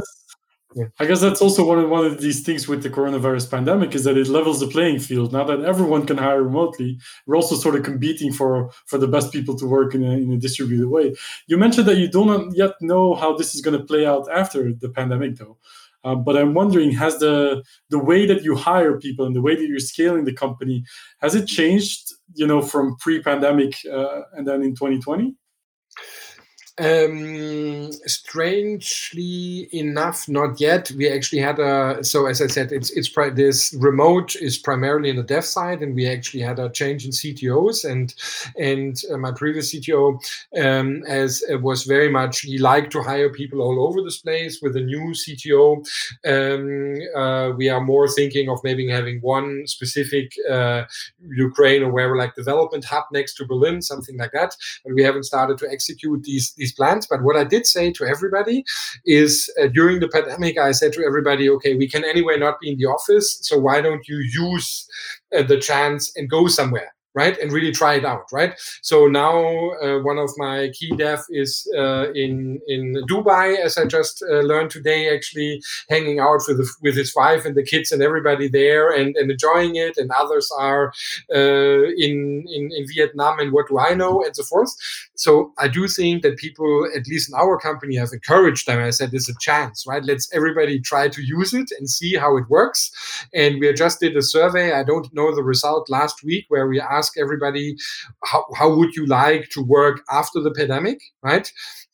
Yeah. 0.76 0.86
I 1.00 1.06
guess 1.06 1.22
that's 1.22 1.42
also 1.42 1.66
one 1.66 1.80
of 1.80 1.90
one 1.90 2.06
of 2.06 2.20
these 2.22 2.42
things 2.42 2.68
with 2.68 2.82
the 2.82 2.90
coronavirus 2.90 3.52
pandemic 3.52 3.94
is 3.94 4.06
that 4.06 4.18
it 4.18 4.28
levels 4.28 4.60
the 4.60 4.68
playing 4.68 5.00
field. 5.00 5.32
Now 5.32 5.44
that 5.44 5.62
everyone 5.62 6.06
can 6.06 6.18
hire 6.18 6.42
remotely, 6.42 7.00
we're 7.26 7.36
also 7.36 7.56
sort 7.56 7.76
of 7.76 7.84
competing 7.84 8.34
for 8.34 8.72
for 8.88 8.98
the 8.98 9.08
best 9.08 9.32
people 9.32 9.56
to 9.58 9.68
work 9.68 9.94
in 9.94 10.04
a, 10.04 10.12
in 10.12 10.32
a 10.32 10.38
distributed 10.38 10.88
way. 10.88 11.16
You 11.48 11.58
mentioned 11.58 11.88
that 11.88 11.98
you 11.98 12.08
don't 12.08 12.56
yet 12.56 12.72
know 12.82 13.14
how 13.14 13.36
this 13.38 13.54
is 13.54 13.62
going 13.62 13.78
to 13.78 13.86
play 13.86 14.06
out 14.06 14.28
after 14.32 14.74
the 14.74 14.90
pandemic, 14.90 15.36
though. 15.36 15.58
Uh, 16.04 16.16
but 16.16 16.36
I'm 16.38 16.54
wondering, 16.54 16.92
has 16.92 17.20
the 17.20 17.64
the 17.90 18.00
way 18.00 18.26
that 18.26 18.44
you 18.44 18.56
hire 18.56 19.00
people 19.00 19.26
and 19.26 19.36
the 19.36 19.42
way 19.42 19.56
that 19.56 19.68
you're 19.68 19.80
scaling 19.80 20.26
the 20.26 20.34
company 20.34 20.84
has 21.22 21.36
it 21.36 21.48
changed? 21.48 22.14
You 22.36 22.48
know, 22.48 22.62
from 22.62 22.96
pre-pandemic 22.98 23.76
uh, 23.92 24.22
and 24.34 24.48
then 24.48 24.64
in 24.64 24.76
2020. 24.76 25.36
Um, 26.80 27.92
strangely 28.08 29.70
enough, 29.74 30.28
not 30.28 30.60
yet. 30.60 30.90
We 30.98 31.08
actually 31.08 31.38
had 31.38 31.60
a 31.60 32.04
so 32.04 32.26
as 32.26 32.42
I 32.42 32.48
said, 32.48 32.72
it's 32.72 32.90
it's 32.90 33.14
this 33.36 33.76
remote 33.80 34.36
is 34.38 34.58
primarily 34.58 35.12
in 35.12 35.18
the 35.18 35.22
dev 35.22 35.46
side, 35.46 35.84
and 35.84 35.94
we 35.94 36.10
actually 36.10 36.42
had 36.42 36.58
a 36.58 36.72
change 36.72 37.06
in 37.06 37.12
CTOs, 37.12 37.88
and 37.88 38.16
and 38.58 39.00
uh, 39.12 39.18
my 39.18 39.32
previous 39.32 39.72
CTO, 39.72 40.20
um, 40.60 41.04
as 41.08 41.44
it 41.48 41.62
was 41.62 41.84
very 41.84 42.10
much 42.10 42.40
he 42.40 42.58
liked 42.58 42.92
to 42.94 43.04
hire 43.04 43.30
people 43.30 43.62
all 43.62 43.88
over 43.88 44.02
this 44.02 44.18
place. 44.18 44.60
With 44.60 44.74
the 44.74 44.82
new 44.82 45.14
CTO, 45.14 45.86
um, 46.26 46.98
uh, 47.16 47.52
we 47.56 47.70
are 47.70 47.82
more 47.82 48.08
thinking 48.08 48.50
of 48.50 48.64
maybe 48.64 48.88
having 48.90 49.20
one 49.22 49.68
specific 49.68 50.34
uh, 50.50 50.86
Ukraine 51.22 51.84
or 51.84 51.92
wherever 51.92 52.18
like 52.18 52.34
development 52.34 52.86
hub 52.86 53.04
next 53.12 53.36
to 53.36 53.46
Berlin, 53.46 53.80
something 53.84 54.18
like 54.18 54.32
that. 54.32 54.56
But 54.84 54.96
we 54.96 55.04
haven't 55.04 55.26
started 55.26 55.60
to 55.60 55.70
execute 55.70 56.24
these 56.24 56.54
these 56.64 56.74
plans. 56.80 57.06
But 57.12 57.24
what 57.24 57.36
I 57.36 57.46
did 57.54 57.66
say 57.76 57.92
to 57.92 58.04
everybody 58.16 58.64
is 59.22 59.32
uh, 59.62 59.68
during 59.68 60.00
the 60.00 60.12
pandemic, 60.16 60.58
I 60.58 60.72
said 60.72 60.94
to 60.94 61.04
everybody, 61.10 61.50
okay, 61.56 61.74
we 61.76 61.88
can 61.94 62.04
anyway 62.14 62.36
not 62.46 62.60
be 62.62 62.72
in 62.72 62.78
the 62.78 62.86
office. 62.98 63.28
So 63.48 63.54
why 63.66 63.82
don't 63.82 64.08
you 64.08 64.20
use 64.48 64.70
uh, 65.38 65.44
the 65.52 65.60
chance 65.70 66.12
and 66.16 66.30
go 66.30 66.48
somewhere? 66.48 66.92
Right 67.14 67.38
and 67.40 67.52
really 67.52 67.72
try 67.72 67.96
it 67.96 68.06
out 68.06 68.26
right? 68.32 68.54
So 68.82 69.08
now 69.08 69.72
uh, 69.84 70.00
one 70.00 70.18
of 70.18 70.30
my 70.38 70.70
key 70.74 70.92
dev 70.96 71.20
is 71.30 71.68
uh, 71.78 72.12
in 72.14 72.60
in 72.68 72.96
dubai 73.10 73.58
as 73.58 73.78
i 73.78 73.86
just 73.86 74.24
uh, 74.24 74.42
learned 74.52 74.72
today 74.72 75.14
actually 75.14 75.62
hanging 75.90 76.20
out 76.20 76.42
with 76.48 76.58
the, 76.58 76.70
with 76.82 76.96
his 76.96 77.14
wife 77.16 77.46
and 77.46 77.56
the 77.56 77.64
kids 77.64 77.92
and 77.92 78.02
everybody 78.02 78.48
there 78.48 78.90
and, 78.90 79.16
and 79.16 79.30
enjoying 79.32 79.76
it 79.76 79.98
and 79.98 80.10
others 80.12 80.52
are 80.58 80.94
uh, 81.34 81.84
in, 82.06 82.46
in 82.56 82.64
in 82.78 82.86
vietnam 82.88 83.40
and 83.40 83.52
what 83.52 83.68
do 83.68 83.78
i 83.80 83.94
know 83.94 84.24
and 84.24 84.36
so 84.36 84.44
forth. 84.44 84.72
So 85.16 85.54
i 85.58 85.68
do 85.68 85.88
think 85.88 86.24
that 86.24 86.38
people 86.38 86.88
at 86.96 87.08
least 87.08 87.30
in 87.30 87.36
our 87.36 87.58
company 87.60 87.96
have 87.96 88.12
encouraged 88.14 88.68
them. 88.68 88.80
I 88.80 88.90
said 88.90 89.12
there's 89.12 89.30
a 89.30 89.40
chance 89.40 89.84
right? 89.88 90.04
Let's 90.04 90.28
everybody 90.34 90.80
try 90.80 91.08
to 91.10 91.22
use 91.22 91.54
it 91.54 91.72
and 91.78 91.90
see 91.90 92.16
how 92.16 92.38
it 92.38 92.50
works. 92.50 92.92
And 93.34 93.60
we 93.60 93.72
just 93.74 94.00
did 94.00 94.16
a 94.16 94.22
survey. 94.22 94.74
I 94.74 94.84
don't 94.84 95.14
know 95.14 95.36
the 95.36 95.44
result 95.44 95.90
last 95.90 96.24
week 96.24 96.46
where 96.50 96.68
we 96.68 96.80
asked 96.80 97.03
ask 97.04 97.18
everybody 97.18 97.76
how, 98.24 98.46
how 98.56 98.74
would 98.74 98.96
you 98.96 99.06
like 99.06 99.50
to 99.50 99.62
work 99.62 100.02
after 100.12 100.40
the 100.40 100.52
pandemic 100.52 101.00
right? 101.22 101.52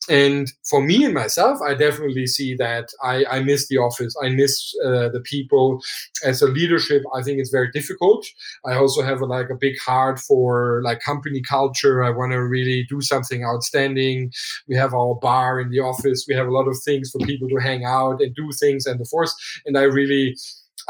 And 0.08 0.50
for 0.68 0.82
me 0.82 1.04
and 1.04 1.14
myself 1.14 1.60
i 1.60 1.74
definitely 1.74 2.26
see 2.26 2.54
that 2.56 2.88
i, 3.02 3.24
I 3.30 3.42
miss 3.42 3.68
the 3.68 3.78
office. 3.78 4.14
I 4.24 4.28
miss 4.30 4.74
uh, 4.84 5.08
the 5.16 5.22
people. 5.24 5.80
As 6.24 6.42
a 6.42 6.46
leadership 6.46 7.02
i 7.14 7.22
think 7.22 7.38
it's 7.38 7.50
very 7.50 7.70
difficult. 7.70 8.26
I 8.66 8.74
also 8.74 9.02
have 9.02 9.20
a, 9.20 9.26
like 9.26 9.50
a 9.50 9.62
big 9.66 9.76
heart 9.78 10.18
for 10.18 10.80
like 10.84 11.00
company 11.00 11.42
culture. 11.42 12.02
I 12.02 12.10
want 12.10 12.32
to 12.32 12.42
really 12.42 12.86
do 12.88 13.00
something 13.00 13.44
outstanding. 13.44 14.32
We 14.68 14.76
have 14.76 14.94
our 14.94 15.14
bar 15.14 15.60
in 15.60 15.70
the 15.70 15.80
office. 15.80 16.26
We 16.28 16.34
have 16.34 16.48
a 16.48 16.56
lot 16.58 16.68
of 16.68 16.76
things 16.84 17.10
for 17.10 17.18
people 17.30 17.48
to 17.48 17.56
hang 17.56 17.84
out 17.84 18.20
and 18.22 18.34
do 18.34 18.50
things 18.62 18.86
and 18.86 18.98
the 19.00 19.04
force. 19.04 19.34
And 19.66 19.76
i 19.76 19.82
really 19.82 20.36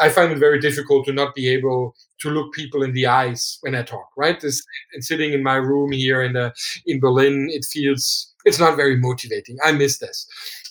I 0.00 0.08
find 0.08 0.32
it 0.32 0.38
very 0.38 0.60
difficult 0.60 1.06
to 1.06 1.12
not 1.12 1.34
be 1.34 1.48
able 1.48 1.94
to 2.20 2.30
look 2.30 2.52
people 2.52 2.82
in 2.82 2.92
the 2.92 3.06
eyes 3.06 3.58
when 3.60 3.74
I 3.74 3.82
talk. 3.82 4.08
Right, 4.16 4.40
this 4.40 4.62
and 4.94 5.04
sitting 5.04 5.32
in 5.32 5.42
my 5.42 5.56
room 5.56 5.92
here 5.92 6.22
in 6.22 6.32
the 6.32 6.52
in 6.86 7.00
Berlin, 7.00 7.48
it 7.50 7.64
feels 7.64 8.32
it's 8.44 8.58
not 8.58 8.76
very 8.76 8.96
motivating. 8.96 9.58
I 9.62 9.72
miss 9.72 9.98
this 9.98 10.26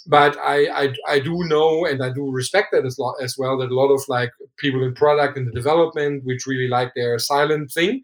but 0.08 0.38
I, 0.38 0.68
I, 0.84 0.94
I 1.08 1.20
do 1.20 1.44
know 1.46 1.86
and 1.86 2.04
I 2.04 2.12
do 2.12 2.30
respect 2.30 2.70
that 2.72 2.86
as, 2.86 2.98
as 3.22 3.36
well 3.38 3.58
that 3.58 3.72
a 3.72 3.76
lot 3.76 3.94
of 3.94 4.02
like 4.08 4.32
people 4.58 4.84
in 4.84 4.94
product 4.94 5.38
and 5.38 5.48
the 5.48 5.52
development 5.52 6.24
which 6.26 6.46
really 6.46 6.68
like 6.68 6.94
their 6.96 7.18
silent 7.20 7.72
thing 7.72 8.02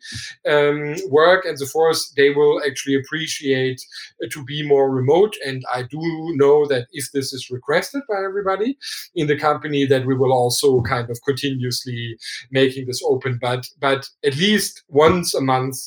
um, 0.49 0.95
work 1.09 1.45
and 1.45 1.57
so 1.59 1.65
forth 1.65 1.99
they 2.15 2.29
will 2.29 2.61
actually 2.65 2.95
appreciate 2.95 3.81
uh, 4.23 4.27
to 4.31 4.43
be 4.43 4.67
more 4.67 4.91
remote. 4.91 5.35
And 5.45 5.63
I 5.73 5.83
do 5.83 5.99
know 6.35 6.65
that 6.67 6.87
if 6.91 7.11
this 7.13 7.33
is 7.33 7.49
requested 7.49 8.03
by 8.07 8.23
everybody 8.23 8.77
in 9.15 9.27
the 9.27 9.37
company 9.37 9.85
that 9.85 10.05
we 10.05 10.15
will 10.15 10.33
also 10.33 10.81
kind 10.81 11.09
of 11.09 11.19
continuously 11.25 12.17
making 12.51 12.87
this 12.87 13.01
open. 13.05 13.39
But 13.41 13.67
but 13.79 14.09
at 14.23 14.35
least 14.37 14.83
once 14.89 15.33
a 15.33 15.41
month 15.41 15.77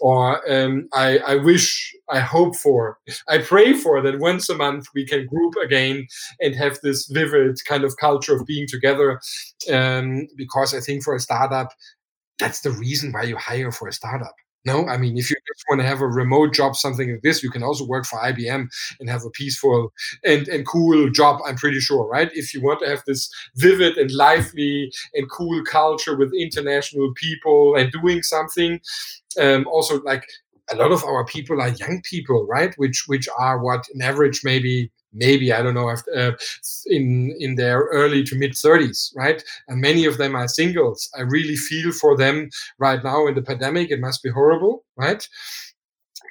or 0.00 0.40
um, 0.50 0.88
I, 0.92 1.18
I 1.18 1.36
wish, 1.36 1.94
I 2.10 2.20
hope 2.20 2.56
for, 2.56 2.98
I 3.28 3.38
pray 3.38 3.72
for 3.72 4.00
that 4.02 4.18
once 4.18 4.48
a 4.48 4.54
month 4.54 4.86
we 4.94 5.06
can 5.06 5.26
group 5.26 5.54
again 5.62 6.06
and 6.40 6.54
have 6.54 6.78
this 6.82 7.06
vivid 7.06 7.58
kind 7.66 7.84
of 7.84 7.96
culture 7.96 8.34
of 8.34 8.46
being 8.46 8.66
together. 8.68 9.20
Um, 9.72 10.26
because 10.36 10.74
I 10.74 10.80
think 10.80 11.02
for 11.02 11.14
a 11.14 11.20
startup, 11.20 11.72
that's 12.38 12.60
the 12.60 12.70
reason 12.70 13.12
why 13.12 13.22
you 13.22 13.36
hire 13.36 13.72
for 13.72 13.88
a 13.88 13.92
startup. 13.92 14.34
No, 14.66 14.86
I 14.88 14.96
mean, 14.96 15.18
if 15.18 15.28
you 15.30 15.36
just 15.46 15.64
want 15.68 15.82
to 15.82 15.86
have 15.86 16.00
a 16.00 16.06
remote 16.06 16.54
job, 16.54 16.74
something 16.74 17.10
like 17.10 17.20
this, 17.22 17.42
you 17.42 17.50
can 17.50 17.62
also 17.62 17.84
work 17.84 18.06
for 18.06 18.18
IBM 18.18 18.68
and 18.98 19.10
have 19.10 19.24
a 19.24 19.30
peaceful 19.30 19.92
and, 20.24 20.48
and 20.48 20.66
cool 20.66 21.10
job, 21.10 21.40
I'm 21.46 21.56
pretty 21.56 21.80
sure, 21.80 22.06
right? 22.08 22.30
If 22.32 22.54
you 22.54 22.62
want 22.62 22.80
to 22.80 22.88
have 22.88 23.02
this 23.06 23.28
vivid 23.56 23.98
and 23.98 24.10
lively 24.10 24.90
and 25.14 25.30
cool 25.30 25.62
culture 25.64 26.16
with 26.16 26.32
international 26.34 27.12
people 27.14 27.76
and 27.76 27.92
doing 27.92 28.22
something, 28.22 28.80
um, 29.40 29.66
also 29.66 30.00
like 30.02 30.26
a 30.72 30.76
lot 30.76 30.92
of 30.92 31.04
our 31.04 31.24
people 31.24 31.60
are 31.60 31.68
young 31.68 32.00
people, 32.08 32.46
right? 32.46 32.74
Which 32.76 33.04
which 33.06 33.28
are 33.38 33.58
what 33.58 33.84
in 33.94 34.02
average 34.02 34.40
maybe 34.44 34.90
maybe 35.12 35.52
I 35.52 35.62
don't 35.62 35.74
know 35.74 35.90
uh, 36.16 36.32
in 36.86 37.34
in 37.38 37.54
their 37.56 37.80
early 37.92 38.24
to 38.24 38.36
mid 38.36 38.56
30s, 38.56 39.12
right? 39.16 39.42
And 39.68 39.80
many 39.80 40.06
of 40.06 40.18
them 40.18 40.34
are 40.34 40.48
singles. 40.48 41.08
I 41.16 41.22
really 41.22 41.56
feel 41.56 41.92
for 41.92 42.16
them 42.16 42.50
right 42.78 43.02
now 43.02 43.26
in 43.26 43.34
the 43.34 43.42
pandemic. 43.42 43.90
It 43.90 44.00
must 44.00 44.22
be 44.22 44.30
horrible, 44.30 44.84
right? 44.96 45.26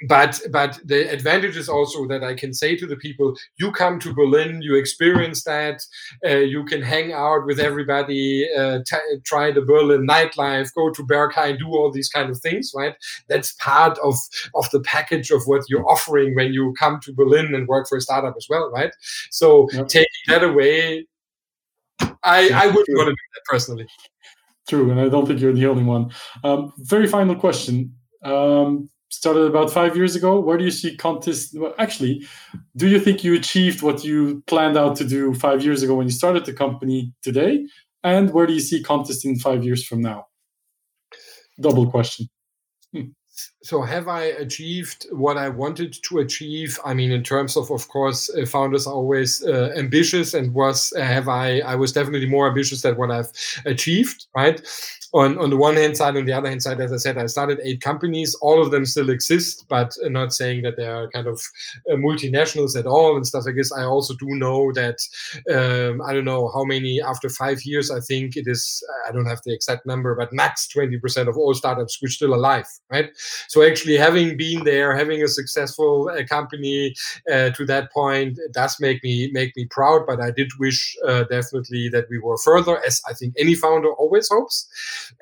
But 0.08 0.40
but 0.52 0.80
the 0.84 1.12
advantage 1.12 1.58
is 1.58 1.70
also 1.70 2.08
that 2.08 2.24
I 2.24 2.34
can 2.34 2.54
say 2.54 2.76
to 2.78 2.88
the 2.88 2.96
people, 2.96 3.36
you 3.58 3.72
come 3.72 4.00
to 4.00 4.14
Berlin, 4.14 4.62
you 4.62 4.76
experience 4.76 5.44
that, 5.44 5.82
uh, 6.26 6.38
you 6.38 6.64
can 6.66 6.82
hang 6.82 7.14
out 7.14 7.46
with 7.46 7.60
everybody, 7.60 8.48
uh, 8.58 8.80
t- 8.86 9.20
try 9.24 9.52
the 9.52 9.62
Berlin 9.62 10.08
nightlife, 10.08 10.74
go 10.74 10.92
to 10.92 11.04
Berghain, 11.04 11.60
do 11.60 11.68
all 11.68 11.92
these 11.92 12.10
kind 12.10 12.30
of 12.30 12.40
things, 12.40 12.72
right? 12.76 12.96
That's 13.30 13.54
part 13.54 13.98
of 14.00 14.16
of 14.56 14.70
the 14.72 14.82
package 14.82 15.32
of 15.32 15.44
what 15.46 15.64
you're 15.70 15.90
offering 15.90 16.36
when 16.36 16.54
you 16.54 16.74
come 16.78 17.00
to 17.02 17.14
Berlin 17.14 17.54
and 17.54 17.68
work 17.68 17.88
for 17.88 17.98
a 17.98 18.02
startup 18.02 18.36
as 18.38 18.48
well, 18.50 18.72
right? 18.72 18.94
So 19.30 19.70
yep. 19.72 19.88
taking 19.88 20.08
that 20.28 20.44
away, 20.44 21.08
I 22.24 22.50
I 22.54 22.68
wouldn't 22.68 22.98
want 22.98 23.08
to 23.08 23.12
do 23.12 23.28
that 23.36 23.44
personally. 23.50 23.88
True, 24.68 24.92
and 24.92 25.00
I 25.00 25.10
don't 25.10 25.26
think 25.28 25.42
you're 25.42 25.54
the 25.54 25.68
only 25.68 25.84
one. 25.84 26.12
Um, 26.44 26.72
very 26.78 27.08
final 27.08 27.36
question. 27.36 27.96
Um, 28.24 28.90
started 29.14 29.44
about 29.44 29.72
five 29.72 29.96
years 29.96 30.16
ago. 30.16 30.40
Where 30.40 30.58
do 30.58 30.64
you 30.64 30.72
see 30.72 30.96
Kontist? 30.98 31.58
Well, 31.58 31.76
actually, 31.78 32.26
do 32.76 32.88
you 32.88 33.00
think 33.00 33.24
you 33.24 33.34
achieved 33.36 33.82
what 33.82 34.04
you 34.04 34.44
planned 34.48 34.78
out 34.78 34.96
to 34.98 35.06
do 35.06 35.34
five 35.34 35.64
years 35.64 35.84
ago 35.84 35.96
when 35.96 36.08
you 36.08 36.14
started 36.14 36.46
the 36.46 36.54
company 36.54 37.14
today? 37.22 37.66
And 38.04 38.32
where 38.32 38.48
do 38.48 38.54
you 38.54 38.60
see 38.60 38.82
Kontist 38.82 39.24
in 39.26 39.38
five 39.38 39.64
years 39.64 39.86
from 39.86 40.02
now? 40.02 40.28
Double 41.60 41.90
question. 41.90 42.28
Hmm. 42.92 43.12
So, 43.64 43.82
have 43.82 44.10
I 44.10 44.24
achieved 44.26 45.08
what 45.12 45.38
I 45.38 45.48
wanted 45.48 45.94
to 46.04 46.20
achieve? 46.20 46.78
I 46.84 46.94
mean, 46.94 47.12
in 47.12 47.24
terms 47.24 47.56
of, 47.56 47.72
of 47.72 47.88
course, 47.88 48.30
uh, 48.30 48.46
founders 48.46 48.86
are 48.86 48.94
always 48.94 49.42
uh, 49.42 49.74
ambitious, 49.78 50.34
and 50.34 50.54
was 50.54 50.92
uh, 50.98 51.02
have 51.02 51.30
I? 51.30 51.60
I 51.60 51.76
was 51.76 51.94
definitely 51.94 52.28
more 52.28 52.48
ambitious 52.48 52.82
than 52.82 52.98
what 52.98 53.10
I've 53.10 53.32
achieved, 53.66 54.26
right? 54.36 54.62
on, 55.14 55.38
on 55.38 55.52
the 55.52 55.58
one 55.58 55.76
hand 55.76 55.96
side, 55.96 56.18
on 56.18 56.26
the 56.26 56.34
other 56.34 56.50
hand 56.50 56.64
side, 56.64 56.82
as 56.82 56.92
I 56.92 56.98
said, 56.98 57.18
I 57.18 57.28
started 57.28 57.60
eight 57.64 57.82
companies. 57.82 58.34
All 58.42 58.62
of 58.62 58.72
them 58.72 58.84
still 58.86 59.12
exist, 59.12 59.66
but 59.70 59.94
not 60.06 60.34
saying 60.34 60.64
that 60.64 60.76
they 60.76 60.88
are 60.88 61.10
kind 61.12 61.28
of 61.28 61.40
uh, 61.92 61.96
multinationals 61.96 62.78
at 62.78 62.88
all 62.88 63.16
and 63.16 63.26
stuff 63.26 63.46
like 63.46 63.56
this. 63.56 63.72
I 63.72 63.84
also 63.84 64.16
do 64.16 64.28
know 64.30 64.72
that 64.74 64.98
um, 65.52 66.02
I 66.02 66.14
don't 66.14 66.26
know 66.26 66.50
how 66.54 66.64
many 66.64 67.00
after 67.00 67.30
five 67.30 67.64
years. 67.64 67.92
I 67.92 68.00
think 68.00 68.36
it 68.36 68.48
is. 68.48 68.84
I 69.08 69.12
don't 69.12 69.28
have 69.28 69.42
the 69.46 69.54
exact 69.54 69.86
number, 69.86 70.16
but 70.16 70.34
max 70.34 70.68
twenty 70.68 70.98
percent 70.98 71.30
of 71.30 71.38
all 71.38 71.54
startups 71.54 72.02
which 72.02 72.14
still 72.14 72.34
alive, 72.34 72.68
right? 72.90 73.12
So 73.54 73.62
actually, 73.62 73.98
having 73.98 74.36
been 74.36 74.64
there, 74.64 74.98
having 74.98 75.22
a 75.22 75.28
successful 75.28 76.10
uh, 76.10 76.26
company 76.26 76.96
uh, 77.32 77.52
to 77.52 77.66
that 77.68 77.92
point, 77.92 78.40
does 78.52 78.80
make 78.80 79.04
me 79.04 79.30
make 79.32 79.56
me 79.56 79.68
proud. 79.70 80.08
But 80.08 80.20
I 80.20 80.32
did 80.32 80.50
wish 80.58 80.98
uh, 81.08 81.26
definitely 81.26 81.88
that 81.90 82.08
we 82.10 82.18
were 82.18 82.40
further, 82.40 82.82
as 82.84 83.00
I 83.08 83.14
think 83.14 83.36
any 83.38 83.54
founder 83.54 83.94
always 83.94 84.28
hopes. 84.28 84.68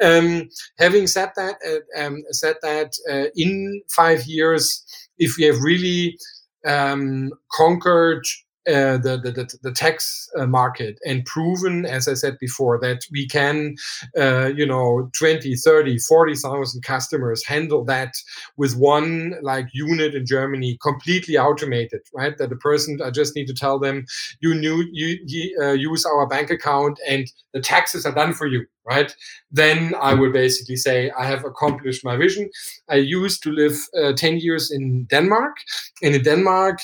Um, 0.02 0.48
having 0.80 1.08
said 1.08 1.32
that, 1.36 1.56
uh, 1.70 2.02
um, 2.02 2.24
said 2.30 2.56
that 2.62 2.94
uh, 3.12 3.28
in 3.36 3.82
five 3.90 4.24
years, 4.24 4.82
if 5.18 5.36
we 5.38 5.44
have 5.44 5.62
really 5.62 6.18
um, 6.66 7.34
conquered 7.52 8.24
uh, 8.68 8.98
the, 8.98 9.18
the, 9.18 9.58
the, 9.64 9.72
tax 9.72 10.30
uh, 10.38 10.46
market 10.46 11.00
and 11.04 11.26
proven, 11.26 11.84
as 11.84 12.08
I 12.08 12.14
said 12.14 12.38
before, 12.40 12.80
that 12.80 13.02
we 13.12 13.28
can, 13.28 13.76
uh, 14.16 14.52
you 14.56 14.68
know, 14.68 15.10
20, 15.18 15.56
30, 15.56 15.98
40,000 15.98 16.84
customers 16.84 17.44
handle 17.44 17.84
that 17.86 18.14
with 18.58 18.78
one 18.78 19.34
like 19.42 19.66
unit 19.74 20.14
in 20.14 20.28
Germany, 20.28 20.78
completely 20.80 21.40
automated, 21.40 22.02
right? 22.14 22.38
That 22.38 22.50
the 22.50 22.56
person, 22.56 23.00
I 23.04 23.10
just 23.10 23.36
need 23.36 23.48
to 23.48 23.56
tell 23.56 23.80
them, 23.80 24.06
you 24.42 24.54
knew 24.54 24.86
you, 24.92 25.18
you 25.26 25.60
uh, 25.60 25.72
use 25.72 26.06
our 26.06 26.28
bank 26.28 26.52
account 26.52 27.00
and 27.10 27.32
the 27.54 27.62
taxes 27.62 28.06
are 28.06 28.14
done 28.14 28.34
for 28.34 28.46
you, 28.46 28.66
right? 28.86 29.16
Then 29.52 29.96
I 30.00 30.14
would 30.14 30.34
basically 30.34 30.76
say 30.76 31.12
I 31.18 31.26
have 31.26 31.46
accomplished 31.46 32.06
my 32.06 32.16
vision. 32.16 32.50
I 32.90 32.96
used 32.96 33.42
to 33.44 33.52
live 33.52 33.76
uh, 34.00 34.14
10 34.14 34.38
years 34.38 34.72
in 34.72 35.06
Denmark, 35.06 35.56
and 36.04 36.16
in 36.16 36.24
Denmark, 36.24 36.80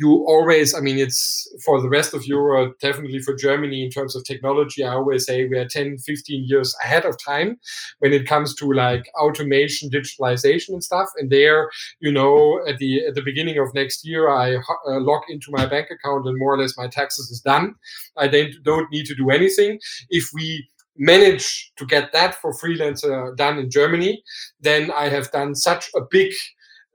you 0.00 0.24
always, 0.26 0.74
I 0.74 0.80
mean, 0.80 0.98
it's 0.98 1.46
for 1.62 1.80
the 1.82 1.88
rest 1.88 2.14
of 2.14 2.24
Europe, 2.26 2.78
definitely 2.80 3.18
for 3.18 3.34
Germany 3.34 3.84
in 3.84 3.90
terms 3.90 4.16
of 4.16 4.24
technology. 4.24 4.82
I 4.82 4.94
always 4.94 5.26
say 5.26 5.46
we 5.46 5.58
are 5.58 5.68
10, 5.68 5.98
15 5.98 6.44
years 6.48 6.74
ahead 6.82 7.04
of 7.04 7.22
time 7.22 7.60
when 7.98 8.14
it 8.14 8.26
comes 8.26 8.54
to 8.56 8.72
like 8.72 9.04
automation, 9.20 9.90
digitalization, 9.90 10.70
and 10.70 10.82
stuff. 10.82 11.08
And 11.18 11.28
there, 11.30 11.68
you 12.00 12.10
know, 12.10 12.62
at 12.66 12.78
the 12.78 13.04
at 13.08 13.14
the 13.14 13.20
beginning 13.20 13.58
of 13.58 13.74
next 13.74 14.06
year, 14.06 14.30
I 14.30 14.56
uh, 14.56 15.00
log 15.00 15.22
into 15.28 15.48
my 15.50 15.66
bank 15.66 15.88
account 15.90 16.26
and 16.26 16.38
more 16.38 16.54
or 16.54 16.58
less 16.58 16.78
my 16.78 16.88
taxes 16.88 17.30
is 17.30 17.42
done. 17.42 17.74
I 18.16 18.26
don't 18.26 18.54
don't 18.64 18.90
need 18.90 19.04
to 19.06 19.14
do 19.14 19.28
anything. 19.28 19.80
If 20.08 20.30
we 20.32 20.66
manage 20.96 21.72
to 21.76 21.84
get 21.84 22.12
that 22.12 22.36
for 22.36 22.54
freelancer 22.54 23.36
done 23.36 23.58
in 23.58 23.70
Germany, 23.70 24.22
then 24.60 24.90
I 24.90 25.10
have 25.10 25.30
done 25.30 25.54
such 25.54 25.90
a 25.94 26.00
big 26.10 26.32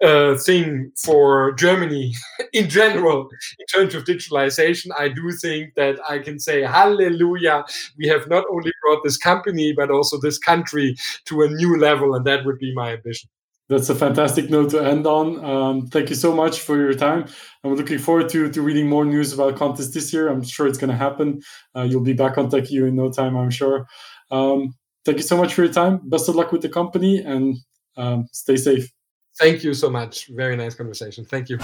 uh, 0.03 0.35
thing 0.35 0.91
for 0.97 1.53
Germany 1.53 2.13
in 2.53 2.69
general 2.69 3.29
in 3.59 3.65
terms 3.73 3.95
of 3.95 4.03
digitalization, 4.03 4.87
I 4.97 5.09
do 5.09 5.31
think 5.31 5.75
that 5.75 5.97
I 6.09 6.19
can 6.19 6.39
say, 6.39 6.61
Hallelujah, 6.63 7.63
we 7.97 8.07
have 8.07 8.27
not 8.27 8.45
only 8.51 8.71
brought 8.83 9.03
this 9.03 9.17
company, 9.17 9.73
but 9.73 9.89
also 9.89 10.19
this 10.19 10.37
country 10.37 10.95
to 11.25 11.43
a 11.43 11.49
new 11.49 11.77
level, 11.77 12.13
and 12.13 12.25
that 12.25 12.45
would 12.45 12.59
be 12.59 12.73
my 12.73 12.93
ambition. 12.93 13.29
That's 13.67 13.89
a 13.89 13.95
fantastic 13.95 14.51
note 14.51 14.69
to 14.71 14.85
end 14.85 15.07
on. 15.07 15.43
Um, 15.43 15.87
thank 15.87 16.09
you 16.09 16.15
so 16.15 16.35
much 16.35 16.59
for 16.59 16.77
your 16.77 16.93
time. 16.93 17.25
I'm 17.63 17.73
looking 17.73 17.97
forward 17.97 18.29
to, 18.29 18.47
to 18.51 18.61
reading 18.61 18.87
more 18.87 19.05
news 19.05 19.33
about 19.33 19.55
Kontist 19.55 19.91
this 19.95 20.13
year. 20.13 20.27
I'm 20.27 20.43
sure 20.43 20.67
it's 20.67 20.77
going 20.77 20.91
to 20.91 20.95
happen. 20.95 21.41
Uh, 21.75 21.81
you'll 21.81 22.03
be 22.03 22.13
back 22.13 22.37
on 22.37 22.49
Tech.eu 22.49 22.85
in 22.85 22.95
no 22.95 23.11
time, 23.11 23.35
I'm 23.35 23.49
sure. 23.49 23.87
Um, 24.29 24.75
thank 25.03 25.17
you 25.17 25.23
so 25.23 25.35
much 25.35 25.55
for 25.55 25.63
your 25.63 25.73
time. 25.73 25.99
Best 26.03 26.29
of 26.29 26.35
luck 26.35 26.51
with 26.51 26.61
the 26.61 26.69
company 26.69 27.21
and 27.21 27.57
um, 27.97 28.27
stay 28.31 28.55
safe. 28.55 28.94
Thank 29.37 29.63
you 29.63 29.73
so 29.73 29.89
much. 29.89 30.27
Very 30.27 30.55
nice 30.55 30.75
conversation. 30.75 31.25
Thank 31.25 31.49
you. 31.49 31.57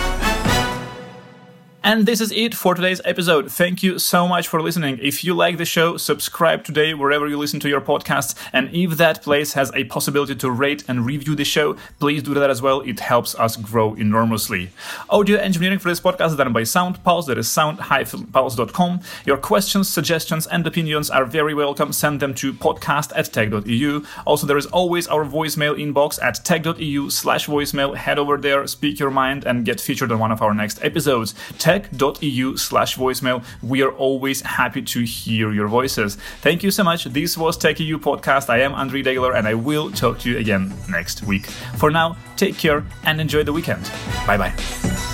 And 1.83 2.05
this 2.05 2.21
is 2.21 2.31
it 2.31 2.53
for 2.53 2.75
today's 2.75 3.01
episode. 3.05 3.51
Thank 3.51 3.81
you 3.81 3.97
so 3.97 4.27
much 4.27 4.47
for 4.47 4.61
listening. 4.61 4.99
If 5.01 5.23
you 5.23 5.33
like 5.33 5.57
the 5.57 5.65
show, 5.65 5.97
subscribe 5.97 6.63
today 6.63 6.93
wherever 6.93 7.27
you 7.27 7.39
listen 7.39 7.59
to 7.61 7.69
your 7.69 7.81
podcasts. 7.81 8.35
And 8.53 8.69
if 8.71 8.97
that 8.97 9.23
place 9.23 9.53
has 9.53 9.71
a 9.73 9.85
possibility 9.85 10.35
to 10.35 10.51
rate 10.51 10.83
and 10.87 11.07
review 11.07 11.33
the 11.33 11.43
show, 11.43 11.75
please 11.99 12.21
do 12.21 12.35
that 12.35 12.51
as 12.51 12.61
well. 12.61 12.81
It 12.81 12.99
helps 12.99 13.33
us 13.33 13.57
grow 13.57 13.95
enormously. 13.95 14.69
Audio 15.09 15.39
engineering 15.39 15.79
for 15.79 15.89
this 15.89 15.99
podcast 15.99 16.27
is 16.27 16.35
done 16.35 16.53
by 16.53 16.61
SoundPulse. 16.61 17.25
That 17.25 17.39
is 17.39 17.49
sound-pulse.com. 17.49 18.99
Your 19.25 19.37
questions, 19.37 19.89
suggestions, 19.89 20.45
and 20.45 20.67
opinions 20.67 21.09
are 21.09 21.25
very 21.25 21.55
welcome. 21.55 21.93
Send 21.93 22.19
them 22.19 22.35
to 22.35 22.53
podcast 22.53 23.11
at 23.15 23.33
tech.eu. 23.33 24.05
Also, 24.27 24.45
there 24.45 24.57
is 24.57 24.67
always 24.67 25.07
our 25.07 25.25
voicemail 25.25 25.75
inbox 25.75 26.21
at 26.21 26.45
tech.eu 26.45 27.09
slash 27.09 27.47
voicemail. 27.47 27.95
Head 27.95 28.19
over 28.19 28.37
there, 28.37 28.67
speak 28.67 28.99
your 28.99 29.09
mind, 29.09 29.45
and 29.45 29.65
get 29.65 29.81
featured 29.81 30.11
on 30.11 30.19
one 30.19 30.31
of 30.31 30.43
our 30.43 30.53
next 30.53 30.83
episodes. 30.83 31.33
Tech 31.57 31.70
tech.eu 31.71 32.57
slash 32.57 32.97
voicemail. 32.97 33.43
We 33.61 33.81
are 33.81 33.91
always 33.91 34.41
happy 34.41 34.81
to 34.81 35.03
hear 35.03 35.51
your 35.51 35.67
voices. 35.67 36.17
Thank 36.41 36.63
you 36.63 36.71
so 36.71 36.83
much. 36.83 37.05
This 37.05 37.37
was 37.37 37.57
Tech.eu 37.57 37.97
Podcast. 37.99 38.49
I 38.49 38.61
am 38.61 38.73
Andre 38.73 39.03
Degeler 39.03 39.35
and 39.35 39.47
I 39.47 39.53
will 39.53 39.91
talk 39.91 40.19
to 40.19 40.29
you 40.29 40.37
again 40.37 40.73
next 40.89 41.23
week. 41.23 41.45
For 41.77 41.91
now, 41.91 42.17
take 42.35 42.57
care 42.57 42.83
and 43.05 43.21
enjoy 43.21 43.43
the 43.43 43.53
weekend. 43.53 43.89
Bye 44.27 44.37
bye. 44.37 45.10